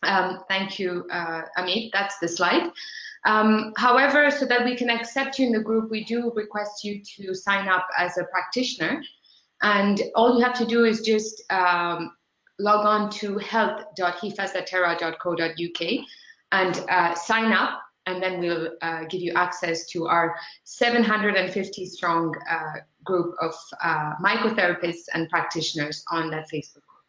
Um, 0.04 0.42
thank 0.50 0.80
you, 0.80 1.06
uh, 1.12 1.44
Amit. 1.58 1.92
That's 1.94 2.20
the 2.20 2.28
slide. 2.28 2.70
Um, 3.26 3.72
however, 3.78 4.30
so 4.30 4.46
that 4.46 4.66
we 4.66 4.76
can 4.76 4.90
accept 4.90 5.40
you 5.40 5.48
in 5.48 5.54
the 5.54 5.62
group, 5.62 5.90
we 5.90 6.04
do 6.04 6.30
request 6.36 6.84
you 6.84 7.02
to 7.18 7.34
sign 7.34 7.70
up 7.70 7.88
as 7.98 8.18
a 8.18 8.26
practitioner. 8.26 9.02
And 9.62 10.02
all 10.16 10.38
you 10.38 10.44
have 10.44 10.58
to 10.58 10.66
do 10.66 10.84
is 10.84 11.00
just 11.02 11.42
um, 11.50 12.12
log 12.60 12.86
on 12.86 13.10
to 13.12 13.38
health.hifasdaterra.co.uk 13.38 16.06
and 16.54 16.86
uh, 16.88 17.16
sign 17.16 17.52
up 17.52 17.82
and 18.06 18.22
then 18.22 18.40
we'll 18.40 18.70
uh, 18.82 19.04
give 19.10 19.22
you 19.22 19.34
access 19.36 19.88
to 19.88 20.08
our 20.08 20.36
750 20.66 21.86
strong 21.86 22.34
uh, 22.50 22.80
group 23.04 23.34
of 23.42 23.54
uh, 23.84 24.14
mycotherapists 24.22 25.06
and 25.14 25.30
practitioners 25.30 26.04
on 26.10 26.30
that 26.30 26.46
Facebook 26.54 26.84
group. 26.84 27.04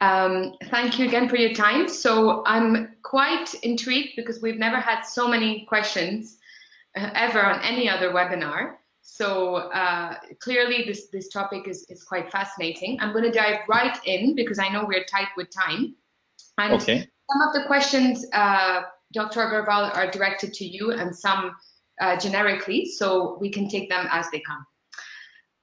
Um, 0.00 0.54
thank 0.70 0.98
you 0.98 1.06
again 1.06 1.28
for 1.28 1.36
your 1.36 1.54
time. 1.54 1.88
So 1.88 2.42
I'm 2.44 2.96
quite 3.02 3.54
intrigued 3.62 4.16
because 4.16 4.42
we've 4.42 4.58
never 4.58 4.76
had 4.76 5.02
so 5.02 5.28
many 5.28 5.64
questions 5.66 6.38
uh, 6.96 7.10
ever 7.14 7.42
on 7.42 7.60
any 7.62 7.88
other 7.88 8.10
webinar. 8.10 8.74
So 9.02 9.56
uh, 9.56 10.16
clearly 10.40 10.84
this, 10.84 11.08
this 11.08 11.28
topic 11.28 11.68
is, 11.68 11.86
is 11.88 12.02
quite 12.02 12.30
fascinating. 12.30 12.98
I'm 13.00 13.12
going 13.12 13.24
to 13.24 13.30
dive 13.30 13.60
right 13.68 13.96
in 14.04 14.34
because 14.34 14.58
I 14.58 14.68
know 14.68 14.84
we're 14.84 15.04
tight 15.04 15.28
with 15.36 15.48
time. 15.50 15.94
And 16.58 16.74
okay 16.74 17.08
some 17.32 17.48
of 17.48 17.54
the 17.54 17.64
questions, 17.66 18.26
uh, 18.32 18.82
Dr. 19.12 19.40
Agarwal, 19.40 19.94
are 19.96 20.10
directed 20.10 20.52
to 20.54 20.64
you 20.64 20.92
and 20.92 21.14
some 21.14 21.54
uh, 22.00 22.16
generically, 22.18 22.86
so 22.86 23.38
we 23.40 23.50
can 23.50 23.68
take 23.68 23.88
them 23.88 24.06
as 24.10 24.26
they 24.30 24.40
come. 24.40 24.66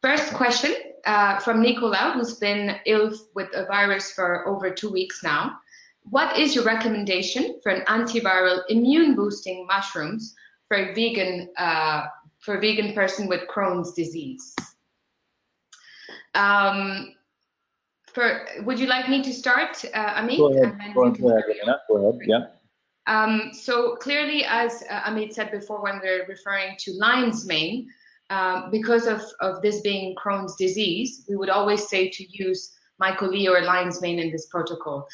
First 0.02 0.34
question 0.34 0.74
uh, 1.06 1.40
from 1.40 1.62
Nicola, 1.62 2.14
who's 2.14 2.36
been 2.36 2.78
ill 2.86 3.14
with 3.36 3.50
a 3.54 3.66
virus 3.66 4.12
for 4.12 4.48
over 4.48 4.72
two 4.72 4.90
weeks 4.90 5.24
now. 5.24 5.58
What 6.04 6.40
is 6.40 6.56
your 6.56 6.64
recommendation 6.64 7.60
for 7.62 7.72
an 7.72 7.86
antiviral 7.86 8.62
immune 8.70 9.16
boosting 9.16 9.68
mushrooms 9.68 10.34
for 10.68 10.78
a 10.78 10.94
vegan 10.94 11.50
uh, 11.58 12.06
for 12.40 12.56
a 12.56 12.62
vegan 12.62 12.94
person 12.94 13.28
with 13.28 13.42
Crohn's 13.48 13.94
disease? 13.94 14.56
Um, 16.34 17.14
would 18.64 18.80
you 18.80 18.88
like 18.88 19.10
me 19.10 19.22
to 19.24 19.34
start, 19.34 19.84
uh, 19.94 20.22
Amit? 20.22 20.38
Go 20.38 20.54
ahead. 20.54 20.78
Go 20.94 21.04
ahead, 21.04 21.46
Go 21.88 21.98
ahead. 21.98 22.20
Yeah. 22.26 22.46
Um, 23.08 23.50
so 23.54 23.96
clearly, 23.96 24.46
as 24.46 24.84
uh, 24.90 25.02
Amit 25.02 25.34
said 25.34 25.52
before, 25.52 25.82
when 25.82 26.00
we're 26.02 26.26
referring 26.28 26.76
to 26.80 26.94
lion's 26.94 27.46
mane, 27.46 27.90
um, 28.30 28.70
because 28.72 29.08
of, 29.08 29.22
of 29.40 29.62
this 29.62 29.82
being 29.82 30.16
Crohn's 30.16 30.56
disease, 30.56 31.26
we 31.28 31.36
would 31.36 31.50
always 31.50 31.88
say 31.88 32.10
to 32.10 32.26
use 32.30 32.72
mycoleo 33.02 33.60
or 33.60 33.62
lion's 33.62 34.02
mane 34.02 34.20
in 34.20 34.32
this 34.32 34.46
protocol. 34.48 35.08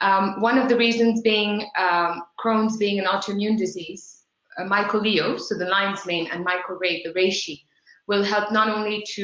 Um, 0.00 0.40
one 0.40 0.58
of 0.58 0.68
the 0.68 0.76
reasons 0.76 1.20
being 1.22 1.66
um, 1.76 2.22
Crohn's 2.42 2.76
being 2.76 2.98
an 2.98 3.06
autoimmune 3.06 3.58
disease, 3.58 4.22
uh, 4.58 4.64
mycoleo, 4.64 5.38
so 5.38 5.58
the 5.58 5.66
lion's 5.66 6.06
mane, 6.06 6.28
and 6.30 6.46
mycorrhizae, 6.46 7.02
the 7.04 7.12
reishi, 7.16 7.62
will 8.10 8.24
help 8.24 8.50
not 8.50 8.68
only 8.68 9.04
to 9.14 9.22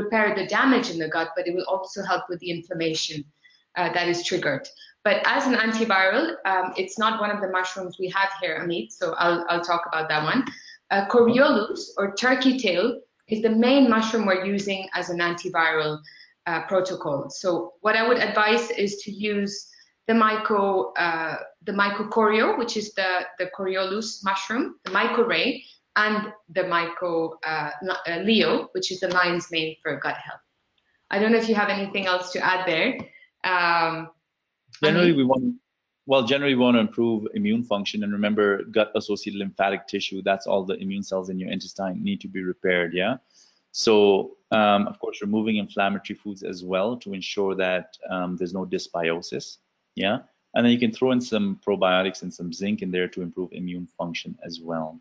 repair 0.00 0.26
the 0.32 0.46
damage 0.46 0.90
in 0.92 0.98
the 1.02 1.08
gut, 1.08 1.30
but 1.36 1.48
it 1.48 1.54
will 1.56 1.68
also 1.74 2.00
help 2.04 2.22
with 2.30 2.38
the 2.38 2.50
inflammation 2.56 3.24
uh, 3.76 3.92
that 3.92 4.06
is 4.08 4.24
triggered. 4.24 4.64
But 5.02 5.16
as 5.26 5.46
an 5.48 5.54
antiviral, 5.54 6.24
um, 6.46 6.72
it's 6.76 6.98
not 6.98 7.20
one 7.20 7.32
of 7.32 7.40
the 7.40 7.50
mushrooms 7.58 7.96
we 7.98 8.08
have 8.10 8.30
here, 8.40 8.56
Amit, 8.62 8.92
so 8.92 9.14
I'll, 9.14 9.44
I'll 9.48 9.64
talk 9.72 9.82
about 9.88 10.08
that 10.08 10.22
one. 10.22 10.44
Uh, 10.92 11.06
Coriolus, 11.08 11.80
or 11.96 12.14
turkey 12.14 12.58
tail, 12.58 13.00
is 13.26 13.42
the 13.42 13.50
main 13.50 13.90
mushroom 13.90 14.24
we're 14.24 14.44
using 14.44 14.88
as 14.94 15.10
an 15.10 15.18
antiviral 15.18 15.98
uh, 16.46 16.62
protocol. 16.66 17.28
So 17.30 17.72
what 17.80 17.96
I 17.96 18.06
would 18.06 18.18
advise 18.18 18.70
is 18.70 19.02
to 19.02 19.10
use 19.10 19.68
the 20.06 20.14
myco, 20.14 20.92
uh, 20.96 21.36
the 21.64 21.72
mycocorio, 21.72 22.56
which 22.56 22.76
is 22.76 22.94
the, 22.94 23.26
the 23.38 23.50
Coriolus 23.56 24.24
mushroom, 24.24 24.76
the 24.84 24.92
mycorrhizae, 24.92 25.62
and 25.96 26.32
the 26.50 26.62
myco 26.62 27.32
uh, 27.46 27.70
uh, 28.06 28.16
leo, 28.18 28.68
which 28.72 28.92
is 28.92 29.00
the 29.00 29.08
lion's 29.08 29.50
mane 29.50 29.76
for 29.82 29.96
gut 29.96 30.16
health. 30.16 30.40
I 31.10 31.18
don't 31.18 31.32
know 31.32 31.38
if 31.38 31.48
you 31.48 31.54
have 31.54 31.70
anything 31.70 32.06
else 32.06 32.32
to 32.32 32.44
add 32.44 32.66
there. 32.66 32.98
Um, 33.44 34.10
generally, 34.82 35.12
we 35.12 35.24
want 35.24 35.56
well, 36.06 36.22
generally 36.22 36.54
we 36.54 36.62
want 36.62 36.76
to 36.76 36.80
improve 36.80 37.26
immune 37.34 37.62
function 37.62 38.02
and 38.02 38.12
remember 38.12 38.64
gut-associated 38.64 39.38
lymphatic 39.38 39.86
tissue. 39.86 40.22
That's 40.22 40.46
all 40.46 40.64
the 40.64 40.74
immune 40.78 41.02
cells 41.02 41.28
in 41.28 41.38
your 41.38 41.50
intestine 41.50 42.02
need 42.02 42.22
to 42.22 42.28
be 42.28 42.42
repaired. 42.42 42.94
Yeah. 42.94 43.16
So 43.72 44.38
um, 44.50 44.86
of 44.86 44.98
course, 44.98 45.20
removing 45.20 45.56
inflammatory 45.56 46.16
foods 46.16 46.42
as 46.42 46.64
well 46.64 46.96
to 46.96 47.12
ensure 47.12 47.54
that 47.56 47.96
um, 48.08 48.36
there's 48.36 48.54
no 48.54 48.64
dysbiosis. 48.64 49.58
Yeah. 49.94 50.20
And 50.54 50.64
then 50.64 50.72
you 50.72 50.78
can 50.78 50.92
throw 50.92 51.12
in 51.12 51.20
some 51.20 51.60
probiotics 51.66 52.22
and 52.22 52.32
some 52.32 52.52
zinc 52.52 52.80
in 52.80 52.90
there 52.90 53.08
to 53.08 53.22
improve 53.22 53.52
immune 53.52 53.86
function 53.86 54.38
as 54.44 54.60
well. 54.60 54.98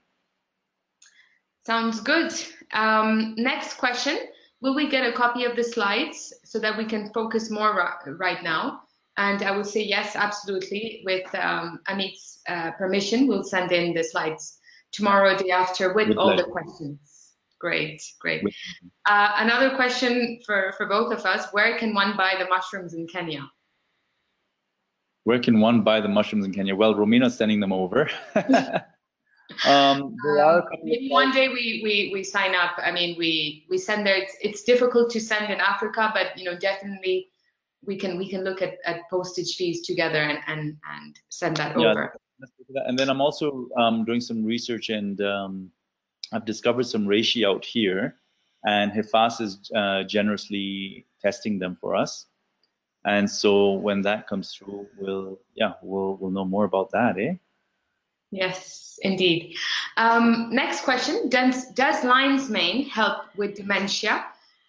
Sounds 1.68 1.99
good. 1.99 2.32
Um, 2.72 3.36
next 3.38 3.74
question. 3.74 4.18
Will 4.61 4.74
we 4.74 4.88
get 4.89 5.05
a 5.05 5.11
copy 5.11 5.43
of 5.43 5.57
the 5.57 5.63
slides 5.65 6.34
so 6.45 6.59
that 6.59 6.78
we 6.78 6.86
can 6.86 7.11
focus 7.13 7.51
more 7.51 7.76
right 8.05 8.41
now? 8.41 8.84
And 9.18 9.43
I 9.43 9.51
would 9.51 9.65
say 9.65 9.84
yes, 9.84 10.15
absolutely. 10.15 11.01
With 11.03 11.28
um, 11.36 11.82
Amit's 11.89 12.39
uh, 12.47 12.72
permission, 12.72 13.28
we'll 13.28 13.43
send 13.43 13.74
in 13.74 13.93
the 13.93 14.01
slides 14.01 14.59
tomorrow, 14.93 15.36
day 15.38 15.49
after, 15.49 15.93
with, 15.93 16.07
with 16.07 16.18
all 16.18 16.28
pleasure. 16.28 16.45
the 16.45 16.51
questions. 16.51 17.34
Great, 17.59 18.01
great. 18.22 18.43
Uh, 19.05 19.32
another 19.36 19.76
question 19.76 20.39
for, 20.45 20.74
for 20.78 20.86
both 20.86 21.11
of 21.11 21.26
us, 21.26 21.47
where 21.51 21.78
can 21.78 21.93
one 21.93 22.15
buy 22.15 22.36
the 22.39 22.47
mushrooms 22.47 22.93
in 22.93 23.07
Kenya? 23.07 23.45
Where 25.26 25.39
can 25.39 25.59
one 25.59 25.82
buy 25.82 25.99
the 25.99 26.07
mushrooms 26.07 26.45
in 26.45 26.53
Kenya? 26.53 26.78
Well, 26.78 26.95
Romina's 26.95 27.36
sending 27.38 27.59
them 27.59 27.74
over. 27.74 28.09
Um, 29.65 30.15
um, 30.39 30.63
maybe 30.83 31.09
one 31.09 31.31
day 31.31 31.47
we, 31.49 31.81
we 31.83 32.09
we 32.13 32.23
sign 32.23 32.55
up. 32.55 32.71
I 32.77 32.91
mean, 32.91 33.15
we 33.17 33.65
we 33.69 33.77
send 33.77 34.05
there. 34.05 34.15
It's, 34.17 34.35
it's 34.41 34.63
difficult 34.63 35.09
to 35.11 35.19
send 35.19 35.51
in 35.51 35.59
Africa, 35.59 36.11
but 36.13 36.37
you 36.37 36.45
know, 36.45 36.57
definitely 36.57 37.29
we 37.85 37.97
can 37.97 38.17
we 38.17 38.29
can 38.29 38.43
look 38.43 38.61
at, 38.61 38.77
at 38.85 39.01
postage 39.09 39.55
fees 39.55 39.85
together 39.85 40.19
and 40.19 40.39
and 40.47 40.77
and 40.91 41.19
send 41.29 41.57
that 41.57 41.79
yeah, 41.79 41.91
over. 41.91 42.13
And 42.85 42.97
then 42.97 43.09
I'm 43.09 43.21
also 43.21 43.67
um, 43.77 44.05
doing 44.05 44.21
some 44.21 44.43
research 44.43 44.89
and 44.89 45.19
um, 45.21 45.71
I've 46.31 46.45
discovered 46.45 46.85
some 46.85 47.05
reishi 47.05 47.47
out 47.47 47.65
here, 47.65 48.15
and 48.65 48.91
Hifas 48.91 49.41
is 49.41 49.71
uh, 49.75 50.03
generously 50.03 51.05
testing 51.21 51.57
them 51.57 51.77
for 51.79 51.95
us. 51.95 52.25
And 53.05 53.29
so 53.29 53.71
when 53.73 54.01
that 54.01 54.27
comes 54.27 54.53
through, 54.53 54.87
we'll 54.97 55.39
yeah 55.55 55.73
we'll 55.81 56.17
we'll 56.17 56.31
know 56.31 56.45
more 56.45 56.65
about 56.65 56.91
that, 56.91 57.17
eh? 57.17 57.35
Yes, 58.32 58.99
indeed. 59.01 59.55
Um, 59.95 60.49
next 60.51 60.82
question: 60.82 61.30
Does 61.30 61.67
does 61.71 62.03
lion's 62.03 62.49
mane 62.49 62.89
help 62.89 63.23
with 63.36 63.55
dementia? 63.55 64.25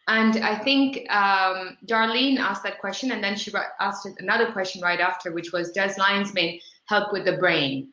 And 0.09 0.39
I 0.39 0.57
think 0.57 1.11
um, 1.13 1.77
Darlene 1.85 2.39
asked 2.39 2.63
that 2.63 2.79
question, 2.79 3.13
and 3.13 3.23
then 3.23 3.37
she 3.37 3.53
asked 3.79 4.09
another 4.19 4.51
question 4.53 4.81
right 4.81 5.01
after, 5.01 5.33
which 5.33 5.53
was, 5.53 5.71
does 5.73 5.99
lion's 5.99 6.33
mane 6.33 6.61
help 6.87 7.13
with 7.13 7.27
the 7.27 7.37
brain? 7.37 7.93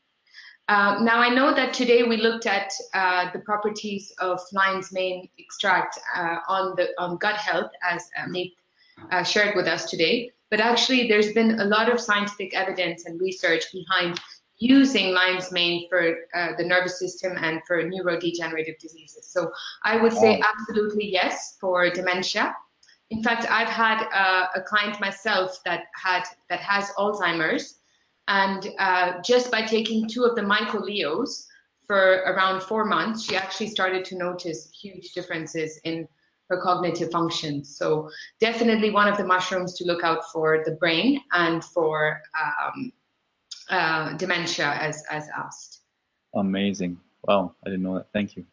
Um, 0.69 1.03
now 1.03 1.19
I 1.19 1.29
know 1.29 1.53
that 1.53 1.73
today 1.73 2.03
we 2.03 2.17
looked 2.17 2.47
at 2.47 2.71
uh, 2.93 3.31
the 3.33 3.39
properties 3.39 4.13
of 4.19 4.39
lion's 4.53 4.93
mane 4.93 5.29
extract 5.37 5.99
uh, 6.15 6.37
on 6.47 6.75
the 6.77 6.89
on 6.97 7.17
gut 7.17 7.35
health, 7.35 7.69
as 7.83 8.09
Amit 8.17 8.53
uh, 9.11 9.23
shared 9.23 9.55
with 9.55 9.67
us 9.67 9.89
today. 9.89 10.31
But 10.49 10.61
actually, 10.61 11.07
there's 11.07 11.33
been 11.33 11.59
a 11.59 11.65
lot 11.65 11.91
of 11.91 11.99
scientific 11.99 12.55
evidence 12.55 13.05
and 13.05 13.19
research 13.19 13.65
behind 13.73 14.19
using 14.57 15.13
lion's 15.13 15.51
mane 15.51 15.87
for 15.89 16.15
uh, 16.33 16.49
the 16.57 16.63
nervous 16.63 16.97
system 16.99 17.37
and 17.37 17.61
for 17.67 17.83
neurodegenerative 17.83 18.77
diseases. 18.79 19.27
So 19.27 19.51
I 19.83 19.97
would 19.97 20.13
say 20.13 20.41
absolutely 20.41 21.11
yes 21.11 21.57
for 21.59 21.89
dementia. 21.89 22.55
In 23.11 23.21
fact, 23.21 23.45
I've 23.49 23.69
had 23.69 24.07
uh, 24.13 24.47
a 24.55 24.61
client 24.61 24.99
myself 24.99 25.59
that 25.65 25.85
had 26.01 26.23
that 26.49 26.59
has 26.59 26.89
Alzheimer's, 26.97 27.79
and 28.27 28.69
uh, 28.79 29.21
just 29.21 29.51
by 29.51 29.61
taking 29.61 30.07
two 30.07 30.23
of 30.23 30.35
the 30.35 30.41
mycoleos 30.41 31.45
for 31.85 32.23
around 32.25 32.63
four 32.63 32.85
months, 32.85 33.23
she 33.23 33.35
actually 33.35 33.67
started 33.67 34.03
to 34.05 34.17
notice 34.17 34.71
huge 34.71 35.11
differences 35.13 35.79
in 35.83 36.07
her 36.49 36.59
cognitive 36.61 37.11
functions. 37.11 37.75
So 37.77 38.09
definitely 38.39 38.89
one 38.89 39.07
of 39.07 39.17
the 39.17 39.25
mushrooms 39.25 39.73
to 39.77 39.85
look 39.85 40.03
out 40.03 40.31
for 40.31 40.63
the 40.65 40.71
brain 40.71 41.21
and 41.31 41.63
for 41.63 42.21
um, 42.39 42.91
uh, 43.69 44.13
dementia 44.13 44.67
as, 44.67 45.03
as 45.09 45.27
asked. 45.35 45.81
Amazing. 46.33 46.99
Wow, 47.23 47.55
I 47.65 47.69
didn't 47.69 47.83
know 47.83 47.95
that. 47.95 48.07
Thank 48.13 48.35
you. 48.35 48.45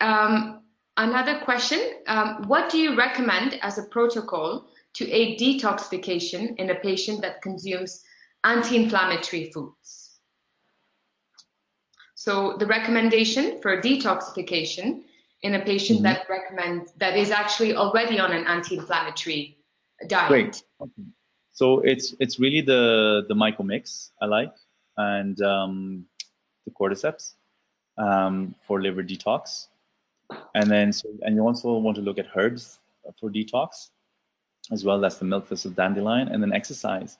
Um, 0.00 0.62
another 0.96 1.40
question, 1.40 1.80
um, 2.06 2.44
what 2.46 2.70
do 2.70 2.78
you 2.78 2.96
recommend 2.96 3.58
as 3.62 3.78
a 3.78 3.82
protocol 3.84 4.68
to 4.94 5.10
aid 5.10 5.38
detoxification 5.38 6.56
in 6.56 6.70
a 6.70 6.74
patient 6.76 7.22
that 7.22 7.42
consumes 7.42 8.04
anti-inflammatory 8.44 9.50
foods? 9.52 10.20
So 12.14 12.56
the 12.58 12.66
recommendation 12.66 13.60
for 13.62 13.80
detoxification 13.80 15.02
in 15.42 15.54
a 15.54 15.64
patient 15.64 16.00
mm 16.00 16.04
-hmm. 16.04 16.14
that 16.14 16.28
recommends 16.28 16.92
that 16.98 17.16
is 17.16 17.30
actually 17.30 17.74
already 17.74 18.20
on 18.20 18.32
an 18.32 18.44
anti-inflammatory 18.46 19.58
diet. 20.08 20.28
Great. 20.28 20.62
So 21.58 21.80
it's 21.80 22.14
it's 22.20 22.38
really 22.38 22.60
the 22.60 23.24
the 23.28 23.34
myco 23.34 23.64
mix 23.66 24.12
I 24.22 24.26
like 24.26 24.54
and 24.96 25.40
um, 25.42 26.04
the 26.66 26.70
cordyceps 26.70 27.34
um, 27.98 28.54
for 28.66 28.80
liver 28.80 29.02
detox, 29.02 29.66
and 30.54 30.70
then 30.70 30.92
so 30.92 31.08
and 31.22 31.34
you 31.34 31.42
also 31.42 31.76
want 31.78 31.96
to 31.96 32.02
look 32.02 32.18
at 32.18 32.26
herbs 32.36 32.78
for 33.18 33.28
detox 33.28 33.90
as 34.70 34.84
well. 34.84 35.00
That's 35.00 35.18
the 35.18 35.24
milk 35.24 35.48
thistle 35.48 35.72
dandelion, 35.72 36.28
and 36.28 36.40
then 36.42 36.52
exercise 36.52 37.18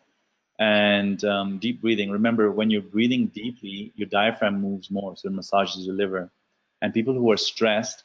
and 0.60 1.24
um, 1.24 1.58
deep 1.58 1.80
breathing. 1.80 2.10
Remember, 2.10 2.52
when 2.52 2.70
you're 2.70 2.90
breathing 2.96 3.26
deeply, 3.34 3.92
your 3.96 4.08
diaphragm 4.08 4.60
moves 4.60 4.88
more, 4.88 5.16
so 5.16 5.28
it 5.28 5.32
massages 5.32 5.84
your 5.84 5.96
liver. 5.96 6.30
And 6.80 6.94
people 6.94 7.14
who 7.14 7.32
are 7.32 7.36
stressed 7.36 8.04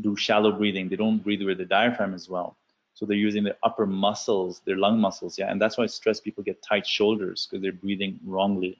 do 0.00 0.16
shallow 0.16 0.52
breathing. 0.52 0.88
They 0.88 0.96
don't 0.96 1.22
breathe 1.22 1.42
with 1.42 1.58
the 1.58 1.66
diaphragm 1.66 2.14
as 2.14 2.26
well. 2.28 2.56
So 2.94 3.06
they're 3.06 3.16
using 3.16 3.42
their 3.42 3.56
upper 3.64 3.86
muscles, 3.86 4.62
their 4.64 4.76
lung 4.76 5.00
muscles, 5.00 5.36
yeah, 5.36 5.50
and 5.50 5.60
that's 5.60 5.76
why 5.76 5.86
stress 5.86 6.20
people 6.20 6.44
get 6.44 6.62
tight 6.62 6.86
shoulders 6.86 7.46
because 7.46 7.60
they're 7.60 7.72
breathing 7.72 8.20
wrongly. 8.24 8.78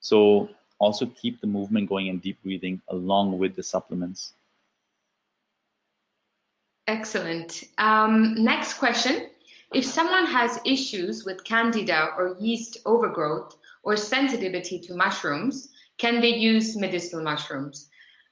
So 0.00 0.48
also 0.78 1.06
keep 1.06 1.40
the 1.40 1.46
movement 1.46 1.88
going 1.88 2.08
and 2.08 2.20
deep 2.20 2.42
breathing 2.42 2.82
along 2.88 3.38
with 3.38 3.54
the 3.54 3.62
supplements. 3.62 4.34
Excellent. 6.88 7.64
Um, 7.78 8.34
next 8.42 8.74
question. 8.74 9.28
If 9.72 9.84
someone 9.84 10.26
has 10.26 10.60
issues 10.64 11.24
with 11.24 11.42
candida 11.44 12.10
or 12.16 12.36
yeast 12.40 12.78
overgrowth 12.84 13.56
or 13.82 13.96
sensitivity 13.96 14.78
to 14.80 14.94
mushrooms, 14.94 15.70
can 15.98 16.20
they 16.20 16.34
use 16.34 16.76
medicinal 16.76 17.22
mushrooms? 17.22 17.88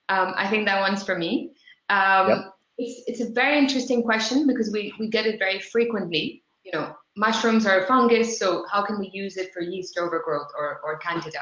Um, 0.08 0.34
I 0.36 0.48
think 0.48 0.66
that 0.66 0.80
one's 0.80 1.02
for 1.02 1.16
me. 1.16 1.52
Um, 1.88 2.28
yep 2.28 2.53
it's, 2.78 3.02
it's 3.06 3.20
a 3.20 3.32
very 3.32 3.58
interesting 3.58 4.02
question 4.02 4.46
because 4.46 4.70
we, 4.72 4.92
we 4.98 5.08
get 5.08 5.26
it 5.26 5.38
very 5.38 5.60
frequently. 5.60 6.42
You 6.64 6.72
know, 6.72 6.96
mushrooms 7.16 7.66
are 7.66 7.80
a 7.80 7.86
fungus, 7.86 8.38
so 8.38 8.64
how 8.70 8.84
can 8.84 8.98
we 8.98 9.10
use 9.12 9.36
it 9.36 9.52
for 9.52 9.60
yeast 9.60 9.98
overgrowth 9.98 10.50
or, 10.58 10.80
or 10.84 10.98
candida? 10.98 11.40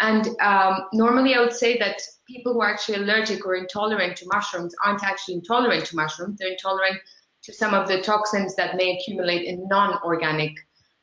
And 0.00 0.28
um, 0.40 0.88
normally 0.92 1.34
I 1.34 1.40
would 1.40 1.52
say 1.52 1.78
that 1.78 2.00
people 2.26 2.54
who 2.54 2.62
are 2.62 2.70
actually 2.70 2.98
allergic 2.98 3.46
or 3.46 3.54
intolerant 3.54 4.16
to 4.18 4.26
mushrooms 4.32 4.74
aren't 4.84 5.04
actually 5.04 5.34
intolerant 5.34 5.86
to 5.86 5.96
mushrooms, 5.96 6.38
they're 6.38 6.50
intolerant 6.50 6.98
to 7.42 7.52
some 7.52 7.74
of 7.74 7.88
the 7.88 8.00
toxins 8.02 8.54
that 8.56 8.76
may 8.76 8.96
accumulate 8.96 9.44
in 9.44 9.66
non-organic 9.68 10.54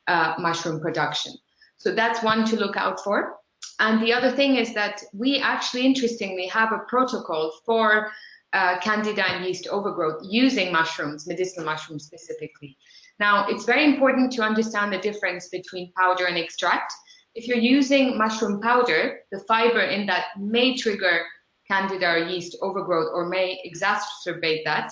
uh, 0.08 0.36
mushroom 0.40 0.80
production. 0.80 1.34
So 1.78 1.94
that's 1.94 2.24
one 2.24 2.46
to 2.46 2.58
look 2.58 2.76
out 2.76 3.02
for. 3.04 3.36
And 3.80 4.02
the 4.02 4.12
other 4.12 4.32
thing 4.32 4.56
is 4.56 4.74
that 4.74 5.02
we 5.14 5.40
actually, 5.40 5.86
interestingly, 5.86 6.48
have 6.48 6.72
a 6.72 6.80
protocol 6.90 7.54
for 7.66 8.12
uh, 8.54 8.80
candida 8.80 9.24
and 9.26 9.46
yeast 9.46 9.68
overgrowth 9.68 10.22
using 10.24 10.72
mushrooms, 10.72 11.28
medicinal 11.28 11.66
mushrooms 11.66 12.06
specifically. 12.06 12.78
Now, 13.20 13.48
it's 13.48 13.66
very 13.66 13.86
important 13.86 14.32
to 14.34 14.42
understand 14.42 14.94
the 14.94 14.98
difference 14.98 15.50
between 15.50 15.92
powder 15.98 16.26
and 16.26 16.38
extract. 16.38 16.94
If 17.36 17.48
you're 17.48 17.58
using 17.58 18.18
mushroom 18.18 18.62
powder, 18.62 19.20
the 19.32 19.40
fiber 19.40 19.82
in 19.82 20.06
that 20.08 20.28
may 20.40 20.76
trigger 20.76 21.26
candida 21.70 22.10
or 22.10 22.18
yeast 22.18 22.58
overgrowth 22.62 23.10
or 23.14 23.28
may 23.28 23.62
exacerbate 23.66 24.64
that. 24.66 24.92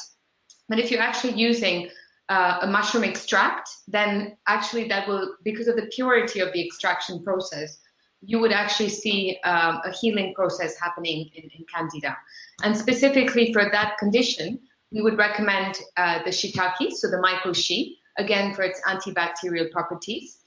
But 0.70 0.80
if 0.80 0.92
you're 0.92 1.02
actually 1.02 1.34
using 1.34 1.90
uh, 2.30 2.60
a 2.62 2.68
mushroom 2.68 3.04
extract, 3.04 3.70
then 3.88 4.38
actually 4.48 4.88
that 4.90 5.08
will, 5.08 5.36
because 5.44 5.68
of 5.68 5.78
the 5.78 5.90
purity 5.96 6.42
of 6.42 6.52
the 6.54 6.64
extraction 6.64 7.24
process, 7.24 7.80
you 8.22 8.40
would 8.40 8.52
actually 8.52 8.90
see 8.90 9.40
um, 9.44 9.80
a 9.86 9.92
healing 9.92 10.34
process 10.34 10.80
happening 10.80 11.30
in, 11.36 11.44
in, 11.44 11.66
Candida. 11.74 12.18
And 12.64 12.76
specifically 12.76 13.54
for 13.54 13.70
that 13.72 13.98
condition, 13.98 14.60
we 14.92 15.02
would 15.02 15.18
recommend 15.18 15.78
uh, 15.98 16.24
the 16.24 16.32
shiitake, 16.32 16.94
so 16.94 17.10
the 17.10 17.18
myco-shi, 17.18 17.98
again 18.18 18.54
for 18.54 18.64
its 18.64 18.82
antibacterial 18.88 19.70
properties, 19.72 20.40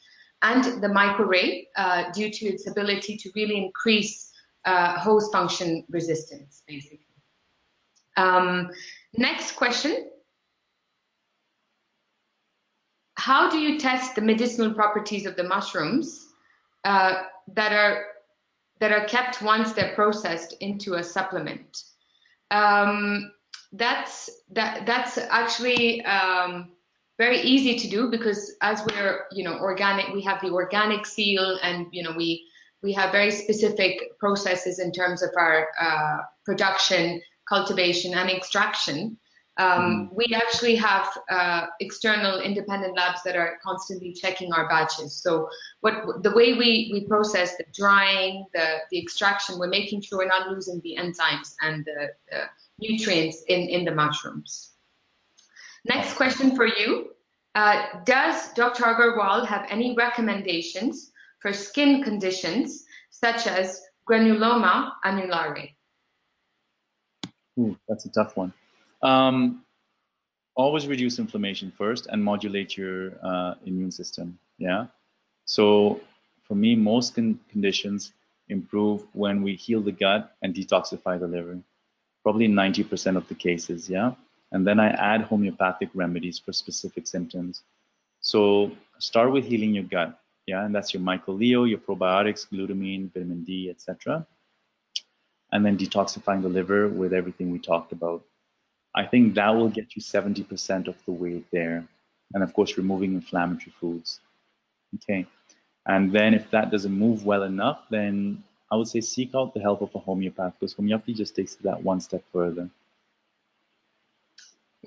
and 0.43 0.83
the 0.83 0.89
mycorrhizae 0.89 1.67
uh, 1.77 2.11
due 2.13 2.31
to 2.31 2.47
its 2.47 2.67
ability 2.67 3.17
to 3.19 3.31
really 3.37 3.57
increase 3.57 4.33
uh, 4.65 4.99
host 4.99 5.31
function 5.33 5.85
resistance, 5.91 6.63
basically. 6.67 7.07
Um, 8.17 8.71
next 9.17 9.53
question. 9.53 10.11
How 13.15 13.51
do 13.51 13.59
you 13.59 13.79
test 13.79 14.15
the 14.15 14.23
medicinal 14.23 14.73
properties 14.73 15.27
of 15.27 15.37
the 15.37 15.45
mushrooms 15.45 16.30
uh, 16.85 17.23
that 17.55 17.73
are 17.73 18.05
that 18.81 18.93
are 18.93 19.05
kept 19.05 19.43
once 19.43 19.73
they're 19.73 19.95
processed 19.95 20.55
into 20.61 20.95
a 20.95 21.03
supplement? 21.03 21.83
Um, 22.51 23.33
that's 23.73 24.31
that 24.51 24.87
that's 24.87 25.19
actually 25.19 26.05
um, 26.05 26.73
very 27.19 27.41
easy 27.41 27.79
to 27.79 27.89
do 27.89 28.11
because 28.11 28.57
as 28.63 28.83
we're 28.87 29.27
you 29.31 29.45
know 29.45 29.59
organic, 29.59 30.13
we 30.13 30.23
have 30.23 30.41
the 30.41 30.51
organic 30.51 31.07
seal, 31.07 31.59
and 31.63 31.87
you 31.93 32.03
know 32.03 32.13
we 32.17 32.45
we 32.83 32.93
have 32.95 33.13
very 33.13 33.31
specific 33.31 34.19
processes 34.19 34.79
in 34.79 34.91
terms 34.91 35.23
of 35.23 35.31
our 35.37 35.69
uh, 35.81 36.19
production, 36.45 37.21
cultivation, 37.49 38.15
and 38.15 38.31
extraction. 38.31 39.19
Um. 39.61 40.11
We 40.15 40.27
actually 40.35 40.77
have 40.77 41.07
uh, 41.31 41.67
external 41.81 42.41
independent 42.41 42.97
labs 42.97 43.23
that 43.25 43.37
are 43.37 43.59
constantly 43.63 44.13
checking 44.13 44.53
our 44.53 44.69
batches. 44.69 45.15
So, 45.23 45.49
what 45.81 46.23
the 46.23 46.31
way 46.31 46.55
we, 46.55 46.91
we 46.93 47.07
process 47.07 47.57
the 47.57 47.65
drying, 47.75 48.47
the, 48.55 48.79
the 48.91 48.99
extraction, 48.99 49.59
we're 49.59 49.69
making 49.69 50.01
sure 50.03 50.19
we're 50.19 50.29
not 50.29 50.49
losing 50.49 50.81
the 50.83 50.97
enzymes 50.99 51.55
and 51.61 51.85
the, 51.85 52.09
the 52.31 52.45
nutrients 52.79 53.43
in, 53.49 53.69
in 53.69 53.85
the 53.85 53.95
mushrooms. 53.95 54.71
Next 55.85 56.15
question 56.15 56.57
for 56.57 56.67
you. 56.67 57.11
Uh, 57.55 57.83
does 58.05 58.53
Dr. 58.55 58.85
Agarwal 58.85 59.47
have 59.47 59.67
any 59.69 59.95
recommendations 59.95 61.11
for 61.41 61.53
skin 61.53 62.03
conditions 62.03 62.85
such 63.11 63.47
as 63.47 63.83
granuloma 64.09 64.93
annulare? 65.05 65.75
Ooh, 67.59 67.77
that's 67.89 68.07
a 68.07 68.11
tough 68.11 68.37
one. 68.37 68.53
Um, 69.03 69.65
always 70.55 70.87
reduce 70.87 71.19
inflammation 71.19 71.73
first 71.77 72.07
and 72.07 72.23
modulate 72.23 72.77
your 72.77 73.13
uh, 73.23 73.55
immune 73.65 73.91
system. 73.91 74.39
Yeah. 74.59 74.87
So 75.45 76.01
for 76.43 76.55
me, 76.55 76.75
most 76.75 77.15
con 77.15 77.39
conditions 77.49 78.13
improve 78.49 79.05
when 79.13 79.43
we 79.43 79.55
heal 79.55 79.81
the 79.81 79.93
gut 79.93 80.37
and 80.43 80.55
detoxify 80.55 81.19
the 81.19 81.27
liver. 81.27 81.59
Probably 82.23 82.49
90% 82.49 83.17
of 83.17 83.27
the 83.29 83.35
cases. 83.35 83.89
Yeah. 83.89 84.13
And 84.53 84.67
then 84.67 84.81
I 84.81 84.89
add 84.91 85.23
homeopathic 85.23 85.91
remedies 85.95 86.39
for 86.39 86.53
specific 86.53 87.07
symptoms. 87.07 87.63
So 88.21 88.73
start 88.99 89.33
with 89.33 89.45
healing 89.45 89.75
your 89.75 89.85
gut. 89.85 90.21
Yeah. 90.47 90.65
And 90.65 90.75
that's 90.75 90.93
your 90.93 91.03
mycoleo, 91.03 91.69
your 91.69 91.79
probiotics, 91.79 92.47
glutamine, 92.51 93.13
vitamin 93.13 93.45
D, 93.45 93.71
etc. 93.71 94.27
And 95.53 95.65
then 95.65 95.79
detoxifying 95.79 96.43
the 96.43 96.49
liver 96.49 96.89
with 96.89 97.13
everything 97.13 97.51
we 97.51 97.59
talked 97.59 97.93
about. 97.93 98.25
I 98.95 99.07
think 99.07 99.35
that 99.35 99.51
will 99.51 99.69
get 99.69 99.95
you 99.95 100.03
70% 100.03 100.89
of 100.89 100.97
the 101.05 101.13
way 101.13 101.43
there. 101.53 101.87
And 102.35 102.43
of 102.43 102.53
course, 102.53 102.77
removing 102.77 103.15
inflammatory 103.15 103.73
foods. 103.81 104.21
Okay. 104.97 105.27
And 105.87 106.13
then 106.13 106.35
if 106.35 106.51
that 106.51 106.71
doesn't 106.71 106.93
move 106.93 107.25
well 107.25 107.45
enough, 107.45 107.87
then 107.91 108.43
I 108.71 108.77
would 108.77 108.89
say 108.89 109.01
seek 109.01 109.35
out 109.35 109.55
the 109.55 109.61
help 109.61 109.83
of 109.83 109.95
a 109.95 109.99
homeopath 109.99 110.55
because 110.59 110.75
homeopathy 110.75 111.15
just 111.15 111.35
takes 111.35 111.57
that 111.57 111.83
one 111.83 112.01
step 112.01 112.23
further. 112.33 112.69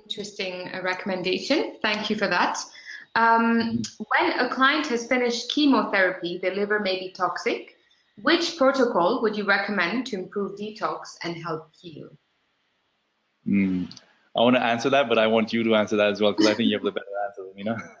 Interesting 0.02 0.70
uh, 0.74 0.82
recommendation. 0.82 1.76
Thank 1.82 2.10
you 2.10 2.16
for 2.16 2.26
that. 2.28 2.58
Um, 3.14 3.82
when 3.98 4.40
a 4.40 4.48
client 4.48 4.86
has 4.88 5.06
finished 5.06 5.50
chemotherapy, 5.50 6.38
the 6.38 6.50
liver 6.50 6.80
may 6.80 6.98
be 6.98 7.10
toxic. 7.10 7.76
Which 8.22 8.56
protocol 8.56 9.22
would 9.22 9.36
you 9.36 9.44
recommend 9.44 10.06
to 10.06 10.16
improve 10.16 10.58
detox 10.58 11.16
and 11.22 11.36
help 11.36 11.70
heal? 11.80 12.10
Mm. 13.46 13.90
I 14.36 14.40
want 14.40 14.56
to 14.56 14.62
answer 14.62 14.90
that, 14.90 15.08
but 15.08 15.18
I 15.18 15.28
want 15.28 15.52
you 15.52 15.62
to 15.62 15.74
answer 15.76 15.96
that 15.96 16.10
as 16.10 16.20
well 16.20 16.32
because 16.32 16.46
I 16.46 16.54
think 16.54 16.68
you 16.68 16.76
have 16.76 16.82
the 16.82 16.90
better 16.90 17.06
answer 17.26 17.44
you 17.56 17.64
know. 17.64 17.76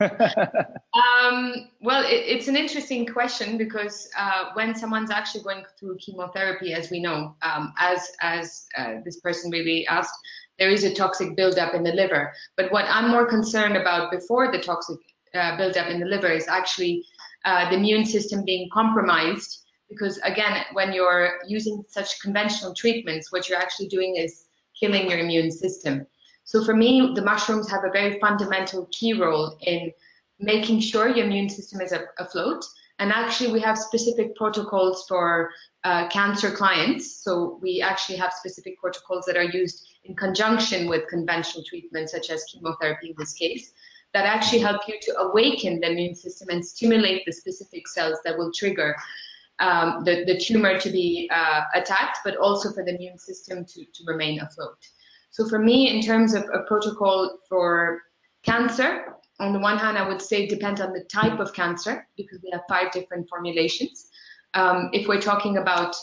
um, 1.30 1.68
well, 1.80 2.04
it, 2.04 2.22
it's 2.26 2.48
an 2.48 2.56
interesting 2.56 3.06
question 3.06 3.56
because 3.56 4.08
uh, 4.18 4.46
when 4.54 4.74
someone's 4.74 5.10
actually 5.10 5.42
going 5.42 5.64
through 5.78 5.96
chemotherapy, 5.98 6.72
as 6.72 6.90
we 6.90 7.00
know, 7.00 7.34
um, 7.42 7.72
as 7.78 8.10
as 8.20 8.66
uh, 8.76 8.94
this 9.04 9.20
person 9.20 9.50
really 9.50 9.86
asked, 9.86 10.14
there 10.58 10.70
is 10.70 10.84
a 10.84 10.94
toxic 10.94 11.36
buildup 11.36 11.74
in 11.74 11.82
the 11.82 11.92
liver. 11.92 12.32
But 12.56 12.72
what 12.72 12.86
I'm 12.88 13.10
more 13.10 13.26
concerned 13.26 13.76
about 13.76 14.10
before 14.10 14.50
the 14.50 14.58
toxic 14.58 14.98
uh, 15.34 15.56
buildup 15.56 15.88
in 15.88 16.00
the 16.00 16.06
liver 16.06 16.28
is 16.30 16.48
actually 16.48 17.04
uh, 17.44 17.70
the 17.70 17.76
immune 17.76 18.04
system 18.04 18.44
being 18.44 18.68
compromised. 18.72 19.60
Because 19.88 20.18
again, 20.24 20.64
when 20.72 20.92
you're 20.92 21.40
using 21.46 21.84
such 21.88 22.20
conventional 22.20 22.74
treatments, 22.74 23.30
what 23.30 23.48
you're 23.48 23.58
actually 23.58 23.88
doing 23.88 24.16
is 24.16 24.43
killing 24.78 25.10
your 25.10 25.18
immune 25.18 25.50
system. 25.50 26.06
So 26.44 26.64
for 26.64 26.74
me, 26.74 27.12
the 27.14 27.22
mushrooms 27.22 27.70
have 27.70 27.84
a 27.84 27.90
very 27.90 28.18
fundamental 28.20 28.88
key 28.92 29.14
role 29.14 29.56
in 29.62 29.92
making 30.38 30.80
sure 30.80 31.08
your 31.08 31.26
immune 31.26 31.48
system 31.48 31.80
is 31.80 31.94
afloat. 32.18 32.64
And 32.98 33.10
actually, 33.10 33.52
we 33.52 33.60
have 33.60 33.76
specific 33.76 34.36
protocols 34.36 35.04
for 35.08 35.50
uh, 35.82 36.08
cancer 36.08 36.50
clients. 36.50 37.24
So 37.24 37.58
we 37.60 37.80
actually 37.82 38.18
have 38.18 38.32
specific 38.32 38.78
protocols 38.78 39.24
that 39.26 39.36
are 39.36 39.44
used 39.44 39.84
in 40.04 40.14
conjunction 40.14 40.86
with 40.88 41.08
conventional 41.08 41.64
treatments, 41.64 42.12
such 42.12 42.30
as 42.30 42.44
chemotherapy 42.44 43.08
in 43.08 43.14
this 43.18 43.32
case, 43.32 43.72
that 44.12 44.26
actually 44.26 44.60
help 44.60 44.82
you 44.86 44.94
to 45.02 45.18
awaken 45.18 45.80
the 45.80 45.90
immune 45.90 46.14
system 46.14 46.48
and 46.50 46.64
stimulate 46.64 47.24
the 47.26 47.32
specific 47.32 47.88
cells 47.88 48.18
that 48.24 48.38
will 48.38 48.52
trigger 48.52 48.94
um, 49.60 50.02
the, 50.04 50.24
the 50.24 50.38
tumor 50.38 50.78
to 50.78 50.90
be 50.90 51.30
uh, 51.32 51.62
attacked, 51.74 52.18
but 52.24 52.36
also 52.36 52.72
for 52.72 52.84
the 52.84 52.94
immune 52.94 53.18
system 53.18 53.64
to, 53.64 53.84
to 53.84 54.04
remain 54.06 54.40
afloat. 54.40 54.78
So 55.30 55.48
for 55.48 55.58
me, 55.58 55.88
in 55.88 56.00
terms 56.00 56.34
of 56.34 56.44
a 56.52 56.62
protocol 56.68 57.38
for 57.48 58.02
cancer, 58.44 59.14
on 59.40 59.52
the 59.52 59.58
one 59.58 59.78
hand, 59.78 59.98
I 59.98 60.06
would 60.06 60.22
say 60.22 60.44
it 60.44 60.50
depends 60.50 60.80
on 60.80 60.92
the 60.92 61.04
type 61.04 61.40
of 61.40 61.52
cancer 61.52 62.06
because 62.16 62.40
we 62.42 62.50
have 62.52 62.62
five 62.68 62.92
different 62.92 63.28
formulations. 63.28 64.08
Um, 64.54 64.90
if 64.92 65.08
we're 65.08 65.20
talking 65.20 65.56
about 65.56 65.96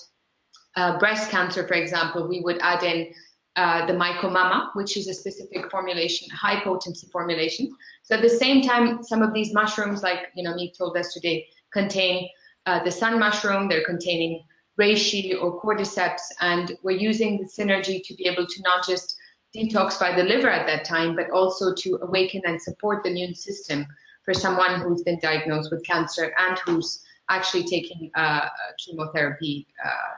uh, 0.75 0.99
breast 0.99 1.29
cancer, 1.29 1.65
for 1.65 1.75
example, 1.75 2.27
we 2.27 2.41
would 2.41 2.59
add 2.61 2.83
in 2.83 3.13
uh, 3.55 3.85
the 3.85 3.93
mycomama, 3.93 4.69
which 4.73 4.97
is 4.97 5.07
a 5.07 5.13
specific 5.13 5.69
formulation, 5.69 6.29
high 6.29 6.61
potency 6.61 7.07
formulation. 7.11 7.69
So 8.03 8.15
at 8.15 8.21
the 8.21 8.29
same 8.29 8.61
time, 8.61 9.03
some 9.03 9.21
of 9.21 9.33
these 9.33 9.53
mushrooms, 9.53 10.03
like 10.03 10.27
you 10.35 10.43
know, 10.43 10.55
me 10.55 10.73
told 10.77 10.97
us 10.97 11.13
today, 11.13 11.47
contain 11.71 12.29
uh, 12.65 12.83
the 12.83 12.91
sun 12.91 13.19
mushroom, 13.19 13.67
they're 13.67 13.85
containing 13.85 14.43
reishi 14.79 15.35
or 15.39 15.61
cordyceps, 15.61 16.21
and 16.39 16.77
we're 16.83 16.97
using 16.97 17.37
the 17.37 17.45
synergy 17.45 18.01
to 18.03 18.13
be 18.15 18.25
able 18.25 18.45
to 18.47 18.61
not 18.61 18.85
just 18.85 19.15
detoxify 19.55 20.15
the 20.15 20.23
liver 20.23 20.49
at 20.49 20.65
that 20.65 20.85
time, 20.85 21.15
but 21.15 21.29
also 21.31 21.73
to 21.73 21.99
awaken 22.01 22.41
and 22.45 22.61
support 22.61 23.03
the 23.03 23.09
immune 23.09 23.35
system 23.35 23.85
for 24.23 24.33
someone 24.33 24.79
who's 24.81 25.03
been 25.03 25.19
diagnosed 25.19 25.71
with 25.71 25.83
cancer 25.85 26.33
and 26.37 26.57
who's 26.59 27.03
actually 27.29 27.63
taking 27.63 28.11
uh, 28.15 28.47
chemotherapy 28.83 29.67
uh, 29.83 30.15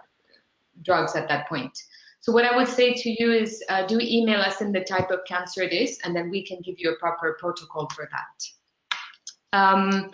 drugs 0.84 1.16
at 1.16 1.28
that 1.28 1.48
point. 1.48 1.78
So 2.20 2.32
what 2.32 2.46
I 2.46 2.56
would 2.56 2.68
say 2.68 2.94
to 2.94 3.10
you 3.22 3.34
is 3.34 3.62
uh, 3.70 3.86
do 3.86 4.00
email 4.00 4.40
us 4.40 4.62
in 4.62 4.72
the 4.72 4.82
type 4.82 5.12
of 5.12 5.20
cancer 5.28 5.62
it 5.62 5.74
is, 5.74 6.00
and 6.04 6.16
then 6.16 6.30
we 6.30 6.46
can 6.46 6.62
give 6.62 6.76
you 6.78 6.92
a 6.92 6.96
proper 6.96 7.38
protocol 7.40 7.90
for 7.94 8.10
that. 8.12 9.58
Um, 9.58 10.12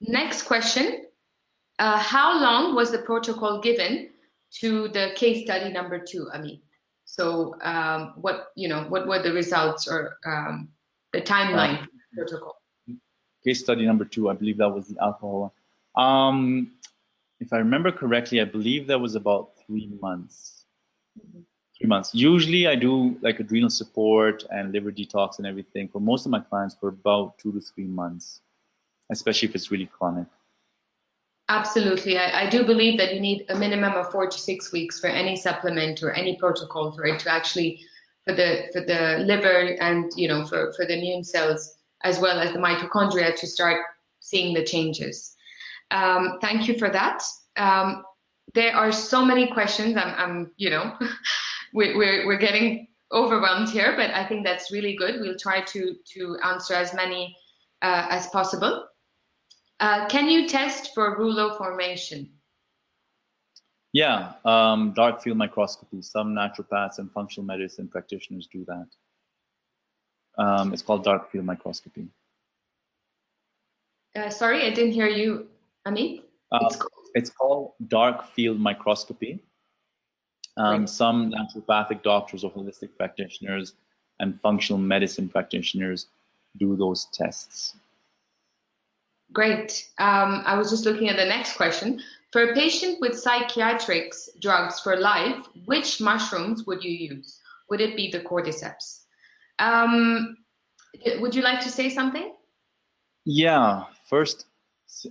next 0.00 0.42
question 0.42 1.06
uh, 1.78 1.98
how 1.98 2.40
long 2.40 2.74
was 2.74 2.90
the 2.90 2.98
protocol 2.98 3.60
given 3.60 4.10
to 4.60 4.88
the 4.88 5.12
case 5.14 5.44
study 5.44 5.72
number 5.72 5.98
two, 5.98 6.28
Amit? 6.34 6.60
So 7.04 7.56
um, 7.62 8.14
what 8.16 8.52
you 8.54 8.68
know, 8.68 8.84
what 8.84 9.06
were 9.06 9.22
the 9.22 9.32
results 9.32 9.88
or 9.88 10.18
um, 10.24 10.68
the 11.12 11.20
timeline 11.20 11.82
uh, 11.82 11.86
protocol? 12.14 12.56
Case 13.44 13.60
study 13.60 13.84
number 13.84 14.04
two, 14.04 14.30
I 14.30 14.34
believe 14.34 14.58
that 14.58 14.68
was 14.68 14.88
the 14.88 15.02
alcohol. 15.02 15.52
Um, 15.96 16.72
if 17.40 17.52
I 17.52 17.58
remember 17.58 17.90
correctly, 17.90 18.40
I 18.40 18.44
believe 18.44 18.86
that 18.86 19.00
was 19.00 19.14
about 19.14 19.50
three 19.66 19.90
months. 20.00 20.64
Mm-hmm. 21.18 21.40
Three 21.76 21.88
months. 21.88 22.14
Usually, 22.14 22.68
I 22.68 22.76
do 22.76 23.18
like 23.20 23.40
adrenal 23.40 23.70
support 23.70 24.44
and 24.50 24.72
liver 24.72 24.92
detox 24.92 25.38
and 25.38 25.46
everything 25.46 25.88
for 25.88 26.00
most 26.00 26.24
of 26.24 26.30
my 26.30 26.38
clients 26.38 26.76
for 26.78 26.88
about 26.88 27.36
two 27.38 27.52
to 27.52 27.60
three 27.60 27.86
months, 27.86 28.40
especially 29.10 29.48
if 29.48 29.54
it's 29.56 29.70
really 29.72 29.86
chronic. 29.86 30.28
Absolutely. 31.48 32.18
I, 32.18 32.46
I, 32.46 32.50
do 32.50 32.64
believe 32.64 32.98
that 32.98 33.14
you 33.14 33.20
need 33.20 33.44
a 33.48 33.58
minimum 33.58 33.92
of 33.92 34.10
four 34.10 34.28
to 34.28 34.38
six 34.38 34.72
weeks 34.72 35.00
for 35.00 35.08
any 35.08 35.36
supplement 35.36 36.02
or 36.02 36.12
any 36.12 36.36
protocol 36.36 36.92
for 36.92 37.04
it 37.04 37.20
to 37.20 37.32
actually, 37.32 37.80
for 38.24 38.32
the 38.32 38.68
for 38.72 38.80
the 38.80 39.24
liver 39.26 39.76
and 39.80 40.10
you 40.16 40.28
know 40.28 40.46
for, 40.46 40.72
for 40.74 40.86
the 40.86 40.96
immune 40.96 41.24
cells 41.24 41.76
as 42.04 42.18
well 42.18 42.38
as 42.38 42.52
the 42.52 42.58
mitochondria 42.58 43.34
to 43.36 43.46
start 43.46 43.82
seeing 44.20 44.54
the 44.54 44.64
changes. 44.64 45.36
Um, 45.90 46.38
thank 46.40 46.68
you 46.68 46.78
for 46.78 46.88
that. 46.90 47.22
Um, 47.56 48.02
there 48.54 48.74
are 48.74 48.92
so 48.92 49.24
many 49.24 49.46
questions. 49.46 49.96
I'm, 49.96 50.14
I'm 50.16 50.50
you 50.56 50.70
know, 50.70 50.96
we're, 51.74 51.96
we're, 51.96 52.26
we're 52.26 52.38
getting 52.38 52.88
overwhelmed 53.12 53.68
here, 53.68 53.94
but 53.96 54.10
I 54.10 54.26
think 54.26 54.44
that's 54.44 54.72
really 54.72 54.96
good. 54.96 55.20
We'll 55.20 55.38
try 55.38 55.60
to, 55.60 55.94
to 56.14 56.36
answer 56.44 56.74
as 56.74 56.94
many 56.94 57.36
uh, 57.82 58.06
as 58.10 58.26
possible. 58.28 58.86
Uh, 59.82 60.06
can 60.06 60.28
you 60.28 60.46
test 60.46 60.94
for 60.94 61.18
rouleau 61.18 61.56
formation? 61.56 62.30
Yeah, 63.92 64.34
um, 64.44 64.92
dark 64.94 65.20
field 65.20 65.36
microscopy. 65.36 66.02
Some 66.02 66.32
naturopaths 66.36 66.98
and 66.98 67.10
functional 67.10 67.44
medicine 67.44 67.88
practitioners 67.88 68.46
do 68.46 68.64
that. 68.66 68.86
Um, 70.38 70.72
it's 70.72 70.82
called 70.82 71.02
dark 71.02 71.32
field 71.32 71.46
microscopy. 71.46 72.06
Uh, 74.14 74.30
sorry, 74.30 74.64
I 74.64 74.70
didn't 74.70 74.92
hear 74.92 75.08
you, 75.08 75.48
Amit. 75.84 76.20
Uh, 76.52 76.58
it's, 76.62 76.76
called? 76.76 77.08
it's, 77.16 77.30
called? 77.30 77.72
dark 77.88 78.32
field 78.34 78.60
microscopy. 78.60 79.42
Um, 80.56 80.86
some 80.86 81.32
naturopathic 81.32 82.04
doctors 82.04 82.44
or 82.44 82.52
holistic 82.52 82.90
practitioners 82.96 83.74
and 84.20 84.40
functional 84.42 84.80
medicine 84.80 85.28
practitioners 85.28 86.06
do 86.56 86.76
those 86.76 87.06
tests. 87.12 87.74
Great. 89.32 89.90
Um, 89.98 90.42
I 90.44 90.56
was 90.56 90.70
just 90.70 90.84
looking 90.84 91.08
at 91.08 91.16
the 91.16 91.24
next 91.24 91.56
question. 91.56 92.00
For 92.32 92.50
a 92.50 92.54
patient 92.54 92.98
with 93.00 93.18
psychiatric 93.18 94.14
drugs 94.40 94.80
for 94.80 94.96
life, 94.96 95.46
which 95.66 96.00
mushrooms 96.00 96.66
would 96.66 96.82
you 96.82 96.90
use? 96.90 97.40
Would 97.68 97.80
it 97.80 97.96
be 97.96 98.10
the 98.10 98.20
cordyceps? 98.20 99.04
Um, 99.58 100.38
would 101.20 101.34
you 101.34 101.42
like 101.42 101.60
to 101.60 101.70
say 101.70 101.90
something? 101.90 102.34
Yeah. 103.24 103.84
First, 104.08 104.46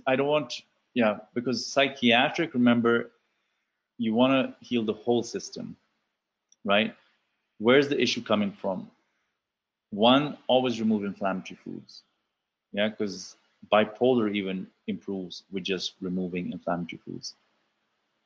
I 0.06 0.16
don't 0.16 0.26
want, 0.26 0.62
yeah, 0.94 1.18
because 1.34 1.66
psychiatric, 1.66 2.54
remember, 2.54 3.10
you 3.98 4.14
want 4.14 4.32
to 4.32 4.64
heal 4.64 4.84
the 4.84 4.92
whole 4.92 5.22
system, 5.22 5.76
right? 6.64 6.94
Where's 7.58 7.88
the 7.88 8.00
issue 8.00 8.22
coming 8.22 8.52
from? 8.52 8.90
One, 9.90 10.36
always 10.48 10.80
remove 10.80 11.04
inflammatory 11.04 11.58
foods. 11.64 12.02
Yeah, 12.72 12.88
because 12.88 13.36
bipolar 13.72 14.34
even 14.34 14.66
improves 14.86 15.44
with 15.52 15.64
just 15.64 15.94
removing 16.00 16.52
inflammatory 16.52 17.00
foods. 17.06 17.34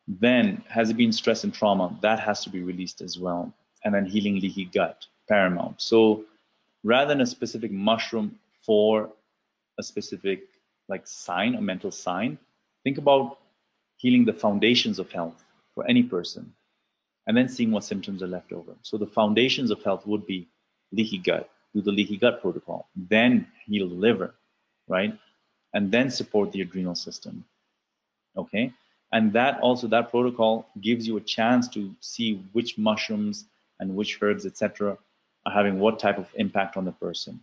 Then, 0.09 0.63
has 0.69 0.91
it 0.91 0.97
been 0.97 1.13
stress 1.13 1.45
and 1.45 1.53
trauma? 1.55 1.97
That 2.03 2.21
has 2.21 2.43
to 2.45 2.51
be 2.51 2.63
released 2.63 3.01
as 3.01 3.19
well. 3.19 3.53
And 3.85 3.95
then 3.95 4.07
healing 4.07 4.41
leaky 4.41 4.67
gut, 4.67 5.07
paramount. 5.29 5.81
So 5.81 6.25
rather 6.85 7.09
than 7.09 7.21
a 7.21 7.27
specific 7.27 7.71
mushroom 7.73 8.39
for 8.63 9.11
a 9.79 9.83
specific 9.83 10.45
like 10.89 11.07
sign, 11.07 11.55
a 11.57 11.61
mental 11.61 11.91
sign, 11.91 12.39
think 12.85 12.99
about 12.99 13.39
healing 13.97 14.25
the 14.25 14.33
foundations 14.33 14.99
of 14.99 15.11
health 15.11 15.45
for 15.75 15.87
any 15.89 16.03
person 16.03 16.53
and 17.27 17.37
then 17.37 17.49
seeing 17.49 17.71
what 17.71 17.85
symptoms 17.85 18.23
are 18.23 18.29
left 18.29 18.53
over. 18.53 18.73
So 18.83 18.97
the 18.97 19.07
foundations 19.07 19.71
of 19.71 19.83
health 19.83 20.07
would 20.07 20.27
be 20.27 20.49
leaky 20.93 21.19
gut, 21.19 21.51
do 21.75 21.83
the 21.83 21.93
leaky 21.93 22.17
gut 22.17 22.41
protocol, 22.41 22.89
then 22.95 23.47
heal 23.67 23.89
the 23.89 23.95
liver, 23.95 24.35
right? 24.89 25.19
And 25.77 25.93
then 25.93 26.11
support 26.11 26.53
the 26.53 26.63
adrenal 26.63 26.95
system. 26.95 27.45
Okay. 28.35 28.73
And 29.13 29.33
that 29.35 29.61
also 29.61 29.87
that 29.89 30.11
protocol 30.11 30.67
gives 30.81 31.07
you 31.07 31.19
a 31.19 31.21
chance 31.21 31.69
to 31.77 31.95
see 32.01 32.43
which 32.55 32.79
mushrooms 32.79 33.45
and 33.79 33.95
which 33.95 34.19
herbs, 34.23 34.47
etc., 34.47 34.97
are 35.45 35.53
having 35.53 35.79
what 35.79 35.99
type 35.99 36.19
of 36.19 36.29
impact 36.37 36.79
on 36.79 36.87
the 36.87 36.93
person. 36.93 37.41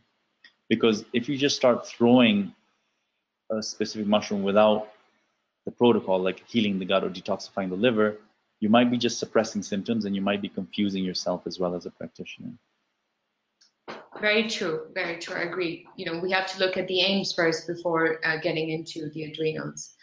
Because 0.68 1.06
if 1.14 1.30
you 1.30 1.38
just 1.38 1.56
start 1.56 1.86
throwing 1.86 2.56
a 3.52 3.62
specific 3.62 4.08
mushroom 4.08 4.42
without 4.42 4.90
the 5.66 5.72
protocol, 5.72 6.20
like 6.20 6.42
healing 6.48 6.80
the 6.80 6.86
gut 6.86 7.04
or 7.04 7.12
detoxifying 7.12 7.70
the 7.70 7.76
liver, 7.88 8.18
you 8.60 8.70
might 8.70 8.90
be 8.90 8.98
just 8.98 9.20
suppressing 9.20 9.62
symptoms 9.62 10.06
and 10.06 10.16
you 10.16 10.22
might 10.22 10.42
be 10.42 10.50
confusing 10.50 11.04
yourself 11.04 11.46
as 11.46 11.60
well 11.60 11.76
as 11.76 11.86
a 11.86 11.92
practitioner. 11.92 12.54
Very 14.24 14.47
true, 14.47 14.86
very 14.93 15.19
true. 15.19 15.36
I 15.36 15.41
agree. 15.41 15.86
You 15.97 16.05
know, 16.05 16.17
we 16.17 16.32
have 16.32 16.47
to 16.53 16.59
look 16.59 16.78
at 16.78 16.88
the 16.88 17.01
aims 17.01 17.34
first 17.34 17.67
before 17.67 18.26
uh, 18.26 18.38
getting 18.38 18.69
into 18.69 19.09
the 19.09 19.26
adrenals. 19.26 19.95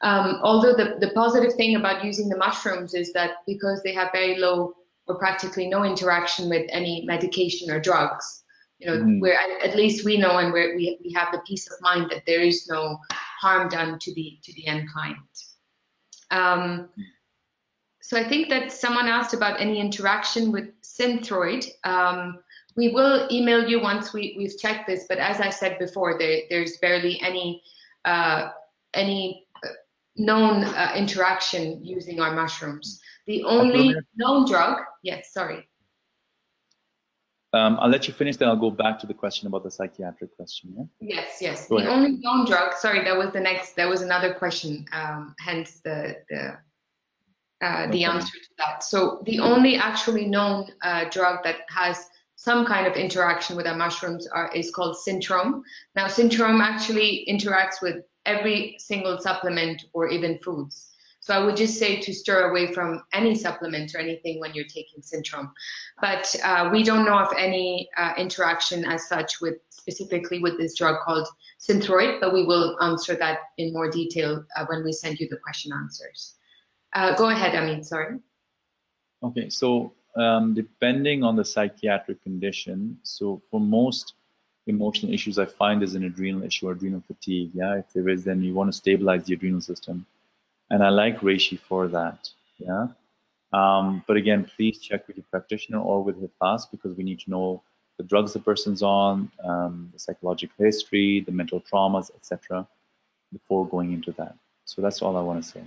Um, 0.00 0.40
although 0.42 0.74
the, 0.74 0.96
the 0.98 1.12
positive 1.14 1.54
thing 1.54 1.76
about 1.76 2.04
using 2.04 2.28
the 2.28 2.36
mushrooms 2.36 2.94
is 2.94 3.12
that 3.12 3.34
because 3.46 3.80
they 3.84 3.94
have 3.94 4.08
very 4.12 4.36
low 4.36 4.74
or 5.06 5.16
practically 5.16 5.68
no 5.68 5.84
interaction 5.84 6.48
with 6.48 6.68
any 6.70 7.04
medication 7.06 7.70
or 7.70 7.78
drugs, 7.78 8.42
you 8.80 8.88
know, 8.88 8.96
mm-hmm. 8.96 9.20
where 9.20 9.38
at 9.62 9.76
least 9.76 10.04
we 10.04 10.16
know 10.16 10.38
and 10.38 10.52
where 10.52 10.74
we, 10.74 10.98
we 11.04 11.12
have 11.12 11.28
the 11.30 11.40
peace 11.46 11.70
of 11.70 11.80
mind 11.80 12.10
that 12.10 12.24
there 12.26 12.40
is 12.40 12.66
no 12.68 12.98
harm 13.12 13.68
done 13.68 13.96
to 14.00 14.12
the 14.14 14.40
to 14.42 14.52
the 14.54 14.66
end 14.66 14.88
client. 14.92 15.18
Um, 16.32 16.88
so 18.02 18.18
I 18.18 18.28
think 18.28 18.48
that 18.48 18.72
someone 18.72 19.06
asked 19.06 19.34
about 19.34 19.60
any 19.60 19.78
interaction 19.78 20.50
with 20.50 20.68
Synthroid. 20.82 21.68
Um, 21.84 22.40
we 22.78 22.88
will 22.90 23.26
email 23.28 23.68
you 23.68 23.80
once 23.80 24.12
we, 24.12 24.36
we've 24.38 24.56
checked 24.56 24.86
this, 24.86 25.06
but 25.08 25.18
as 25.18 25.40
I 25.40 25.50
said 25.50 25.80
before, 25.80 26.16
there, 26.16 26.42
there's 26.48 26.76
barely 26.76 27.20
any 27.20 27.60
uh, 28.04 28.50
any 28.94 29.46
uh, 29.64 29.68
known 30.16 30.62
uh, 30.62 30.92
interaction 30.96 31.84
using 31.84 32.20
our 32.20 32.32
mushrooms. 32.32 33.00
The 33.26 33.42
only 33.42 33.94
known 34.14 34.48
drug, 34.48 34.78
yes, 35.02 35.32
sorry. 35.32 35.68
Um, 37.52 37.78
I'll 37.80 37.90
let 37.90 38.06
you 38.06 38.14
finish, 38.14 38.36
then 38.36 38.48
I'll 38.48 38.56
go 38.56 38.70
back 38.70 38.98
to 39.00 39.06
the 39.06 39.14
question 39.14 39.48
about 39.48 39.64
the 39.64 39.70
psychiatric 39.70 40.36
question. 40.36 40.74
Yeah? 40.76 41.16
Yes, 41.16 41.38
yes. 41.40 41.68
Go 41.68 41.78
the 41.78 41.82
ahead. 41.82 41.98
only 41.98 42.12
known 42.20 42.46
drug, 42.46 42.74
sorry, 42.74 43.02
that 43.04 43.16
was 43.16 43.32
the 43.32 43.40
next, 43.40 43.74
that 43.76 43.88
was 43.88 44.02
another 44.02 44.32
question, 44.34 44.86
um, 44.92 45.34
hence 45.40 45.80
the, 45.82 46.16
the, 46.30 46.58
uh, 47.66 47.86
the 47.90 48.04
okay. 48.04 48.04
answer 48.04 48.38
to 48.38 48.50
that. 48.58 48.84
So 48.84 49.22
the 49.26 49.40
only 49.40 49.76
actually 49.76 50.26
known 50.26 50.68
uh, 50.82 51.06
drug 51.10 51.42
that 51.44 51.56
has 51.68 52.06
some 52.38 52.64
kind 52.64 52.86
of 52.86 52.94
interaction 52.94 53.56
with 53.56 53.66
our 53.66 53.74
mushrooms 53.74 54.28
are, 54.28 54.48
is 54.54 54.70
called 54.70 54.96
Sintrom. 54.96 55.62
Now, 55.96 56.06
Sintrom 56.06 56.62
actually 56.62 57.26
interacts 57.28 57.82
with 57.82 57.96
every 58.26 58.76
single 58.78 59.18
supplement 59.18 59.86
or 59.92 60.08
even 60.08 60.38
foods. 60.38 60.88
So 61.18 61.34
I 61.34 61.44
would 61.44 61.56
just 61.56 61.80
say 61.80 62.00
to 62.00 62.14
stir 62.14 62.50
away 62.50 62.72
from 62.72 63.02
any 63.12 63.34
supplement 63.34 63.92
or 63.92 63.98
anything 63.98 64.38
when 64.38 64.54
you're 64.54 64.66
taking 64.66 65.02
Sintrom. 65.02 65.50
But 66.00 66.32
uh, 66.44 66.70
we 66.72 66.84
don't 66.84 67.04
know 67.04 67.18
of 67.18 67.32
any 67.36 67.88
uh, 67.96 68.12
interaction 68.16 68.84
as 68.84 69.08
such 69.08 69.40
with 69.40 69.56
specifically 69.70 70.38
with 70.38 70.58
this 70.58 70.78
drug 70.78 71.00
called 71.04 71.26
Synthroid, 71.58 72.20
but 72.20 72.32
we 72.32 72.44
will 72.44 72.80
answer 72.80 73.16
that 73.16 73.38
in 73.56 73.72
more 73.72 73.90
detail 73.90 74.44
uh, 74.56 74.64
when 74.66 74.84
we 74.84 74.92
send 74.92 75.18
you 75.18 75.28
the 75.28 75.38
question 75.38 75.72
answers. 75.72 76.36
Uh, 76.92 77.16
go 77.16 77.30
ahead, 77.30 77.54
Amit, 77.54 77.84
sorry. 77.84 78.18
Okay, 79.24 79.48
so 79.50 79.92
um, 80.18 80.54
depending 80.54 81.22
on 81.22 81.36
the 81.36 81.44
psychiatric 81.44 82.22
condition. 82.22 82.98
So 83.02 83.40
for 83.50 83.60
most 83.60 84.14
emotional 84.66 85.12
issues, 85.12 85.38
I 85.38 85.46
find 85.46 85.82
is 85.82 85.94
an 85.94 86.04
adrenal 86.04 86.42
issue 86.42 86.68
or 86.68 86.72
adrenal 86.72 87.02
fatigue. 87.06 87.50
Yeah, 87.54 87.76
if 87.76 87.92
there 87.94 88.08
is, 88.08 88.24
then 88.24 88.42
you 88.42 88.54
want 88.54 88.70
to 88.70 88.76
stabilize 88.76 89.24
the 89.24 89.34
adrenal 89.34 89.60
system, 89.60 90.06
and 90.70 90.82
I 90.82 90.90
like 90.90 91.20
reishi 91.20 91.58
for 91.58 91.88
that. 91.88 92.28
Yeah, 92.58 92.88
um, 93.52 94.02
but 94.06 94.16
again, 94.16 94.50
please 94.56 94.78
check 94.78 95.06
with 95.06 95.16
your 95.16 95.24
practitioner 95.30 95.80
or 95.80 96.02
with 96.02 96.16
HIFAS 96.20 96.70
because 96.70 96.96
we 96.96 97.04
need 97.04 97.20
to 97.20 97.30
know 97.30 97.62
the 97.96 98.04
drugs 98.04 98.32
the 98.32 98.40
person's 98.40 98.82
on, 98.82 99.30
um, 99.44 99.90
the 99.92 99.98
psychological 99.98 100.64
history, 100.64 101.20
the 101.20 101.32
mental 101.32 101.60
traumas, 101.60 102.10
etc., 102.14 102.66
before 103.32 103.66
going 103.68 103.92
into 103.92 104.12
that. 104.12 104.34
So 104.64 104.82
that's 104.82 105.02
all 105.02 105.16
I 105.16 105.20
want 105.20 105.42
to 105.42 105.48
say. 105.48 105.62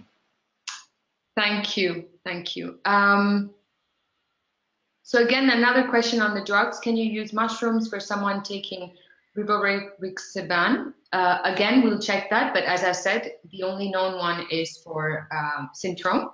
Thank 1.36 1.78
you, 1.78 2.06
thank 2.24 2.56
you. 2.56 2.80
Um, 2.86 3.52
so 5.12 5.22
again, 5.22 5.50
another 5.50 5.90
question 5.90 6.22
on 6.22 6.34
the 6.34 6.42
drugs. 6.42 6.80
Can 6.80 6.96
you 6.96 7.04
use 7.04 7.34
mushrooms 7.34 7.90
for 7.90 8.00
someone 8.00 8.44
taking 8.44 8.94
rivaroxaban? 9.38 10.94
Uh, 11.12 11.40
again, 11.44 11.84
we'll 11.84 12.00
check 12.00 12.30
that, 12.30 12.54
but 12.54 12.64
as 12.64 12.86
I 12.86 12.94
said, 12.94 13.34
the 13.52 13.64
only 13.64 13.90
known 13.90 14.18
one 14.18 14.48
is 14.50 14.78
for 14.78 15.28
um, 15.34 15.70
Sintrom. 15.76 16.32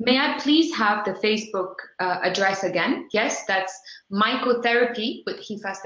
May 0.00 0.16
I 0.16 0.38
please 0.40 0.74
have 0.74 1.04
the 1.04 1.12
Facebook 1.22 1.74
uh, 2.00 2.20
address 2.22 2.64
again? 2.64 3.10
Yes, 3.12 3.44
that's 3.44 3.78
mycotherapy 4.10 5.22
with 5.26 5.46
Hifas 5.46 5.82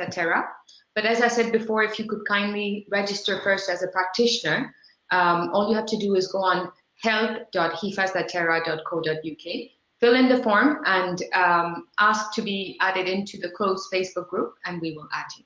But 0.95 1.05
as 1.05 1.23
I 1.23 1.27
said 1.27 1.51
before, 1.51 1.83
if 1.83 1.99
you 1.99 2.09
could 2.09 2.25
kindly 2.29 2.87
register 2.89 3.41
first 3.43 3.69
as 3.69 3.83
a 3.83 3.89
practitioner, 3.89 4.73
um, 5.11 5.51
all 5.53 5.71
you 5.71 5.75
have 5.75 5.87
to 5.87 5.97
do 5.97 6.15
is 6.15 6.29
go 6.29 6.39
on 6.39 6.71
health.hifasdaterra.co.uk 7.03 9.82
fill 10.03 10.17
in 10.17 10.29
the 10.29 10.43
form 10.43 10.83
and 10.85 11.23
um, 11.33 11.87
ask 12.01 12.35
to 12.35 12.43
be 12.43 12.77
added 12.81 13.07
into 13.07 13.39
the 13.39 13.51
closed 13.51 13.89
Facebook 13.95 14.29
group, 14.29 14.55
and 14.67 14.81
we 14.83 14.93
will 14.93 15.09
add 15.15 15.27
you. 15.39 15.45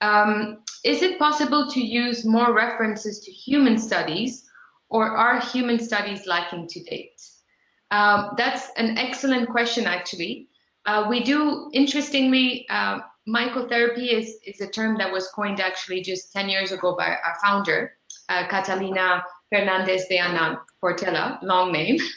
Um, 0.00 0.58
is 0.84 1.02
it 1.02 1.18
possible 1.20 1.70
to 1.70 1.80
use 1.80 2.24
more 2.24 2.52
references 2.52 3.20
to 3.20 3.30
human 3.30 3.78
studies, 3.78 4.44
or 4.88 5.16
are 5.16 5.40
human 5.40 5.78
studies 5.78 6.26
lacking 6.26 6.66
to 6.66 6.82
date? 6.82 7.22
Um, 7.92 8.30
that's 8.36 8.70
an 8.76 8.98
excellent 8.98 9.48
question, 9.48 9.84
actually. 9.86 10.48
Uh, 10.86 11.06
we 11.08 11.22
do, 11.22 11.70
interestingly, 11.72 12.66
uh, 12.70 12.98
mycotherapy 13.28 14.12
is, 14.12 14.36
is 14.44 14.60
a 14.60 14.66
term 14.66 14.98
that 14.98 15.12
was 15.12 15.28
coined 15.28 15.60
actually 15.60 16.02
just 16.02 16.32
10 16.32 16.48
years 16.48 16.72
ago 16.72 16.96
by 16.96 17.06
our 17.06 17.36
founder, 17.44 17.92
uh, 18.30 18.48
Catalina 18.48 19.22
Fernandez 19.48 20.06
de 20.08 20.18
Ana 20.18 20.60
Portela, 20.82 21.38
long 21.42 21.70
name. 21.70 21.98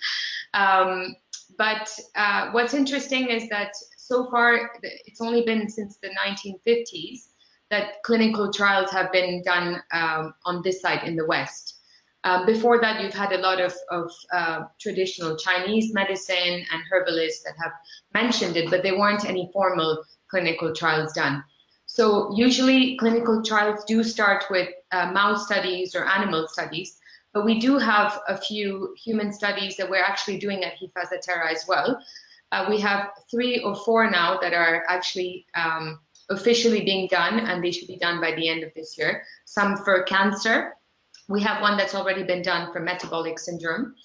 Um, 0.56 1.16
but 1.58 1.90
uh, 2.16 2.52
what's 2.52 2.74
interesting 2.74 3.30
is 3.30 3.50
that 3.50 3.74
so 3.98 4.30
far, 4.30 4.72
it's 4.82 5.22
only 5.22 5.44
been 5.44 5.70
since 5.70 5.98
the 5.98 6.10
1950s 6.10 7.30
that 7.70 8.04
clinical 8.04 8.52
trials 8.52 8.92
have 8.92 9.12
been 9.12 9.42
done 9.44 9.82
um, 9.92 10.34
on 10.46 10.62
this 10.64 10.82
side 10.82 11.04
in 11.08 11.16
the 11.16 11.26
West. 11.26 11.80
Um, 12.26 12.46
before 12.46 12.80
that, 12.80 13.02
you've 13.02 13.14
had 13.14 13.34
a 13.34 13.40
lot 13.40 13.60
of, 13.60 13.74
of 13.90 14.12
uh, 14.32 14.62
traditional 14.80 15.36
Chinese 15.36 15.94
medicine 15.94 16.66
and 16.72 16.82
herbalists 16.92 17.44
that 17.44 17.56
have 17.62 17.74
mentioned 18.14 18.56
it, 18.56 18.70
but 18.70 18.84
there 18.84 18.98
weren't 18.98 19.26
any 19.26 19.50
formal 19.52 20.04
clinical 20.30 20.74
trials 20.74 21.14
done. 21.14 21.44
So 21.86 22.34
usually 22.36 22.98
clinical 22.98 23.44
trials 23.44 23.84
do 23.86 24.04
start 24.04 24.46
with 24.50 24.70
uh, 24.92 25.12
mouse 25.12 25.46
studies 25.46 25.96
or 25.96 26.06
animal 26.06 26.48
studies, 26.48 26.98
but 27.34 27.46
we 27.46 27.60
do 27.60 27.78
have 27.78 28.20
a 28.28 28.38
few 28.38 28.96
human 29.04 29.34
studies 29.34 29.76
that 29.78 29.90
we're 29.90 30.04
actually 30.04 30.38
doing 30.38 30.64
at 30.64 30.74
Hifas 30.74 31.10
da 31.10 31.18
Terra 31.22 31.52
as 31.52 31.66
well. 31.68 32.00
Uh, 32.52 32.68
we 32.70 32.80
have 32.80 33.10
three 33.32 33.62
or 33.62 33.76
four 33.76 34.10
now 34.10 34.38
that 34.40 34.54
are 34.54 34.84
actually 34.88 35.48
um, 35.56 36.00
officially 36.30 36.82
being 36.82 37.08
done, 37.08 37.40
and 37.40 37.64
they 37.64 37.72
should 37.72 37.88
be 37.88 37.98
done 37.98 38.22
by 38.22 38.34
the 38.36 38.48
end 38.48 38.64
of 38.64 38.72
this 38.76 38.98
year. 38.98 39.24
Some 39.46 39.78
for 39.78 40.04
cancer. 40.04 40.74
We 41.28 41.42
have 41.42 41.62
one 41.62 41.78
that's 41.78 41.96
already 41.96 42.24
been 42.24 42.44
done 42.44 42.72
for 42.72 42.80
metabolic 42.80 43.40
syndrome. 43.40 43.96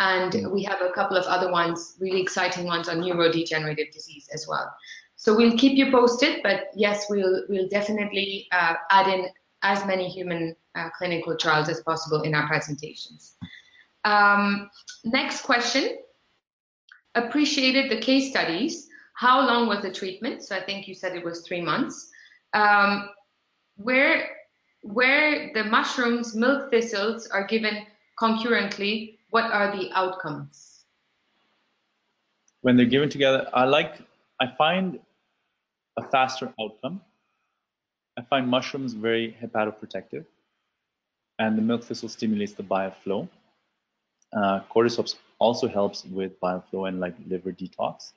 And 0.00 0.52
we 0.52 0.62
have 0.62 0.80
a 0.80 0.92
couple 0.92 1.16
of 1.16 1.24
other 1.24 1.50
ones, 1.50 1.96
really 1.98 2.22
exciting 2.22 2.66
ones 2.66 2.88
on 2.88 2.98
neurodegenerative 2.98 3.90
disease 3.90 4.28
as 4.32 4.46
well. 4.46 4.72
So 5.16 5.36
we'll 5.36 5.58
keep 5.58 5.76
you 5.76 5.90
posted, 5.90 6.40
but 6.44 6.66
yes, 6.76 7.06
we'll 7.10 7.42
we'll 7.48 7.68
definitely 7.68 8.46
uh, 8.52 8.74
add 8.90 9.08
in 9.08 9.26
as 9.62 9.84
many 9.86 10.08
human 10.08 10.54
uh, 10.74 10.90
clinical 10.96 11.36
trials 11.36 11.68
as 11.68 11.80
possible 11.80 12.22
in 12.22 12.34
our 12.34 12.46
presentations. 12.46 13.36
Um, 14.04 14.70
next 15.04 15.42
question. 15.42 15.98
Appreciated 17.14 17.90
the 17.90 18.00
case 18.00 18.30
studies. 18.30 18.88
How 19.14 19.44
long 19.44 19.66
was 19.66 19.82
the 19.82 19.92
treatment? 19.92 20.42
So 20.42 20.54
I 20.54 20.60
think 20.60 20.86
you 20.86 20.94
said 20.94 21.16
it 21.16 21.24
was 21.24 21.40
three 21.40 21.60
months. 21.60 22.10
Um, 22.54 23.10
where 23.76 24.28
where 24.82 25.52
the 25.54 25.64
mushrooms, 25.64 26.34
milk 26.34 26.70
thistles 26.70 27.26
are 27.28 27.44
given 27.46 27.84
concurrently, 28.18 29.18
what 29.30 29.50
are 29.50 29.76
the 29.76 29.90
outcomes? 29.92 30.84
When 32.62 32.76
they're 32.76 32.86
given 32.86 33.08
together, 33.08 33.48
I 33.52 33.64
like, 33.64 33.96
I 34.40 34.46
find 34.56 34.98
a 35.96 36.02
faster 36.10 36.52
outcome. 36.60 37.00
I 38.18 38.22
find 38.22 38.48
mushrooms 38.48 38.94
very 38.94 39.36
hepatoprotective, 39.40 40.24
and 41.38 41.56
the 41.56 41.62
milk 41.62 41.84
thistle 41.84 42.08
stimulates 42.08 42.52
the 42.52 42.64
bile 42.64 42.90
flow. 42.90 43.28
Uh, 44.32 44.60
cordyceps 44.74 45.14
also 45.38 45.68
helps 45.68 46.04
with 46.04 46.38
bile 46.40 46.64
flow 46.68 46.86
and 46.86 46.98
like 46.98 47.14
liver 47.28 47.52
detox, 47.52 48.12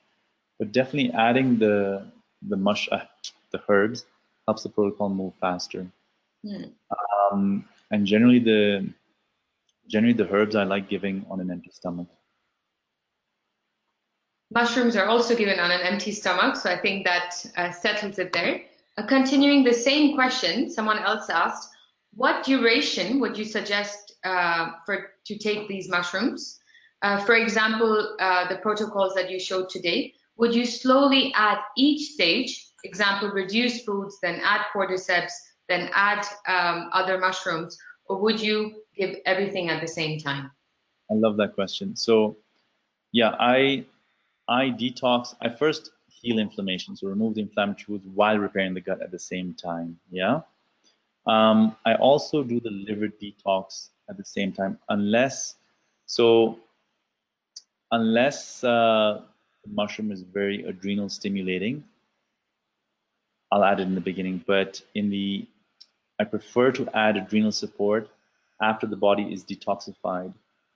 but 0.58 0.72
definitely 0.72 1.12
adding 1.12 1.56
the 1.56 2.04
the 2.48 2.56
mush 2.56 2.88
uh, 2.90 3.04
the 3.52 3.62
herbs 3.68 4.04
helps 4.48 4.64
the 4.64 4.68
protocol 4.68 5.08
move 5.08 5.34
faster. 5.40 5.86
Hmm. 6.44 6.64
Um, 7.30 7.64
and 7.92 8.04
generally 8.04 8.40
the 8.40 8.92
generally 9.86 10.14
the 10.14 10.28
herbs 10.34 10.56
I 10.56 10.64
like 10.64 10.88
giving 10.88 11.24
on 11.30 11.38
an 11.38 11.48
empty 11.48 11.70
stomach. 11.72 12.08
Mushrooms 14.52 14.96
are 14.96 15.06
also 15.06 15.36
given 15.36 15.60
on 15.60 15.70
an 15.70 15.80
empty 15.80 16.10
stomach, 16.10 16.56
so 16.56 16.70
I 16.70 16.76
think 16.76 17.04
that 17.04 17.46
uh, 17.56 17.70
settles 17.70 18.18
it 18.18 18.32
there. 18.32 18.62
Uh, 18.98 19.06
continuing 19.06 19.64
the 19.64 19.72
same 19.72 20.14
question, 20.14 20.70
someone 20.70 20.98
else 20.98 21.30
asked, 21.30 21.70
what 22.14 22.44
duration 22.44 23.20
would 23.20 23.38
you 23.38 23.44
suggest 23.44 24.14
uh, 24.24 24.72
for 24.84 25.12
to 25.24 25.38
take 25.38 25.66
these 25.68 25.88
mushrooms? 25.88 26.58
Uh, 27.00 27.18
for 27.24 27.34
example, 27.34 28.16
uh, 28.20 28.46
the 28.48 28.56
protocols 28.56 29.14
that 29.14 29.30
you 29.30 29.40
showed 29.40 29.68
today, 29.68 30.12
would 30.36 30.54
you 30.54 30.66
slowly 30.66 31.32
add 31.34 31.58
each 31.76 32.12
stage, 32.12 32.66
example, 32.84 33.28
reduce 33.30 33.82
foods, 33.82 34.18
then 34.22 34.40
add 34.44 34.62
cordyceps, 34.74 35.32
then 35.68 35.90
add 35.94 36.24
um, 36.46 36.90
other 36.92 37.18
mushrooms, 37.18 37.78
or 38.06 38.18
would 38.18 38.40
you 38.40 38.82
give 38.96 39.16
everything 39.24 39.70
at 39.70 39.80
the 39.80 39.88
same 39.88 40.18
time? 40.18 40.50
I 41.10 41.14
love 41.14 41.36
that 41.38 41.54
question. 41.54 41.96
So, 41.96 42.36
yeah, 43.12 43.34
I 43.38 43.84
I 44.48 44.70
detox. 44.70 45.34
I 45.40 45.48
first 45.48 45.90
heal 46.22 46.38
inflammation, 46.38 46.96
so 46.96 47.08
remove 47.08 47.34
the 47.34 47.42
inflammatory 47.42 47.84
foods 47.84 48.06
while 48.14 48.38
repairing 48.38 48.74
the 48.74 48.80
gut 48.80 49.02
at 49.02 49.10
the 49.10 49.18
same 49.18 49.54
time. 49.54 49.98
Yeah. 50.10 50.40
Um, 51.26 51.76
I 51.84 51.94
also 51.96 52.42
do 52.42 52.60
the 52.60 52.70
liver 52.70 53.08
detox 53.08 53.90
at 54.08 54.16
the 54.16 54.24
same 54.24 54.52
time, 54.52 54.78
unless 54.88 55.56
so 56.06 56.58
unless 57.90 58.64
uh, 58.64 59.20
mushroom 59.66 60.10
is 60.10 60.22
very 60.22 60.64
adrenal 60.64 61.08
stimulating, 61.08 61.84
I'll 63.50 63.64
add 63.64 63.80
it 63.80 63.84
in 63.84 63.94
the 63.94 64.00
beginning. 64.00 64.42
But 64.46 64.80
in 64.94 65.10
the 65.10 65.46
I 66.18 66.24
prefer 66.24 66.72
to 66.72 66.88
add 66.96 67.16
adrenal 67.16 67.52
support 67.52 68.08
after 68.60 68.86
the 68.86 68.96
body 68.96 69.32
is 69.32 69.44
detoxified 69.44 70.32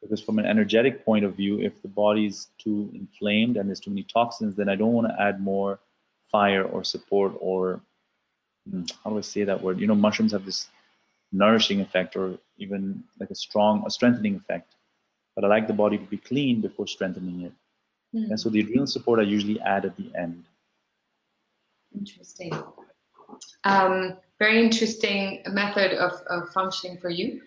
because 0.06 0.22
from 0.22 0.38
an 0.38 0.46
energetic 0.46 1.04
point 1.04 1.24
of 1.24 1.34
view, 1.34 1.60
if 1.60 1.82
the 1.82 1.88
body 1.88 2.26
is 2.26 2.48
too 2.58 2.90
inflamed 2.94 3.56
and 3.56 3.68
there's 3.68 3.80
too 3.80 3.90
many 3.90 4.04
toxins, 4.04 4.54
then 4.54 4.68
I 4.68 4.76
don't 4.76 4.92
want 4.92 5.08
to 5.08 5.20
add 5.20 5.40
more 5.40 5.80
fire 6.30 6.62
or 6.64 6.84
support 6.84 7.32
or 7.40 7.80
hmm, 8.70 8.82
how 9.02 9.10
do 9.10 9.18
I 9.18 9.22
say 9.22 9.44
that 9.44 9.62
word? 9.62 9.80
You 9.80 9.88
know, 9.88 9.94
mushrooms 9.94 10.32
have 10.32 10.44
this 10.44 10.68
nourishing 11.32 11.80
effect 11.80 12.14
or 12.16 12.38
even 12.56 13.02
like 13.18 13.30
a 13.30 13.34
strong, 13.34 13.82
a 13.86 13.90
strengthening 13.90 14.36
effect. 14.36 14.74
But 15.34 15.44
I 15.44 15.48
like 15.48 15.66
the 15.66 15.72
body 15.72 15.98
to 15.98 16.04
be 16.04 16.18
clean 16.18 16.60
before 16.60 16.86
strengthening 16.86 17.42
it. 17.42 17.52
Mm. 18.14 18.30
And 18.30 18.40
so 18.40 18.48
the 18.48 18.60
adrenal 18.60 18.86
support 18.86 19.18
I 19.18 19.24
usually 19.24 19.60
add 19.60 19.84
at 19.84 19.96
the 19.96 20.10
end. 20.16 20.44
Interesting. 21.94 22.52
Um, 23.64 24.16
very 24.38 24.62
interesting 24.62 25.42
method 25.48 25.92
of, 25.92 26.12
of 26.30 26.50
functioning 26.50 26.98
for 26.98 27.10
you. 27.10 27.42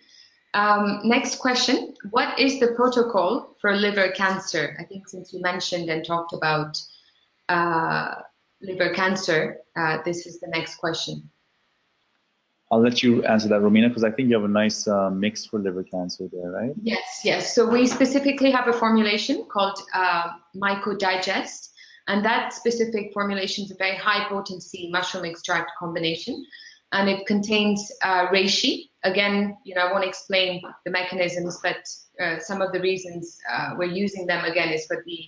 Um, 0.54 1.02
next 1.04 1.38
question. 1.38 1.94
What 2.10 2.40
is 2.40 2.60
the 2.60 2.70
protocol 2.70 3.56
for 3.62 3.76
liver 3.76 4.12
cancer? 4.12 4.76
I 4.80 4.84
think 4.84 5.08
since 5.08 5.32
you 5.32 5.42
mentioned 5.42 5.90
and 5.90 6.04
talked 6.04 6.34
about 6.34 6.82
uh, 7.48 8.16
liver 8.62 8.94
cancer, 8.94 9.58
uh, 9.76 10.00
this 10.04 10.26
is 10.26 10.40
the 10.40 10.48
next 10.48 10.76
question. 10.76 11.30
I'll 12.72 12.82
let 12.82 13.02
you 13.02 13.24
answer 13.24 13.48
that, 13.48 13.62
Romina, 13.62 13.88
because 13.88 14.04
I 14.04 14.12
think 14.12 14.30
you 14.30 14.36
have 14.36 14.44
a 14.44 14.48
nice 14.48 14.88
uh, 14.88 15.10
mix 15.10 15.46
for 15.46 15.60
liver 15.60 15.84
cancer 15.84 16.30
there, 16.32 16.52
right? 16.52 16.72
Yes, 16.82 17.22
yes. 17.24 17.56
So 17.56 17.68
we 17.68 17.88
specifically 17.88 18.52
have 18.52 18.68
a 18.68 18.74
formulation 18.74 19.46
called 19.52 19.80
uh, 19.94 20.30
MycoDigest, 20.56 21.70
and 22.08 22.24
that 22.24 22.54
specific 22.54 23.12
formulation 23.12 23.66
is 23.66 23.72
a 23.72 23.76
very 23.76 23.96
high 23.96 24.28
potency 24.30 24.90
mushroom 24.92 25.26
extract 25.26 25.72
combination, 25.80 26.46
and 26.92 27.10
it 27.10 27.26
contains 27.26 27.92
uh, 28.04 28.28
reishi. 28.28 28.89
Again, 29.04 29.58
you 29.64 29.76
know, 29.76 29.82
I 29.88 29.92
won't 29.92 30.04
explain 30.04 30.62
the 30.86 30.92
mechanisms, 30.92 31.60
but 31.64 31.78
uh, 32.22 32.40
some 32.40 32.62
of 32.62 32.74
the 32.74 32.82
reasons 32.82 33.38
uh, 33.52 33.76
we're 33.78 33.86
using 33.86 34.26
them 34.26 34.44
again 34.44 34.70
is 34.70 34.86
for 34.86 35.04
the 35.06 35.20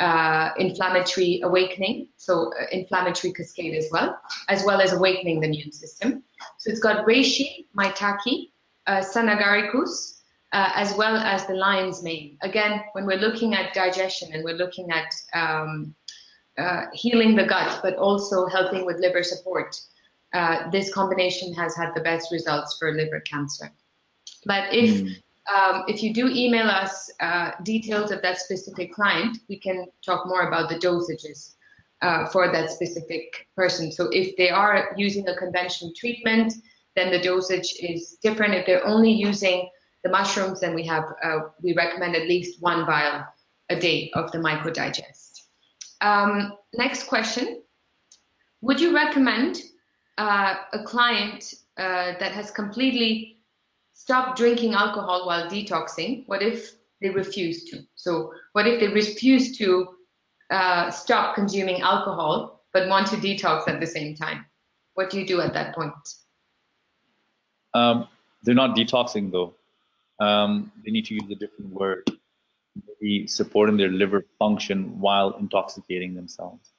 uh, 0.00 0.50
inflammatory 0.56 1.40
awakening, 1.44 2.08
so 2.16 2.52
uh, 2.58 2.64
inflammatory 2.72 3.32
cascade 3.34 3.74
as 3.74 3.88
well, 3.92 4.18
as 4.48 4.64
well 4.64 4.80
as 4.80 4.92
awakening 4.92 5.40
the 5.40 5.46
immune 5.46 5.72
system. 5.72 6.22
So 6.58 6.70
it's 6.70 6.80
got 6.80 7.04
reishi, 7.04 7.66
maitake, 7.76 8.50
uh, 8.86 9.00
sanagaricus, 9.00 10.20
uh, 10.52 10.70
as 10.74 10.94
well 10.96 11.16
as 11.16 11.46
the 11.46 11.54
lion's 11.54 12.02
mane. 12.02 12.38
Again, 12.40 12.80
when 12.92 13.04
we're 13.04 13.18
looking 13.18 13.54
at 13.54 13.74
digestion 13.74 14.32
and 14.32 14.42
we're 14.42 14.56
looking 14.56 14.90
at 14.90 15.14
um, 15.34 15.94
healing 16.94 17.36
the 17.36 17.44
gut, 17.44 17.80
but 17.82 17.96
also 17.96 18.46
helping 18.46 18.86
with 18.86 18.98
liver 19.00 19.22
support, 19.22 19.78
uh, 20.32 20.70
this 20.70 20.92
combination 20.92 21.52
has 21.54 21.76
had 21.76 21.92
the 21.94 22.00
best 22.00 22.30
results 22.32 22.76
for 22.78 22.92
liver 22.92 23.20
cancer. 23.20 23.70
But 24.46 24.72
if 24.72 25.02
mm 25.02 25.16
um, 25.54 25.84
if 25.88 26.02
you 26.02 26.12
do 26.12 26.28
email 26.28 26.68
us 26.68 27.10
uh, 27.20 27.52
details 27.62 28.10
of 28.10 28.22
that 28.22 28.38
specific 28.38 28.92
client, 28.92 29.38
we 29.48 29.58
can 29.58 29.86
talk 30.04 30.26
more 30.26 30.42
about 30.48 30.68
the 30.68 30.76
dosages 30.76 31.54
uh, 32.02 32.26
for 32.26 32.52
that 32.52 32.70
specific 32.70 33.48
person. 33.56 33.90
So 33.90 34.08
if 34.12 34.36
they 34.36 34.50
are 34.50 34.92
using 34.96 35.28
a 35.28 35.36
conventional 35.36 35.92
treatment, 35.96 36.54
then 36.94 37.10
the 37.10 37.20
dosage 37.20 37.74
is 37.80 38.18
different. 38.22 38.54
If 38.54 38.66
they're 38.66 38.86
only 38.86 39.12
using 39.12 39.68
the 40.04 40.10
mushrooms, 40.10 40.60
then 40.60 40.74
we 40.74 40.84
have 40.86 41.04
uh, 41.22 41.38
we 41.62 41.74
recommend 41.74 42.16
at 42.16 42.28
least 42.28 42.62
one 42.62 42.86
vial 42.86 43.24
a 43.70 43.78
day 43.78 44.10
of 44.14 44.32
the 44.32 44.38
MycoDigest. 44.38 45.42
Um, 46.00 46.54
next 46.74 47.04
question: 47.04 47.62
Would 48.62 48.80
you 48.80 48.94
recommend 48.94 49.62
uh, 50.20 50.54
a 50.74 50.82
client 50.84 51.54
uh, 51.78 52.12
that 52.20 52.32
has 52.32 52.50
completely 52.50 53.38
stopped 53.94 54.36
drinking 54.36 54.74
alcohol 54.74 55.26
while 55.26 55.48
detoxing? 55.48 56.24
What 56.26 56.42
if 56.42 56.72
they 57.00 57.08
refuse 57.08 57.64
to? 57.70 57.80
So, 57.94 58.32
what 58.52 58.66
if 58.66 58.80
they 58.80 58.88
refuse 58.88 59.56
to 59.58 59.88
uh, 60.50 60.90
stop 60.90 61.34
consuming 61.34 61.80
alcohol 61.80 62.64
but 62.74 62.88
want 62.88 63.06
to 63.08 63.16
detox 63.16 63.66
at 63.66 63.80
the 63.80 63.86
same 63.86 64.14
time? 64.14 64.44
What 64.94 65.08
do 65.08 65.18
you 65.18 65.26
do 65.26 65.40
at 65.40 65.54
that 65.54 65.74
point? 65.74 65.94
Um, 67.72 68.06
they're 68.42 68.54
not 68.54 68.76
detoxing 68.76 69.32
though. 69.32 69.54
Um, 70.24 70.70
they 70.84 70.90
need 70.90 71.06
to 71.06 71.14
use 71.14 71.30
a 71.30 71.34
different 71.34 71.72
word. 71.72 72.10
Maybe 72.86 73.26
supporting 73.26 73.78
their 73.78 73.88
liver 73.88 74.26
function 74.38 75.00
while 75.00 75.30
intoxicating 75.38 76.14
themselves. 76.14 76.72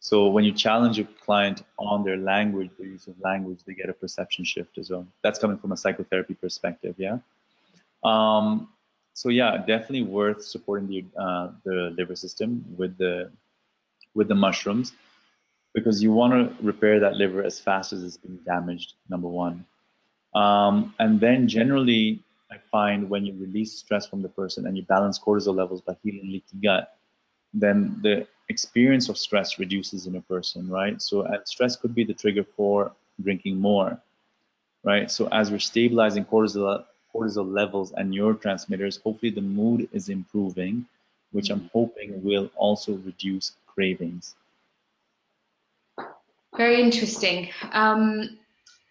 So 0.00 0.28
when 0.28 0.44
you 0.44 0.52
challenge 0.52 0.98
a 0.98 1.04
client 1.04 1.62
on 1.78 2.02
their 2.04 2.16
language, 2.16 2.70
their 2.78 2.86
use 2.88 3.06
of 3.06 3.14
language, 3.20 3.60
they 3.66 3.74
get 3.74 3.90
a 3.90 3.92
perception 3.92 4.44
shift 4.46 4.78
as 4.78 4.90
well. 4.90 5.06
That's 5.22 5.38
coming 5.38 5.58
from 5.58 5.72
a 5.72 5.76
psychotherapy 5.76 6.34
perspective, 6.34 6.94
yeah. 6.96 7.18
Um, 8.02 8.70
so 9.12 9.28
yeah, 9.28 9.58
definitely 9.58 10.02
worth 10.02 10.42
supporting 10.42 10.88
the 10.88 11.04
uh, 11.20 11.50
the 11.64 11.94
liver 11.98 12.16
system 12.16 12.64
with 12.78 12.96
the 12.96 13.30
with 14.14 14.28
the 14.28 14.34
mushrooms 14.34 14.92
because 15.74 16.02
you 16.02 16.12
want 16.12 16.32
to 16.32 16.64
repair 16.64 16.98
that 17.00 17.16
liver 17.16 17.44
as 17.44 17.60
fast 17.60 17.92
as 17.92 18.02
it's 18.02 18.16
being 18.16 18.38
damaged. 18.46 18.94
Number 19.10 19.28
one, 19.28 19.66
um, 20.34 20.94
and 20.98 21.20
then 21.20 21.46
generally, 21.46 22.24
I 22.50 22.56
find 22.72 23.10
when 23.10 23.26
you 23.26 23.34
release 23.34 23.74
stress 23.74 24.06
from 24.06 24.22
the 24.22 24.30
person 24.30 24.66
and 24.66 24.78
you 24.78 24.84
balance 24.84 25.18
cortisol 25.18 25.54
levels 25.54 25.82
by 25.82 25.94
healing 26.02 26.30
leaky 26.32 26.56
gut, 26.62 26.96
then 27.52 28.00
the 28.02 28.26
experience 28.50 29.08
of 29.08 29.16
stress 29.16 29.58
reduces 29.58 30.06
in 30.06 30.16
a 30.16 30.20
person, 30.20 30.68
right? 30.68 31.00
So, 31.00 31.22
and 31.22 31.40
stress 31.46 31.76
could 31.76 31.94
be 31.94 32.04
the 32.04 32.12
trigger 32.12 32.44
for 32.44 32.92
drinking 33.22 33.58
more, 33.58 33.98
right? 34.82 35.10
So, 35.10 35.28
as 35.28 35.50
we're 35.50 35.60
stabilizing 35.60 36.24
cortisol, 36.24 36.84
cortisol 37.14 37.50
levels 37.50 37.92
and 37.92 38.12
neurotransmitters, 38.12 39.00
hopefully 39.02 39.30
the 39.30 39.40
mood 39.40 39.88
is 39.92 40.08
improving, 40.08 40.84
which 41.30 41.48
I'm 41.50 41.70
hoping 41.72 42.22
will 42.22 42.50
also 42.56 42.94
reduce 42.94 43.52
cravings. 43.66 44.34
Very 46.56 46.82
interesting. 46.82 47.50
Um, 47.72 48.38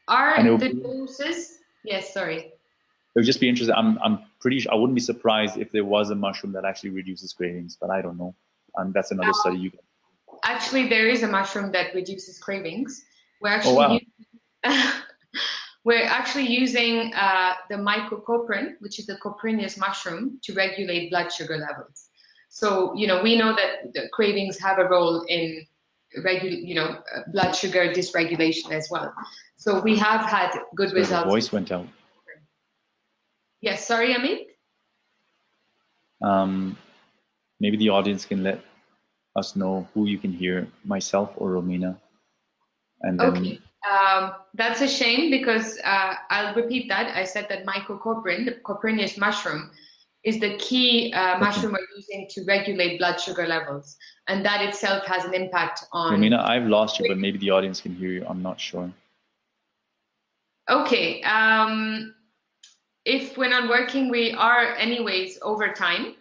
are 0.08 0.42
the 0.58 0.74
doses? 0.74 1.60
Yes, 1.84 2.14
sorry. 2.14 2.38
It 2.38 3.16
would 3.16 3.26
just 3.26 3.42
be 3.42 3.50
interesting. 3.50 3.76
I'm, 3.76 4.00
I'm 4.02 4.20
pretty 4.40 4.60
sure 4.62 4.72
I 4.72 4.76
wouldn't 4.76 4.96
be 4.96 5.02
surprised 5.02 5.58
if 5.58 5.72
there 5.72 5.84
was 5.84 6.10
a 6.12 6.16
mushroom 6.16 6.54
that 6.54 6.64
actually 6.64 6.92
reduces 6.92 7.34
cravings, 7.34 7.78
but 7.80 7.90
I 7.90 8.02
don't 8.02 8.18
know 8.18 8.34
and 8.78 8.94
that's 8.94 9.12
another 9.12 9.34
study 9.34 9.60
you 9.60 9.72
can. 9.72 9.80
Actually, 10.44 10.88
there 10.88 11.10
is 11.10 11.24
a 11.24 11.28
mushroom 11.28 11.72
that 11.72 11.94
reduces 11.94 12.40
cravings. 12.40 13.04
We're 13.42 13.50
actually 13.50 13.72
oh, 13.72 13.76
wow. 13.76 14.00
using, 14.64 14.92
we're 15.84 16.06
actually 16.06 16.48
using 16.48 17.14
uh, 17.14 17.54
the 17.70 17.76
mycocoprin, 17.76 18.76
which 18.80 19.00
is 19.00 19.06
the 19.06 19.16
Coprinus 19.16 19.78
mushroom, 19.78 20.40
to 20.44 20.54
regulate 20.54 21.10
blood 21.10 21.32
sugar 21.32 21.58
levels. 21.58 22.10
So 22.50 22.94
you 22.96 23.08
know 23.08 23.22
we 23.22 23.38
know 23.38 23.56
that 23.56 23.94
the 23.94 24.10
cravings 24.12 24.60
have 24.60 24.80
a 24.80 24.86
role 24.86 25.24
in 25.28 25.66
regu- 26.18 26.66
you 26.66 26.76
know 26.76 27.02
blood 27.32 27.54
sugar 27.54 27.90
dysregulation 27.90 28.72
as 28.72 28.88
well. 28.90 29.14
So 29.58 29.82
we 29.82 29.98
have 29.98 30.22
had 30.22 30.52
good 30.76 30.94
results. 30.94 31.30
Voice 31.30 31.52
went 31.52 31.72
out. 31.72 31.88
Yes, 33.62 33.86
sorry, 33.86 34.14
Amit. 34.14 34.46
Um, 36.22 36.78
maybe 37.60 37.78
the 37.78 37.90
audience 37.90 38.26
can 38.26 38.44
let 38.44 38.62
us 39.36 39.56
know 39.56 39.88
who 39.94 40.06
you 40.06 40.18
can 40.18 40.32
hear, 40.32 40.68
myself 40.84 41.32
or 41.38 41.52
Romina. 41.52 41.98
And 43.02 43.20
then, 43.20 43.38
okay. 43.38 43.60
Um, 43.90 44.34
that's 44.56 44.82
a 44.82 44.88
shame 44.88 45.32
because 45.32 45.80
uh, 45.86 46.14
I'll 46.30 46.54
repeat 46.56 46.90
that. 46.90 47.16
I 47.16 47.24
said 47.24 47.48
that 47.50 47.66
mycocoprin, 47.66 48.46
the 48.46 48.58
Coprinus 48.66 49.18
mushroom, 49.18 49.72
is 50.26 50.40
the 50.40 50.58
key 50.58 51.14
uh, 51.14 51.40
mushroom 51.40 51.72
we're 51.72 51.88
using 51.96 52.28
to 52.32 52.44
regulate 52.46 52.98
blood 52.98 53.22
sugar 53.22 53.48
levels. 53.48 53.96
And 54.28 54.46
that 54.46 54.62
itself 54.62 55.06
has 55.06 55.24
an 55.24 55.34
impact 55.34 55.86
on. 55.94 56.14
Romina, 56.14 56.40
I've 56.44 56.68
lost 56.68 57.00
you, 57.00 57.08
but 57.08 57.18
maybe 57.18 57.38
the 57.38 57.52
audience 57.52 57.80
can 57.80 57.96
hear 57.96 58.10
you. 58.10 58.26
I'm 58.28 58.42
not 58.42 58.60
sure. 58.60 58.92
Okay. 60.70 61.24
Um, 61.24 62.14
if 63.06 63.38
we're 63.38 63.50
not 63.50 63.70
working, 63.70 64.10
we 64.10 64.34
are 64.34 64.76
anyways 64.76 65.40
over 65.42 65.74
time. 65.74 66.16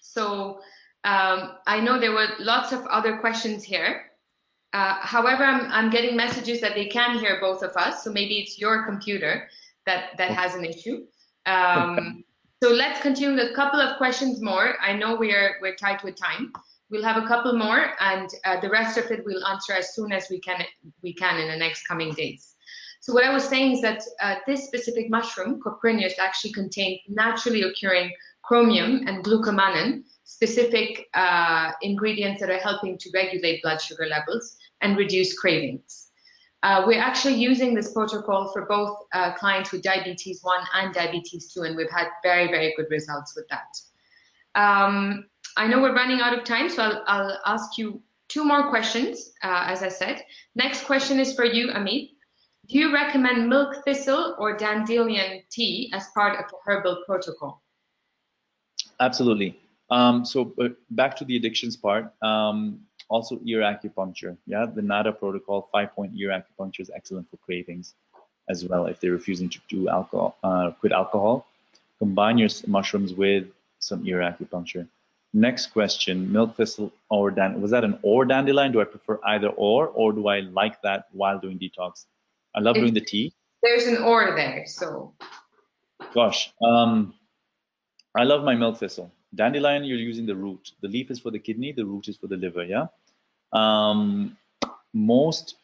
So 0.00 0.60
um, 1.04 1.56
I 1.66 1.80
know 1.80 1.98
there 1.98 2.12
were 2.12 2.28
lots 2.38 2.72
of 2.72 2.84
other 2.86 3.18
questions 3.18 3.64
here. 3.64 4.02
Uh, 4.72 4.96
however, 5.00 5.44
I'm, 5.44 5.70
I'm 5.72 5.90
getting 5.90 6.16
messages 6.16 6.60
that 6.60 6.74
they 6.74 6.86
can 6.86 7.18
hear 7.18 7.38
both 7.40 7.62
of 7.62 7.74
us, 7.76 8.04
so 8.04 8.12
maybe 8.12 8.38
it's 8.38 8.58
your 8.58 8.84
computer 8.84 9.48
that, 9.86 10.16
that 10.18 10.30
has 10.30 10.54
an 10.54 10.64
issue. 10.64 11.06
Um, 11.46 12.24
so 12.62 12.70
let's 12.70 13.00
continue 13.00 13.34
with 13.34 13.50
a 13.50 13.54
couple 13.54 13.80
of 13.80 13.96
questions 13.96 14.42
more. 14.42 14.74
I 14.82 14.92
know 14.92 15.16
we're, 15.16 15.56
we're 15.62 15.76
tight 15.76 16.04
with 16.04 16.16
time. 16.16 16.52
We'll 16.90 17.04
have 17.04 17.22
a 17.22 17.26
couple 17.26 17.56
more, 17.56 17.92
and 18.00 18.28
uh, 18.44 18.60
the 18.60 18.68
rest 18.68 18.98
of 18.98 19.10
it 19.10 19.22
we'll 19.24 19.46
answer 19.46 19.72
as 19.72 19.94
soon 19.94 20.12
as 20.12 20.28
we 20.30 20.40
can, 20.40 20.62
we 21.02 21.14
can 21.14 21.38
in 21.38 21.48
the 21.48 21.56
next 21.56 21.86
coming 21.86 22.12
days. 22.12 22.54
So 23.00 23.14
what 23.14 23.24
I 23.24 23.32
was 23.32 23.44
saying 23.44 23.72
is 23.72 23.80
that 23.82 24.02
uh, 24.20 24.36
this 24.46 24.64
specific 24.66 25.08
mushroom, 25.08 25.60
Coprinus, 25.64 26.18
actually 26.18 26.52
contains 26.52 27.00
naturally 27.08 27.62
occurring 27.62 28.12
chromium 28.48 29.06
and 29.06 29.22
glucomannan, 29.22 30.02
specific 30.24 31.06
uh, 31.12 31.70
ingredients 31.82 32.40
that 32.40 32.48
are 32.48 32.58
helping 32.58 32.96
to 32.96 33.10
regulate 33.12 33.62
blood 33.62 33.78
sugar 33.78 34.06
levels 34.06 34.56
and 34.80 34.96
reduce 34.96 35.38
cravings. 35.38 36.08
Uh, 36.62 36.82
we're 36.86 37.00
actually 37.00 37.34
using 37.34 37.74
this 37.74 37.92
protocol 37.92 38.50
for 38.50 38.64
both 38.64 38.96
uh, 39.12 39.34
clients 39.34 39.70
with 39.70 39.82
diabetes 39.82 40.40
1 40.42 40.60
and 40.76 40.94
diabetes 40.94 41.52
2, 41.52 41.64
and 41.64 41.76
we've 41.76 41.90
had 41.90 42.08
very, 42.22 42.46
very 42.46 42.72
good 42.74 42.86
results 42.90 43.36
with 43.36 43.46
that. 43.48 43.78
Um, 44.54 45.26
I 45.58 45.66
know 45.66 45.82
we're 45.82 45.94
running 45.94 46.20
out 46.20 46.36
of 46.36 46.44
time, 46.44 46.70
so 46.70 46.82
I'll, 46.82 47.04
I'll 47.06 47.38
ask 47.44 47.76
you 47.76 48.02
two 48.28 48.44
more 48.44 48.70
questions, 48.70 49.32
uh, 49.44 49.64
as 49.66 49.82
I 49.82 49.88
said. 49.88 50.22
Next 50.54 50.84
question 50.84 51.20
is 51.20 51.34
for 51.34 51.44
you, 51.44 51.68
Amit. 51.68 52.12
Do 52.68 52.78
you 52.78 52.94
recommend 52.94 53.48
milk 53.48 53.84
thistle 53.84 54.36
or 54.38 54.56
dandelion 54.56 55.42
tea 55.50 55.92
as 55.94 56.06
part 56.14 56.38
of 56.38 56.46
a 56.46 56.56
herbal 56.66 57.02
protocol? 57.06 57.62
Absolutely. 59.00 59.58
Um, 59.90 60.24
so 60.24 60.52
back 60.90 61.16
to 61.16 61.24
the 61.24 61.36
addictions 61.36 61.76
part. 61.76 62.12
Um, 62.22 62.80
also 63.08 63.40
ear 63.44 63.60
acupuncture. 63.60 64.36
Yeah, 64.46 64.66
the 64.66 64.82
NADA 64.82 65.12
protocol, 65.12 65.68
five-point 65.72 66.12
ear 66.16 66.30
acupuncture 66.30 66.80
is 66.80 66.90
excellent 66.94 67.30
for 67.30 67.38
cravings 67.38 67.94
as 68.48 68.64
well. 68.64 68.86
If 68.86 69.00
they're 69.00 69.12
refusing 69.12 69.48
to 69.48 69.58
do 69.68 69.88
alcohol, 69.88 70.36
uh, 70.42 70.72
quit 70.78 70.92
alcohol, 70.92 71.46
combine 71.98 72.38
your 72.38 72.50
mushrooms 72.66 73.14
with 73.14 73.46
some 73.78 74.06
ear 74.06 74.18
acupuncture. 74.18 74.86
Next 75.32 75.68
question: 75.68 76.30
milk 76.32 76.56
thistle 76.56 76.92
or 77.10 77.30
dan? 77.30 77.60
Was 77.60 77.70
that 77.70 77.84
an 77.84 77.98
or 78.02 78.24
dandelion? 78.24 78.72
Do 78.72 78.80
I 78.80 78.84
prefer 78.84 79.18
either 79.26 79.48
or, 79.48 79.88
or 79.88 80.12
do 80.12 80.28
I 80.28 80.40
like 80.40 80.80
that 80.82 81.06
while 81.12 81.38
doing 81.38 81.58
detox? 81.58 82.06
I 82.54 82.60
love 82.60 82.76
doing 82.76 82.94
the 82.94 83.00
tea. 83.00 83.32
There's 83.62 83.86
an 83.86 83.98
or 84.02 84.34
there, 84.34 84.64
so. 84.66 85.12
Gosh, 86.14 86.52
um, 86.62 87.14
I 88.16 88.24
love 88.24 88.44
my 88.44 88.54
milk 88.54 88.78
thistle. 88.78 89.12
Dandelion, 89.34 89.84
you're 89.84 89.98
using 89.98 90.26
the 90.26 90.34
root. 90.34 90.72
The 90.80 90.88
leaf 90.88 91.10
is 91.10 91.20
for 91.20 91.30
the 91.30 91.38
kidney, 91.38 91.72
the 91.72 91.84
root 91.84 92.08
is 92.08 92.16
for 92.16 92.26
the 92.26 92.36
liver, 92.36 92.64
yeah? 92.64 92.86
Um, 93.52 94.36
most 94.92 95.56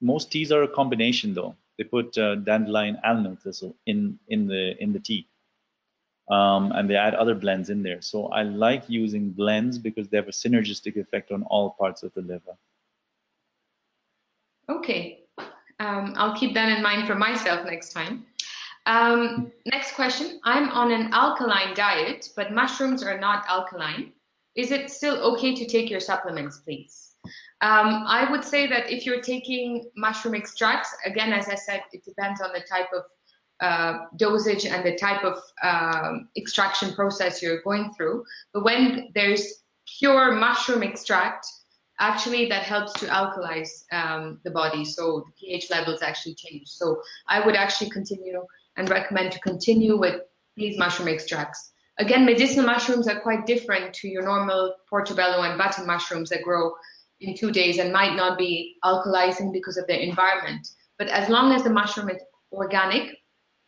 most 0.00 0.30
teas 0.30 0.50
are 0.50 0.62
a 0.62 0.68
combination 0.68 1.34
though. 1.34 1.54
They 1.76 1.84
put 1.84 2.16
uh, 2.18 2.36
dandelion 2.36 2.98
and 3.04 3.22
milk 3.22 3.42
thistle 3.42 3.74
in, 3.86 4.18
in, 4.28 4.46
the, 4.46 4.76
in 4.82 4.92
the 4.92 4.98
tea. 4.98 5.26
Um, 6.30 6.72
and 6.72 6.88
they 6.88 6.96
add 6.96 7.14
other 7.14 7.34
blends 7.34 7.70
in 7.70 7.82
there. 7.82 8.00
So 8.00 8.28
I 8.28 8.42
like 8.42 8.88
using 8.88 9.30
blends 9.30 9.78
because 9.78 10.08
they 10.08 10.16
have 10.16 10.28
a 10.28 10.32
synergistic 10.32 10.96
effect 10.96 11.32
on 11.32 11.42
all 11.44 11.70
parts 11.78 12.02
of 12.02 12.14
the 12.14 12.22
liver. 12.22 12.56
Okay, 14.68 15.24
um, 15.80 16.14
I'll 16.16 16.36
keep 16.36 16.54
that 16.54 16.68
in 16.68 16.82
mind 16.82 17.08
for 17.08 17.16
myself 17.16 17.66
next 17.66 17.92
time. 17.92 18.24
Um, 18.90 19.52
next 19.66 19.94
question. 19.94 20.40
I'm 20.42 20.68
on 20.70 20.90
an 20.90 21.12
alkaline 21.12 21.74
diet, 21.74 22.28
but 22.34 22.52
mushrooms 22.52 23.04
are 23.04 23.20
not 23.20 23.44
alkaline. 23.48 24.12
Is 24.56 24.72
it 24.72 24.90
still 24.90 25.16
okay 25.32 25.54
to 25.54 25.64
take 25.64 25.88
your 25.88 26.00
supplements, 26.00 26.58
please? 26.58 27.12
Um, 27.60 28.02
I 28.18 28.28
would 28.28 28.42
say 28.42 28.66
that 28.66 28.90
if 28.90 29.06
you're 29.06 29.20
taking 29.20 29.88
mushroom 29.96 30.34
extracts, 30.34 30.92
again, 31.04 31.32
as 31.32 31.48
I 31.48 31.54
said, 31.54 31.82
it 31.92 32.04
depends 32.04 32.40
on 32.40 32.50
the 32.52 32.64
type 32.68 32.88
of 32.92 33.04
uh, 33.60 34.06
dosage 34.16 34.66
and 34.66 34.84
the 34.84 34.96
type 34.96 35.22
of 35.22 35.38
um, 35.62 36.28
extraction 36.36 36.92
process 36.92 37.40
you're 37.40 37.62
going 37.62 37.92
through. 37.94 38.24
But 38.52 38.64
when 38.64 39.10
there's 39.14 39.62
pure 40.00 40.32
mushroom 40.32 40.82
extract, 40.82 41.46
actually 42.00 42.48
that 42.48 42.64
helps 42.64 42.92
to 42.94 43.06
alkalize 43.06 43.84
um, 43.92 44.40
the 44.42 44.50
body. 44.50 44.84
So 44.84 45.24
the 45.26 45.32
pH 45.38 45.70
levels 45.70 46.02
actually 46.02 46.34
change. 46.34 46.66
So 46.66 47.00
I 47.28 47.44
would 47.44 47.54
actually 47.54 47.90
continue 47.90 48.40
and 48.76 48.88
recommend 48.88 49.32
to 49.32 49.40
continue 49.40 49.96
with 49.98 50.20
these 50.56 50.78
mushroom 50.78 51.08
extracts. 51.08 51.72
Again, 51.98 52.24
medicinal 52.24 52.64
mushrooms 52.64 53.08
are 53.08 53.20
quite 53.20 53.46
different 53.46 53.92
to 53.94 54.08
your 54.08 54.22
normal 54.22 54.74
portobello 54.88 55.42
and 55.42 55.58
button 55.58 55.86
mushrooms 55.86 56.30
that 56.30 56.42
grow 56.42 56.72
in 57.20 57.36
two 57.36 57.50
days 57.50 57.78
and 57.78 57.92
might 57.92 58.16
not 58.16 58.38
be 58.38 58.76
alkalizing 58.84 59.52
because 59.52 59.76
of 59.76 59.86
their 59.86 59.98
environment. 59.98 60.66
But 60.98 61.08
as 61.08 61.28
long 61.28 61.52
as 61.52 61.62
the 61.62 61.70
mushroom 61.70 62.08
is 62.08 62.22
organic 62.52 63.16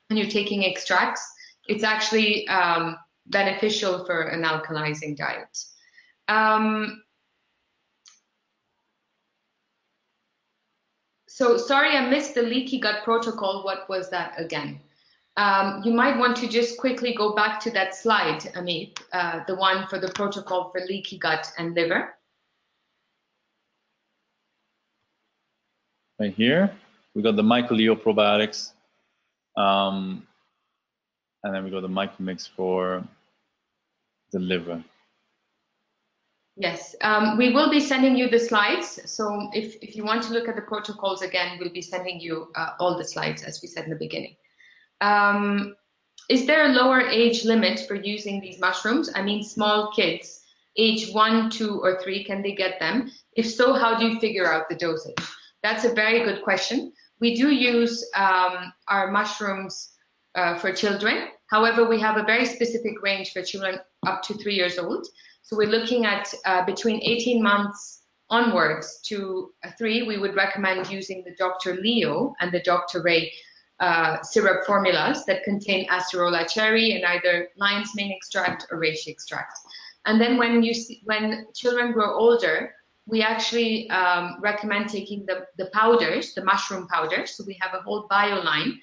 and 0.09 0.19
you're 0.19 0.31
taking 0.31 0.65
extracts, 0.65 1.23
it's 1.69 1.85
actually 1.85 2.49
um, 2.49 2.97
beneficial 3.27 4.05
for 4.05 4.23
an 4.23 4.43
alkalizing 4.43 5.17
diet. 5.17 5.59
Um, 6.29 7.03
so 11.29 11.57
sorry, 11.57 11.97
I 11.97 12.09
missed 12.09 12.35
the 12.35 12.43
leaky 12.43 12.81
gut 12.81 13.05
protocol. 13.05 13.65
What 13.65 13.89
was 13.89 14.11
that 14.11 14.35
again? 14.39 14.81
Um, 15.37 15.83
you 15.83 15.93
might 15.93 16.19
want 16.19 16.37
to 16.39 16.49
just 16.49 16.79
quickly 16.79 17.15
go 17.15 17.35
back 17.35 17.59
to 17.61 17.71
that 17.71 17.95
slide, 17.95 18.41
Amit, 18.55 18.99
uh, 19.13 19.41
the 19.47 19.55
one 19.55 19.87
for 19.87 19.99
the 19.99 20.13
protocol 20.13 20.71
for 20.71 20.81
leaky 20.83 21.19
gut 21.19 21.51
and 21.57 21.75
liver. 21.75 22.15
Right 26.21 26.35
here, 26.35 26.71
we 27.15 27.23
got 27.23 27.37
the 27.37 27.43
mycoleo 27.43 27.97
probiotics, 27.97 28.73
um, 29.57 30.27
and 31.43 31.55
then 31.55 31.65
we 31.65 31.71
got 31.71 31.81
the 31.81 31.89
mycomix 31.89 32.49
for 32.55 33.03
the 34.33 34.39
liver. 34.39 34.85
Yes, 36.57 36.95
um, 37.01 37.39
we 37.39 37.55
will 37.55 37.71
be 37.71 37.81
sending 37.81 38.15
you 38.15 38.29
the 38.29 38.39
slides. 38.39 39.01
So 39.11 39.49
if, 39.55 39.77
if 39.81 39.97
you 39.97 40.05
want 40.05 40.23
to 40.25 40.35
look 40.35 40.49
at 40.49 40.57
the 40.57 40.63
protocols 40.63 41.23
again, 41.23 41.57
we'll 41.59 41.73
be 41.73 41.81
sending 41.81 42.21
you 42.21 42.49
uh, 42.55 42.73
all 42.79 42.99
the 42.99 43.05
slides 43.05 43.43
as 43.43 43.63
we 43.63 43.69
said 43.69 43.85
in 43.85 43.91
the 43.91 43.97
beginning. 43.97 44.37
Um, 45.03 45.75
is 46.29 46.47
there 46.47 46.65
a 46.67 46.75
lower 46.75 47.01
age 47.01 47.45
limit 47.45 47.81
for 47.81 47.97
using 47.97 48.41
these 48.41 48.61
mushrooms? 48.61 49.11
I 49.15 49.23
mean, 49.23 49.43
small 49.43 49.91
kids, 49.91 50.41
age 50.77 51.11
one, 51.11 51.51
two, 51.51 51.81
or 51.83 52.01
three, 52.01 52.25
can 52.25 52.41
they 52.41 52.53
get 52.53 52.79
them? 52.79 53.11
If 53.35 53.51
so, 53.51 53.75
how 53.75 53.99
do 53.99 54.07
you 54.07 54.21
figure 54.21 54.51
out 54.51 54.69
the 54.69 54.77
dosage? 54.77 55.17
That's 55.63 55.85
a 55.85 55.93
very 55.93 56.21
good 56.25 56.43
question. 56.43 56.93
We 57.21 57.35
do 57.35 57.51
use 57.51 58.09
um, 58.17 58.73
our 58.89 59.11
mushrooms 59.11 59.93
uh, 60.37 60.59
for 60.59 60.73
children. 60.73 61.29
However, 61.51 61.89
we 61.89 62.01
have 62.01 62.17
a 62.17 62.23
very 62.23 62.47
specific 62.47 63.03
range 63.03 63.33
for 63.33 63.43
children 63.43 63.81
up 64.07 64.23
to 64.23 64.35
three 64.35 64.55
years 64.55 64.79
old. 64.79 65.07
So 65.43 65.57
we're 65.57 65.69
looking 65.69 66.07
at 66.07 66.33
uh, 66.47 66.65
between 66.65 67.03
18 67.03 67.43
months 67.43 68.03
onwards 68.31 69.01
to 69.05 69.51
three, 69.77 70.03
we 70.03 70.17
would 70.19 70.35
recommend 70.35 70.91
using 70.91 71.23
the 71.25 71.35
Dr. 71.37 71.75
Leo 71.75 72.35
and 72.41 72.51
the 72.51 72.63
Dr. 72.63 73.03
Ray 73.03 73.31
uh, 73.81 74.23
syrup 74.23 74.65
formulas 74.65 75.25
that 75.27 75.43
contain 75.45 75.89
acerola 75.89 76.49
cherry 76.49 76.93
and 76.93 77.05
either 77.05 77.49
lion's 77.57 77.95
mane 77.95 78.13
extract 78.13 78.67
or 78.71 78.81
reishi 78.81 79.09
extract. 79.09 79.59
And 80.05 80.21
then 80.21 80.37
when 80.37 80.63
you 80.63 80.75
see, 80.75 81.03
when 81.05 81.47
children 81.55 81.93
grow 81.93 82.15
older, 82.15 82.75
we 83.07 83.23
actually 83.23 83.91
um, 83.91 84.37
recommend 84.41 84.89
taking 84.89 85.27
the, 85.27 85.47
the 85.59 85.67
powders, 85.73 86.35
the 86.35 86.45
mushroom 86.45 86.87
powders. 86.89 87.37
So 87.37 87.45
we 87.47 87.59
have 87.61 87.75
a 87.75 87.83
whole 87.83 88.07
bio 88.09 88.41
line 88.41 88.79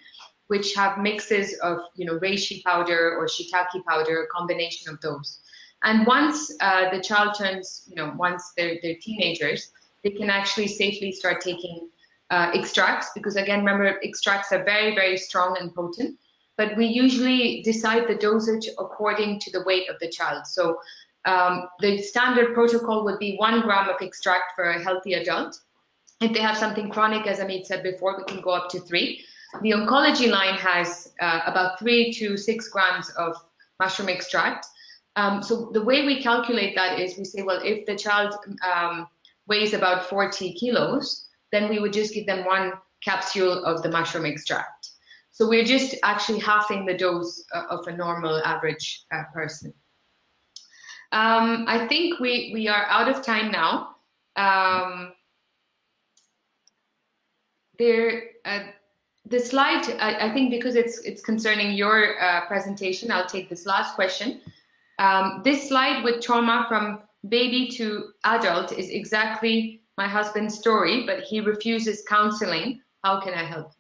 which 0.48 0.74
have 0.74 0.98
mixes 0.98 1.58
of 1.60 1.78
you 1.96 2.06
know 2.06 2.18
reishi 2.20 2.64
powder 2.64 3.16
or 3.18 3.28
shiitake 3.28 3.86
powder, 3.88 4.24
a 4.24 4.28
combination 4.28 4.92
of 4.92 5.00
those. 5.02 5.40
And 5.84 6.06
once 6.06 6.54
uh, 6.60 6.90
the 6.90 7.02
child 7.02 7.36
turns, 7.38 7.86
you 7.88 7.96
know, 7.96 8.14
once 8.18 8.52
they're, 8.58 8.78
they're 8.82 8.98
teenagers, 9.02 9.72
they 10.04 10.10
can 10.10 10.30
actually 10.30 10.68
safely 10.68 11.12
start 11.12 11.40
taking 11.40 11.90
uh, 12.30 12.52
extracts 12.54 13.10
because 13.16 13.36
again, 13.36 13.60
remember 13.60 14.00
extracts 14.04 14.52
are 14.52 14.64
very, 14.64 14.94
very 14.96 15.18
strong 15.18 15.58
and 15.60 15.74
potent, 15.74 16.18
but 16.58 16.76
we 16.78 16.86
usually 16.86 17.62
decide 17.64 18.08
the 18.08 18.16
dosage 18.16 18.68
according 18.78 19.40
to 19.40 19.52
the 19.52 19.64
weight 19.64 19.90
of 19.90 19.98
the 20.00 20.10
child. 20.10 20.46
So 20.46 20.80
um, 21.26 21.68
the 21.80 22.02
standard 22.02 22.54
protocol 22.54 23.04
would 23.06 23.20
be 23.20 23.36
one 23.38 23.62
gram 23.62 23.90
of 23.90 24.02
extract 24.02 24.54
for 24.56 24.66
a 24.66 24.82
healthy 24.82 25.14
adult. 25.14 25.60
If 26.22 26.34
they 26.34 26.42
have 26.42 26.58
something 26.58 26.90
chronic, 26.90 27.28
as 27.28 27.40
Amit 27.40 27.66
said 27.66 27.84
before, 27.84 28.18
we 28.18 28.24
can 28.26 28.42
go 28.42 28.52
up 28.52 28.70
to 28.70 28.80
three. 28.80 29.24
The 29.62 29.72
oncology 29.72 30.30
line 30.30 30.56
has 30.56 31.14
uh, 31.20 31.42
about 31.46 31.80
three 31.80 32.12
to 32.14 32.38
six 32.38 32.68
grams 32.70 33.10
of 33.12 33.36
mushroom 33.80 34.10
extract. 34.10 34.68
Um, 35.16 35.42
so 35.42 35.70
the 35.74 35.84
way 35.84 36.06
we 36.06 36.22
calculate 36.22 36.76
that 36.76 37.00
is 37.00 37.18
we 37.18 37.24
say, 37.24 37.42
well, 37.42 37.62
if 37.64 37.86
the 37.86 37.96
child 37.96 38.36
um, 38.64 39.08
weighs 39.48 39.74
about 39.74 40.08
40 40.08 40.54
kilos, 40.54 41.26
then 41.52 41.70
we 41.70 41.80
would 41.80 41.94
just 41.94 42.14
give 42.14 42.26
them 42.26 42.46
one 42.46 42.74
capsule 43.04 43.64
of 43.64 43.82
the 43.84 43.90
mushroom 43.90 44.26
extract. 44.26 44.90
So 45.32 45.48
we're 45.48 45.64
just 45.64 45.96
actually 46.04 46.40
halving 46.40 46.86
the 46.86 46.98
dose 46.98 47.44
uh, 47.54 47.64
of 47.70 47.88
a 47.88 47.96
normal 47.96 48.44
average 48.44 49.06
uh, 49.14 49.24
person. 49.34 49.74
Um, 51.12 51.66
I 51.68 51.88
think 51.88 52.20
we, 52.20 52.52
we 52.54 52.68
are 52.68 52.86
out 52.88 53.08
of 53.08 53.26
time 53.26 53.52
now. 53.52 53.96
Um, 54.36 55.14
there, 57.78 58.24
uh, 58.46 58.66
the 59.26 59.40
slide, 59.40 59.90
I, 60.00 60.28
I, 60.30 60.34
think 60.34 60.52
because 60.52 60.76
it's, 60.76 61.00
it's 61.00 61.22
concerning 61.22 61.74
your 61.74 62.22
uh, 62.22 62.46
presentation, 62.48 63.10
I'll 63.10 63.26
take 63.26 63.50
this 63.50 63.66
last 63.66 63.96
question. 63.96 64.42
Um, 65.00 65.42
this 65.44 65.70
slide 65.70 66.04
with 66.04 66.22
trauma 66.22 66.66
from 66.68 67.00
baby 67.28 67.70
to 67.78 68.10
adult 68.24 68.72
is 68.72 68.90
exactly 68.90 69.82
my 70.00 70.08
husband's 70.08 70.58
story, 70.58 71.06
but 71.06 71.20
he 71.24 71.42
refuses 71.42 72.04
counseling. 72.08 72.80
How 73.04 73.20
can 73.20 73.34
I 73.34 73.44
help? 73.44 73.74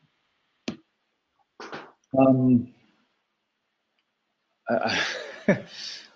Um, 2.19 2.73
uh, 4.69 4.97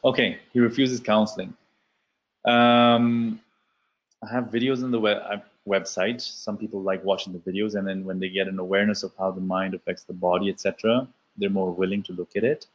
okay, 0.04 0.40
he 0.52 0.60
refuses 0.60 1.00
counseling. 1.00 1.54
Um, 2.44 3.40
I 4.22 4.34
have 4.34 4.46
videos 4.58 4.84
on 4.84 4.92
the 4.92 5.00
web, 5.00 5.20
uh, 5.26 5.38
website. 5.66 6.20
Some 6.20 6.58
people 6.58 6.82
like 6.82 7.02
watching 7.06 7.32
the 7.32 7.40
videos, 7.40 7.76
and 7.76 7.88
then 7.88 8.04
when 8.04 8.20
they 8.20 8.28
get 8.28 8.50
an 8.50 8.60
awareness 8.60 9.04
of 9.04 9.14
how 9.18 9.32
the 9.32 9.40
mind 9.56 9.74
affects 9.74 10.04
the 10.04 10.14
body, 10.14 10.50
etc., 10.50 11.08
they're 11.38 11.50
more 11.50 11.72
willing 11.72 12.04
to 12.04 12.12
look 12.12 12.36
at 12.36 12.44
it. 12.44 12.68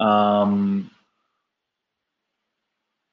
Um, 0.00 0.90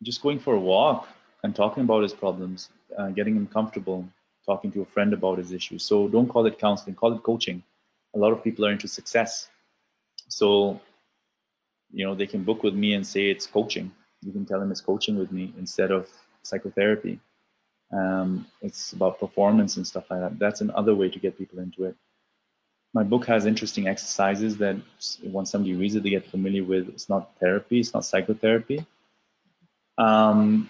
just 0.02 0.24
going 0.24 0.40
for 0.40 0.56
a 0.56 0.60
walk 0.60 1.08
and 1.46 1.56
talking 1.56 1.84
about 1.84 2.02
his 2.02 2.12
problems, 2.12 2.70
uh, 2.98 3.10
getting 3.10 3.36
him 3.36 3.46
comfortable, 3.46 4.04
talking 4.48 4.72
to 4.72 4.82
a 4.82 4.86
friend 4.86 5.14
about 5.14 5.38
his 5.38 5.52
issues. 5.52 5.84
So 5.84 6.08
don't 6.08 6.28
call 6.28 6.48
it 6.48 6.58
counseling, 6.58 6.96
call 6.96 7.14
it 7.14 7.22
coaching. 7.22 7.62
A 8.16 8.18
lot 8.18 8.32
of 8.32 8.44
people 8.44 8.66
are 8.66 8.72
into 8.72 8.88
success. 8.88 9.48
So, 10.28 10.82
you 11.92 12.04
know, 12.04 12.16
they 12.16 12.26
can 12.26 12.44
book 12.44 12.64
with 12.64 12.74
me 12.74 12.96
and 12.96 13.06
say 13.06 13.30
it's 13.30 13.46
coaching. 13.46 13.92
You 14.24 14.32
can 14.32 14.46
tell 14.46 14.60
them 14.60 14.72
it's 14.72 14.82
coaching 14.82 15.20
with 15.20 15.32
me 15.32 15.54
instead 15.60 15.92
of 15.92 16.10
psychotherapy. 16.42 17.20
Um, 17.94 18.48
it's 18.64 18.94
about 18.94 19.20
performance 19.20 19.78
and 19.78 19.86
stuff 19.86 20.10
like 20.10 20.22
that. 20.22 20.40
That's 20.40 20.62
another 20.62 20.96
way 20.96 21.10
to 21.10 21.20
get 21.20 21.38
people 21.38 21.60
into 21.60 21.84
it. 21.84 21.96
My 22.96 23.04
book 23.04 23.28
has 23.28 23.46
interesting 23.46 23.88
exercises 23.88 24.58
that 24.58 24.78
once 25.22 25.52
somebody 25.52 25.76
reads 25.76 25.94
it, 25.94 26.02
they 26.02 26.10
get 26.10 26.26
familiar 26.26 26.64
with. 26.64 26.90
It's 26.90 27.08
not 27.08 27.38
therapy, 27.40 27.82
it's 27.82 27.94
not 27.94 28.04
psychotherapy 28.04 28.84
um, 29.98 30.70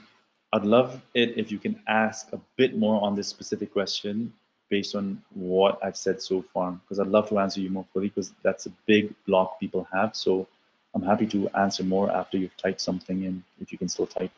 I'd 0.53 0.63
love 0.63 1.01
it 1.13 1.37
if 1.37 1.51
you 1.51 1.59
can 1.59 1.79
ask 1.87 2.31
a 2.31 2.39
bit 2.55 2.77
more 2.77 3.01
on 3.03 3.15
this 3.15 3.27
specific 3.27 3.73
question 3.73 4.33
based 4.69 4.95
on 4.95 5.21
what 5.33 5.79
I've 5.83 5.97
said 5.97 6.21
so 6.21 6.41
far, 6.53 6.71
because 6.71 6.99
I'd 6.99 7.07
love 7.07 7.29
to 7.29 7.39
answer 7.39 7.59
you 7.59 7.69
more 7.69 7.85
fully, 7.93 8.07
because 8.07 8.33
that's 8.41 8.65
a 8.65 8.71
big 8.85 9.13
block 9.27 9.59
people 9.59 9.87
have. 9.93 10.15
So 10.15 10.47
I'm 10.93 11.03
happy 11.03 11.27
to 11.27 11.49
answer 11.49 11.83
more 11.83 12.11
after 12.11 12.37
you've 12.37 12.57
typed 12.57 12.81
something 12.81 13.23
in, 13.23 13.43
if 13.61 13.71
you 13.71 13.77
can 13.77 13.89
still 13.89 14.07
type. 14.07 14.31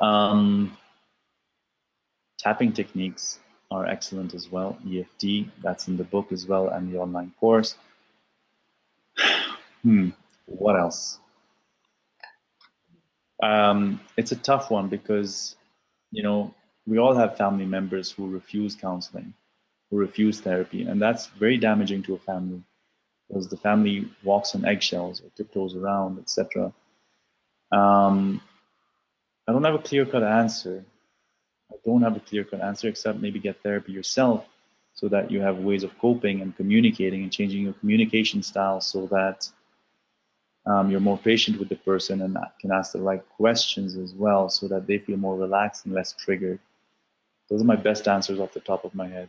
Um, 0.00 0.76
tapping 2.38 2.72
techniques 2.72 3.40
are 3.70 3.86
excellent 3.86 4.34
as 4.34 4.50
well. 4.50 4.78
EFT, 4.88 5.46
that's 5.62 5.88
in 5.88 5.96
the 5.96 6.04
book 6.04 6.32
as 6.32 6.46
well, 6.46 6.68
and 6.68 6.92
the 6.92 6.98
online 6.98 7.32
course. 7.38 7.76
hmm, 9.82 10.10
what 10.46 10.76
else? 10.76 11.18
Um, 13.42 14.00
it's 14.16 14.32
a 14.32 14.36
tough 14.36 14.70
one 14.70 14.88
because, 14.88 15.56
you 16.10 16.22
know, 16.22 16.54
we 16.86 16.98
all 16.98 17.14
have 17.14 17.36
family 17.36 17.66
members 17.66 18.10
who 18.10 18.28
refuse 18.28 18.74
counseling, 18.74 19.34
who 19.90 19.96
refuse 19.98 20.40
therapy, 20.40 20.82
and 20.82 21.00
that's 21.00 21.26
very 21.26 21.56
damaging 21.56 22.02
to 22.04 22.14
a 22.14 22.18
family 22.18 22.62
because 23.28 23.48
the 23.48 23.56
family 23.56 24.08
walks 24.24 24.54
on 24.54 24.64
eggshells 24.64 25.20
or 25.20 25.30
tiptoes 25.36 25.76
around, 25.76 26.18
etc. 26.18 26.72
Um, 27.70 28.40
I 29.46 29.52
don't 29.52 29.64
have 29.64 29.74
a 29.74 29.78
clear-cut 29.78 30.22
answer. 30.22 30.84
I 31.70 31.76
don't 31.84 32.02
have 32.02 32.16
a 32.16 32.20
clear-cut 32.20 32.60
answer 32.60 32.88
except 32.88 33.20
maybe 33.20 33.38
get 33.38 33.62
therapy 33.62 33.92
yourself 33.92 34.46
so 34.94 35.08
that 35.08 35.30
you 35.30 35.40
have 35.40 35.58
ways 35.58 35.84
of 35.84 35.96
coping 35.98 36.40
and 36.40 36.56
communicating 36.56 37.22
and 37.22 37.32
changing 37.32 37.62
your 37.62 37.72
communication 37.74 38.42
style 38.42 38.80
so 38.80 39.06
that 39.06 39.48
um, 40.66 40.90
you're 40.90 41.00
more 41.00 41.18
patient 41.18 41.58
with 41.58 41.68
the 41.68 41.76
person 41.76 42.22
and 42.22 42.36
can 42.60 42.70
ask 42.70 42.92
the 42.92 43.00
right 43.00 43.22
questions 43.36 43.96
as 43.96 44.12
well 44.14 44.48
so 44.48 44.68
that 44.68 44.86
they 44.86 44.98
feel 44.98 45.16
more 45.16 45.36
relaxed 45.36 45.86
and 45.86 45.94
less 45.94 46.12
triggered. 46.12 46.58
Those 47.48 47.62
are 47.62 47.64
my 47.66 47.76
best 47.76 48.06
answers 48.06 48.38
off 48.38 48.52
the 48.52 48.60
top 48.60 48.84
of 48.84 48.94
my 48.94 49.08
head. 49.08 49.28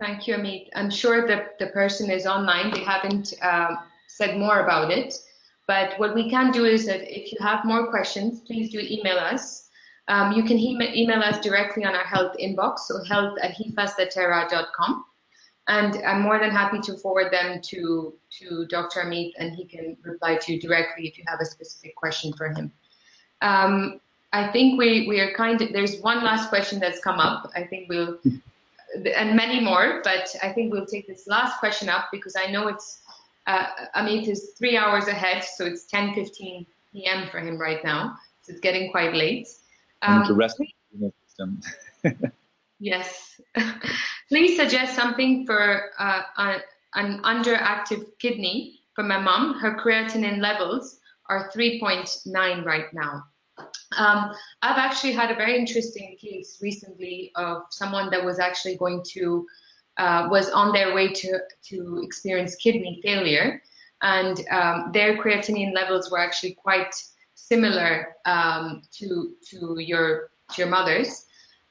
Thank 0.00 0.26
you, 0.26 0.34
Amit. 0.34 0.68
I'm 0.74 0.90
sure 0.90 1.26
that 1.26 1.58
the 1.58 1.68
person 1.68 2.10
is 2.10 2.26
online. 2.26 2.70
They 2.70 2.84
haven't 2.84 3.34
uh, 3.42 3.76
said 4.08 4.38
more 4.38 4.60
about 4.60 4.90
it. 4.90 5.14
But 5.66 5.98
what 5.98 6.14
we 6.14 6.30
can 6.30 6.52
do 6.52 6.64
is 6.64 6.86
that 6.86 7.02
if 7.02 7.32
you 7.32 7.38
have 7.40 7.64
more 7.64 7.88
questions, 7.90 8.40
please 8.40 8.70
do 8.70 8.78
email 8.78 9.18
us. 9.18 9.68
Um, 10.08 10.32
you 10.32 10.44
can 10.44 10.58
email 10.58 11.20
us 11.20 11.40
directly 11.40 11.84
on 11.84 11.94
our 11.94 12.04
health 12.04 12.36
inbox, 12.40 12.80
so 12.80 13.02
health 13.04 13.36
at 13.42 13.56
hifasdaterra.com 13.56 15.04
and 15.68 15.96
I'm 16.04 16.22
more 16.22 16.38
than 16.38 16.50
happy 16.50 16.80
to 16.80 16.96
forward 16.96 17.32
them 17.32 17.60
to 17.62 18.14
to 18.38 18.66
Dr. 18.66 19.00
Amit, 19.00 19.32
and 19.38 19.54
he 19.54 19.64
can 19.64 19.96
reply 20.02 20.36
to 20.36 20.54
you 20.54 20.60
directly 20.60 21.06
if 21.06 21.18
you 21.18 21.24
have 21.26 21.40
a 21.40 21.44
specific 21.44 21.96
question 21.96 22.32
for 22.32 22.48
him. 22.48 22.72
Um, 23.42 24.00
I 24.32 24.48
think 24.48 24.78
we 24.78 25.06
we 25.08 25.20
are 25.20 25.32
kind 25.34 25.60
of 25.60 25.72
there's 25.72 26.00
one 26.00 26.22
last 26.22 26.48
question 26.48 26.78
that's 26.78 27.00
come 27.00 27.18
up. 27.18 27.50
I 27.54 27.64
think 27.64 27.88
we'll 27.88 28.18
and 29.14 29.36
many 29.36 29.60
more. 29.60 30.00
But 30.04 30.34
I 30.42 30.52
think 30.52 30.72
we'll 30.72 30.86
take 30.86 31.06
this 31.06 31.26
last 31.26 31.58
question 31.58 31.88
up 31.88 32.08
because 32.12 32.36
I 32.36 32.50
know 32.50 32.68
it's 32.68 33.02
uh, 33.46 33.66
Amit 33.96 34.28
is 34.28 34.52
three 34.58 34.76
hours 34.76 35.08
ahead, 35.08 35.44
so 35.44 35.64
it's 35.64 35.86
10:15 35.92 36.66
p.m. 36.92 37.28
for 37.30 37.40
him 37.40 37.58
right 37.58 37.82
now. 37.84 38.16
So 38.42 38.52
it's 38.52 38.60
getting 38.60 38.90
quite 38.90 39.14
late. 39.14 39.48
Um, 40.02 40.24
to 40.26 40.34
rest 40.34 40.60
system. 41.26 41.60
yes. 42.78 43.40
Please 44.28 44.56
suggest 44.56 44.96
something 44.96 45.46
for 45.46 45.90
uh, 45.98 46.22
an 46.94 47.22
underactive 47.22 48.06
kidney 48.18 48.80
for 48.94 49.04
my 49.04 49.18
mom. 49.18 49.54
Her 49.54 49.76
creatinine 49.76 50.40
levels 50.40 50.98
are 51.28 51.50
3.9 51.50 52.64
right 52.64 52.92
now. 52.92 53.24
Um, 53.96 54.32
I've 54.62 54.78
actually 54.78 55.12
had 55.12 55.30
a 55.30 55.34
very 55.34 55.56
interesting 55.56 56.16
case 56.20 56.58
recently 56.60 57.30
of 57.36 57.62
someone 57.70 58.10
that 58.10 58.24
was 58.24 58.38
actually 58.38 58.76
going 58.76 59.02
to 59.12 59.46
uh, 59.96 60.28
was 60.30 60.50
on 60.50 60.72
their 60.72 60.94
way 60.94 61.08
to 61.08 61.38
to 61.68 62.02
experience 62.02 62.54
kidney 62.56 63.00
failure, 63.02 63.62
and 64.02 64.46
um, 64.50 64.90
their 64.92 65.16
creatinine 65.16 65.72
levels 65.72 66.10
were 66.10 66.18
actually 66.18 66.52
quite 66.52 66.94
similar 67.34 68.14
um, 68.26 68.82
to 68.92 69.34
to 69.48 69.78
your 69.78 70.30
to 70.50 70.62
your 70.62 70.68
mother's. 70.68 71.25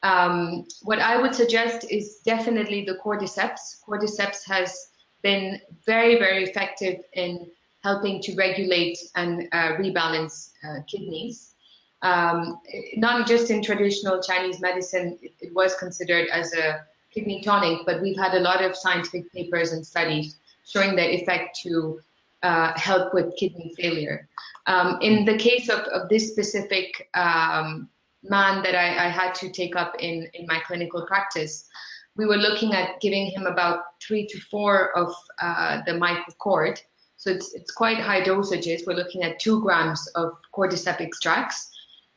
Um, 0.05 0.67
what 0.83 0.99
I 0.99 1.19
would 1.19 1.33
suggest 1.33 1.89
is 1.89 2.19
definitely 2.23 2.85
the 2.85 2.97
cordyceps. 3.03 3.81
Cordyceps 3.87 4.41
has 4.47 4.89
been 5.23 5.59
very 5.85 6.19
very 6.19 6.43
effective 6.43 6.97
in 7.13 7.49
helping 7.83 8.21
to 8.21 8.35
regulate 8.35 8.97
and 9.15 9.47
uh, 9.51 9.71
rebalance 9.81 10.51
uh, 10.63 10.81
kidneys. 10.87 11.55
Um, 12.03 12.59
not 12.97 13.27
just 13.27 13.49
in 13.49 13.63
traditional 13.63 14.21
Chinese 14.21 14.59
medicine, 14.59 15.17
it, 15.23 15.53
was 15.53 15.75
considered 15.75 16.27
as 16.31 16.53
a 16.53 16.85
kidney 17.11 17.41
tonic, 17.41 17.79
but 17.87 18.01
we've 18.01 18.17
had 18.17 18.33
a 18.35 18.39
lot 18.39 18.63
of 18.63 18.75
scientific 18.75 19.31
papers 19.31 19.71
and 19.71 19.85
studies 19.85 20.37
showing 20.67 20.95
the 20.95 21.07
effect 21.17 21.59
to 21.63 21.99
uh, 22.43 22.73
help 22.77 23.13
with 23.13 23.35
kidney 23.37 23.73
failure. 23.75 24.27
Um, 24.67 24.99
in 25.01 25.25
the 25.25 25.37
case 25.37 25.69
of, 25.69 25.79
of 25.97 26.09
this 26.09 26.31
specific 26.31 27.09
um, 27.15 27.89
man 28.29 28.63
that 28.63 28.75
I, 28.75 29.05
I, 29.05 29.09
had 29.09 29.33
to 29.35 29.49
take 29.49 29.75
up 29.75 29.95
in, 29.99 30.27
in 30.33 30.45
my 30.47 30.59
clinical 30.65 31.05
practice, 31.05 31.67
we 32.15 32.25
were 32.25 32.37
looking 32.37 32.73
at 32.73 33.01
giving 33.01 33.27
him 33.27 33.45
about 33.45 33.79
three 34.01 34.25
to 34.27 34.39
four 34.51 34.97
of 34.97 35.13
uh, 35.41 35.81
the 35.85 35.91
mycocort 35.91 36.79
so 37.17 37.31
it's, 37.31 37.53
it's 37.53 37.71
quite 37.71 37.97
high 37.97 38.21
dosages. 38.21 38.85
We're 38.85 38.93
looking 38.93 39.23
at 39.23 39.39
two 39.39 39.61
grams 39.61 40.05
of 40.15 40.33
cordyceps 40.53 41.01
extracts. 41.01 41.71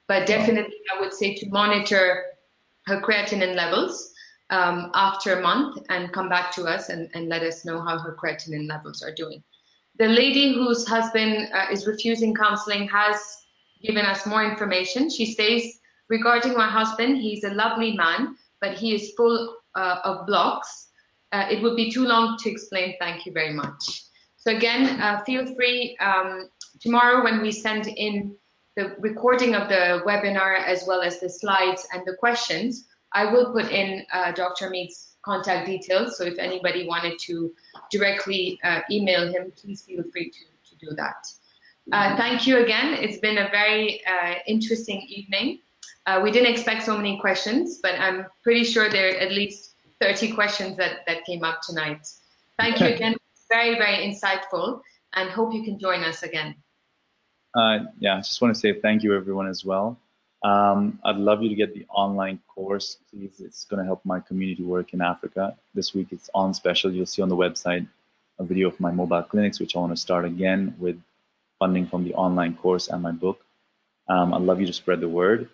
But 0.07 0.27
definitely, 0.27 0.75
I 0.95 1.01
would 1.01 1.13
say 1.13 1.35
to 1.37 1.49
monitor 1.49 2.25
her 2.87 3.01
creatinine 3.01 3.55
levels 3.55 4.13
um, 4.51 4.91
after 4.95 5.39
a 5.39 5.43
month 5.43 5.85
and 5.89 6.13
come 6.13 6.29
back 6.29 6.51
to 6.57 6.65
us 6.65 6.89
and, 6.89 7.09
and 7.15 7.29
let 7.29 7.43
us 7.43 7.65
know 7.65 7.81
how 7.81 7.99
her 7.99 8.17
creatinine 8.23 8.69
levels 8.69 9.03
are 9.03 9.15
doing. 9.15 9.43
The 9.99 10.09
lady 10.09 10.55
whose 10.55 10.87
husband 10.87 11.49
uh, 11.53 11.67
is 11.71 11.87
refusing 11.87 12.35
counseling 12.35 12.89
has 12.89 13.19
given 13.83 14.05
us 14.05 14.27
more 14.27 14.45
information. 14.45 15.11
She 15.11 15.33
says, 15.33 15.78
regarding 16.09 16.55
my 16.55 16.69
husband, 16.69 17.19
he's 17.19 17.45
a 17.45 17.51
lovely 17.51 17.93
man, 17.93 18.37
but 18.61 18.75
he 18.75 18.95
is 18.95 19.13
full 19.17 19.57
uh, 19.75 19.99
of 20.05 20.27
blocks. 20.27 20.89
Uh, 21.33 21.47
it 21.51 21.63
would 21.63 21.77
be 21.77 21.91
too 21.91 22.05
long 22.05 22.39
to 22.39 22.51
explain. 22.51 22.95
Thank 22.99 23.27
you 23.27 23.33
very 23.33 23.53
much. 23.53 24.05
So 24.37 24.57
again, 24.57 25.01
uh, 25.01 25.23
feel 25.25 25.55
free 25.55 25.97
um, 26.01 26.49
tomorrow 26.81 27.23
when 27.23 27.43
we 27.43 27.53
send 27.53 27.87
in 27.87 28.35
the 28.77 28.95
recording 29.01 29.55
of 29.55 29.69
the 29.69 30.03
webinar 30.07 30.59
as 30.65 30.85
well 30.87 31.03
as 31.03 31.21
the 31.21 31.29
slides 31.29 31.87
and 31.93 32.03
the 32.07 32.15
questions, 32.15 32.87
I 33.13 33.31
will 33.31 33.53
put 33.53 33.71
in 33.71 34.07
uh, 34.13 34.33
Dr. 34.33 34.69
Amit's 34.69 35.17
contact 35.23 35.67
details. 35.67 36.17
So 36.17 36.25
if 36.25 36.39
anybody 36.39 36.87
wanted 36.87 37.19
to 37.21 37.53
directly 37.91 38.59
uh, 38.63 38.81
email 38.91 39.27
him, 39.33 39.53
please 39.61 39.83
feel 39.83 40.05
free 40.13 40.31
to, 40.31 40.71
to 40.71 40.87
do 40.87 40.95
that. 40.97 41.27
Uh, 41.91 42.17
thank 42.17 42.47
you 42.47 42.59
again. 42.59 42.95
It's 42.95 43.19
been 43.19 43.39
a 43.39 43.49
very 43.51 44.03
interesting 44.47 45.01
evening. 45.09 45.61
Uh, 46.06 46.20
we 46.23 46.31
didn't 46.31 46.51
expect 46.52 46.85
so 46.85 46.97
many 46.97 47.19
questions, 47.20 47.81
but 47.82 47.94
I'm 47.98 48.27
pretty 48.43 48.65
sure 48.65 48.89
there 48.89 49.15
are 49.15 49.19
at 49.19 49.32
least 49.32 49.74
30 50.01 50.32
questions 50.32 50.77
that, 50.77 51.06
that 51.06 51.24
came 51.24 51.43
up 51.44 51.60
tonight. 51.62 52.06
Thank 52.59 52.81
you 52.81 52.86
again 52.86 53.15
very, 53.48 53.77
very 53.77 53.97
insightful 54.06 54.82
and 55.15 55.31
hope 55.31 55.55
you 55.55 55.62
can 55.62 55.78
join 55.78 56.05
us 56.05 56.23
again. 56.23 56.55
Uh, 57.55 57.81
yeah, 57.98 58.16
I 58.16 58.19
just 58.19 58.40
want 58.40 58.55
to 58.55 58.60
say 58.60 58.78
thank 58.78 59.02
you 59.02 59.16
everyone 59.16 59.48
as 59.48 59.65
well. 59.65 59.98
Um, 60.44 61.01
I'd 61.05 61.16
love 61.16 61.43
you 61.43 61.48
to 61.48 61.55
get 61.55 61.74
the 61.74 61.85
online 61.89 62.39
course, 62.47 62.98
please. 63.10 63.40
It's 63.40 63.65
going 63.65 63.78
to 63.78 63.85
help 63.85 64.05
my 64.05 64.20
community 64.20 64.62
work 64.62 64.94
in 64.94 65.01
Africa. 65.01 65.56
This 65.74 65.94
week 65.94 66.09
it's 66.12 66.31
on 66.35 66.55
special. 66.55 66.93
You'll 66.93 67.06
see 67.06 67.23
on 67.23 67.28
the 67.28 67.36
website 67.36 67.86
a 68.39 68.44
video 68.44 68.69
of 68.69 68.78
my 68.78 68.93
mobile 68.93 69.23
clinics, 69.23 69.59
which 69.59 69.74
I 69.74 69.81
want 69.81 69.93
to 69.93 69.97
start 69.97 70.24
again 70.24 70.77
with 70.78 71.01
funding 71.59 71.89
from 71.89 72.05
the 72.05 72.15
online 72.15 72.55
course 72.55 72.86
and 72.86 73.02
my 73.02 73.10
book. 73.10 73.44
Um, 74.09 74.32
I'd 74.32 74.43
love 74.43 74.60
you 74.60 74.66
to 74.66 74.73
spread 74.73 75.01
the 75.01 75.09
word. 75.09 75.48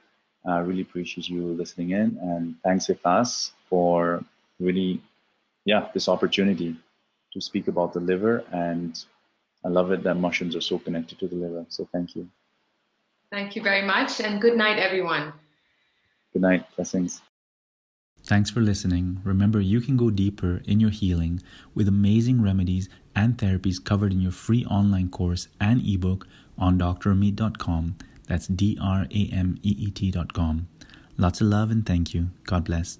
I 0.46 0.58
really 0.58 0.82
appreciate 0.82 1.28
you 1.28 1.42
listening 1.54 1.90
in. 1.90 2.18
And 2.20 2.56
thanks, 2.62 2.86
Ifas, 2.86 3.52
for 3.68 4.22
really, 4.60 5.00
yeah, 5.64 5.88
this 5.94 6.08
opportunity 6.08 6.76
to 7.32 7.40
speak 7.40 7.68
about 7.68 7.92
the 7.92 8.00
liver 8.00 8.44
and 8.52 9.04
I 9.64 9.68
love 9.68 9.92
it 9.92 10.02
that 10.02 10.16
mushrooms 10.16 10.54
are 10.54 10.60
so 10.60 10.78
connected 10.78 11.18
to 11.20 11.26
the 11.26 11.36
liver. 11.36 11.64
So 11.68 11.88
thank 11.90 12.14
you. 12.14 12.28
Thank 13.30 13.56
you 13.56 13.62
very 13.62 13.82
much 13.82 14.20
and 14.20 14.40
good 14.40 14.56
night 14.56 14.78
everyone. 14.78 15.32
Good 16.32 16.42
night. 16.42 16.66
Blessings. 16.76 17.22
Thanks 18.22 18.50
for 18.50 18.60
listening. 18.60 19.20
Remember, 19.24 19.60
you 19.60 19.80
can 19.80 19.96
go 19.96 20.10
deeper 20.10 20.62
in 20.64 20.80
your 20.80 20.90
healing 20.90 21.42
with 21.74 21.88
amazing 21.88 22.42
remedies 22.42 22.88
and 23.14 23.36
therapies 23.36 23.84
covered 23.84 24.12
in 24.12 24.20
your 24.20 24.32
free 24.32 24.64
online 24.64 25.08
course 25.08 25.48
and 25.60 25.86
ebook 25.86 26.26
on 26.56 26.78
drameet.com. 26.78 27.96
That's 28.26 28.46
D 28.46 28.78
R 28.80 29.06
A 29.10 29.28
M 29.32 29.58
E 29.62 29.74
E 29.78 29.90
T.com. 29.90 30.68
Lots 31.16 31.40
of 31.40 31.46
love 31.48 31.70
and 31.70 31.86
thank 31.86 32.14
you. 32.14 32.30
God 32.44 32.64
bless. 32.64 32.98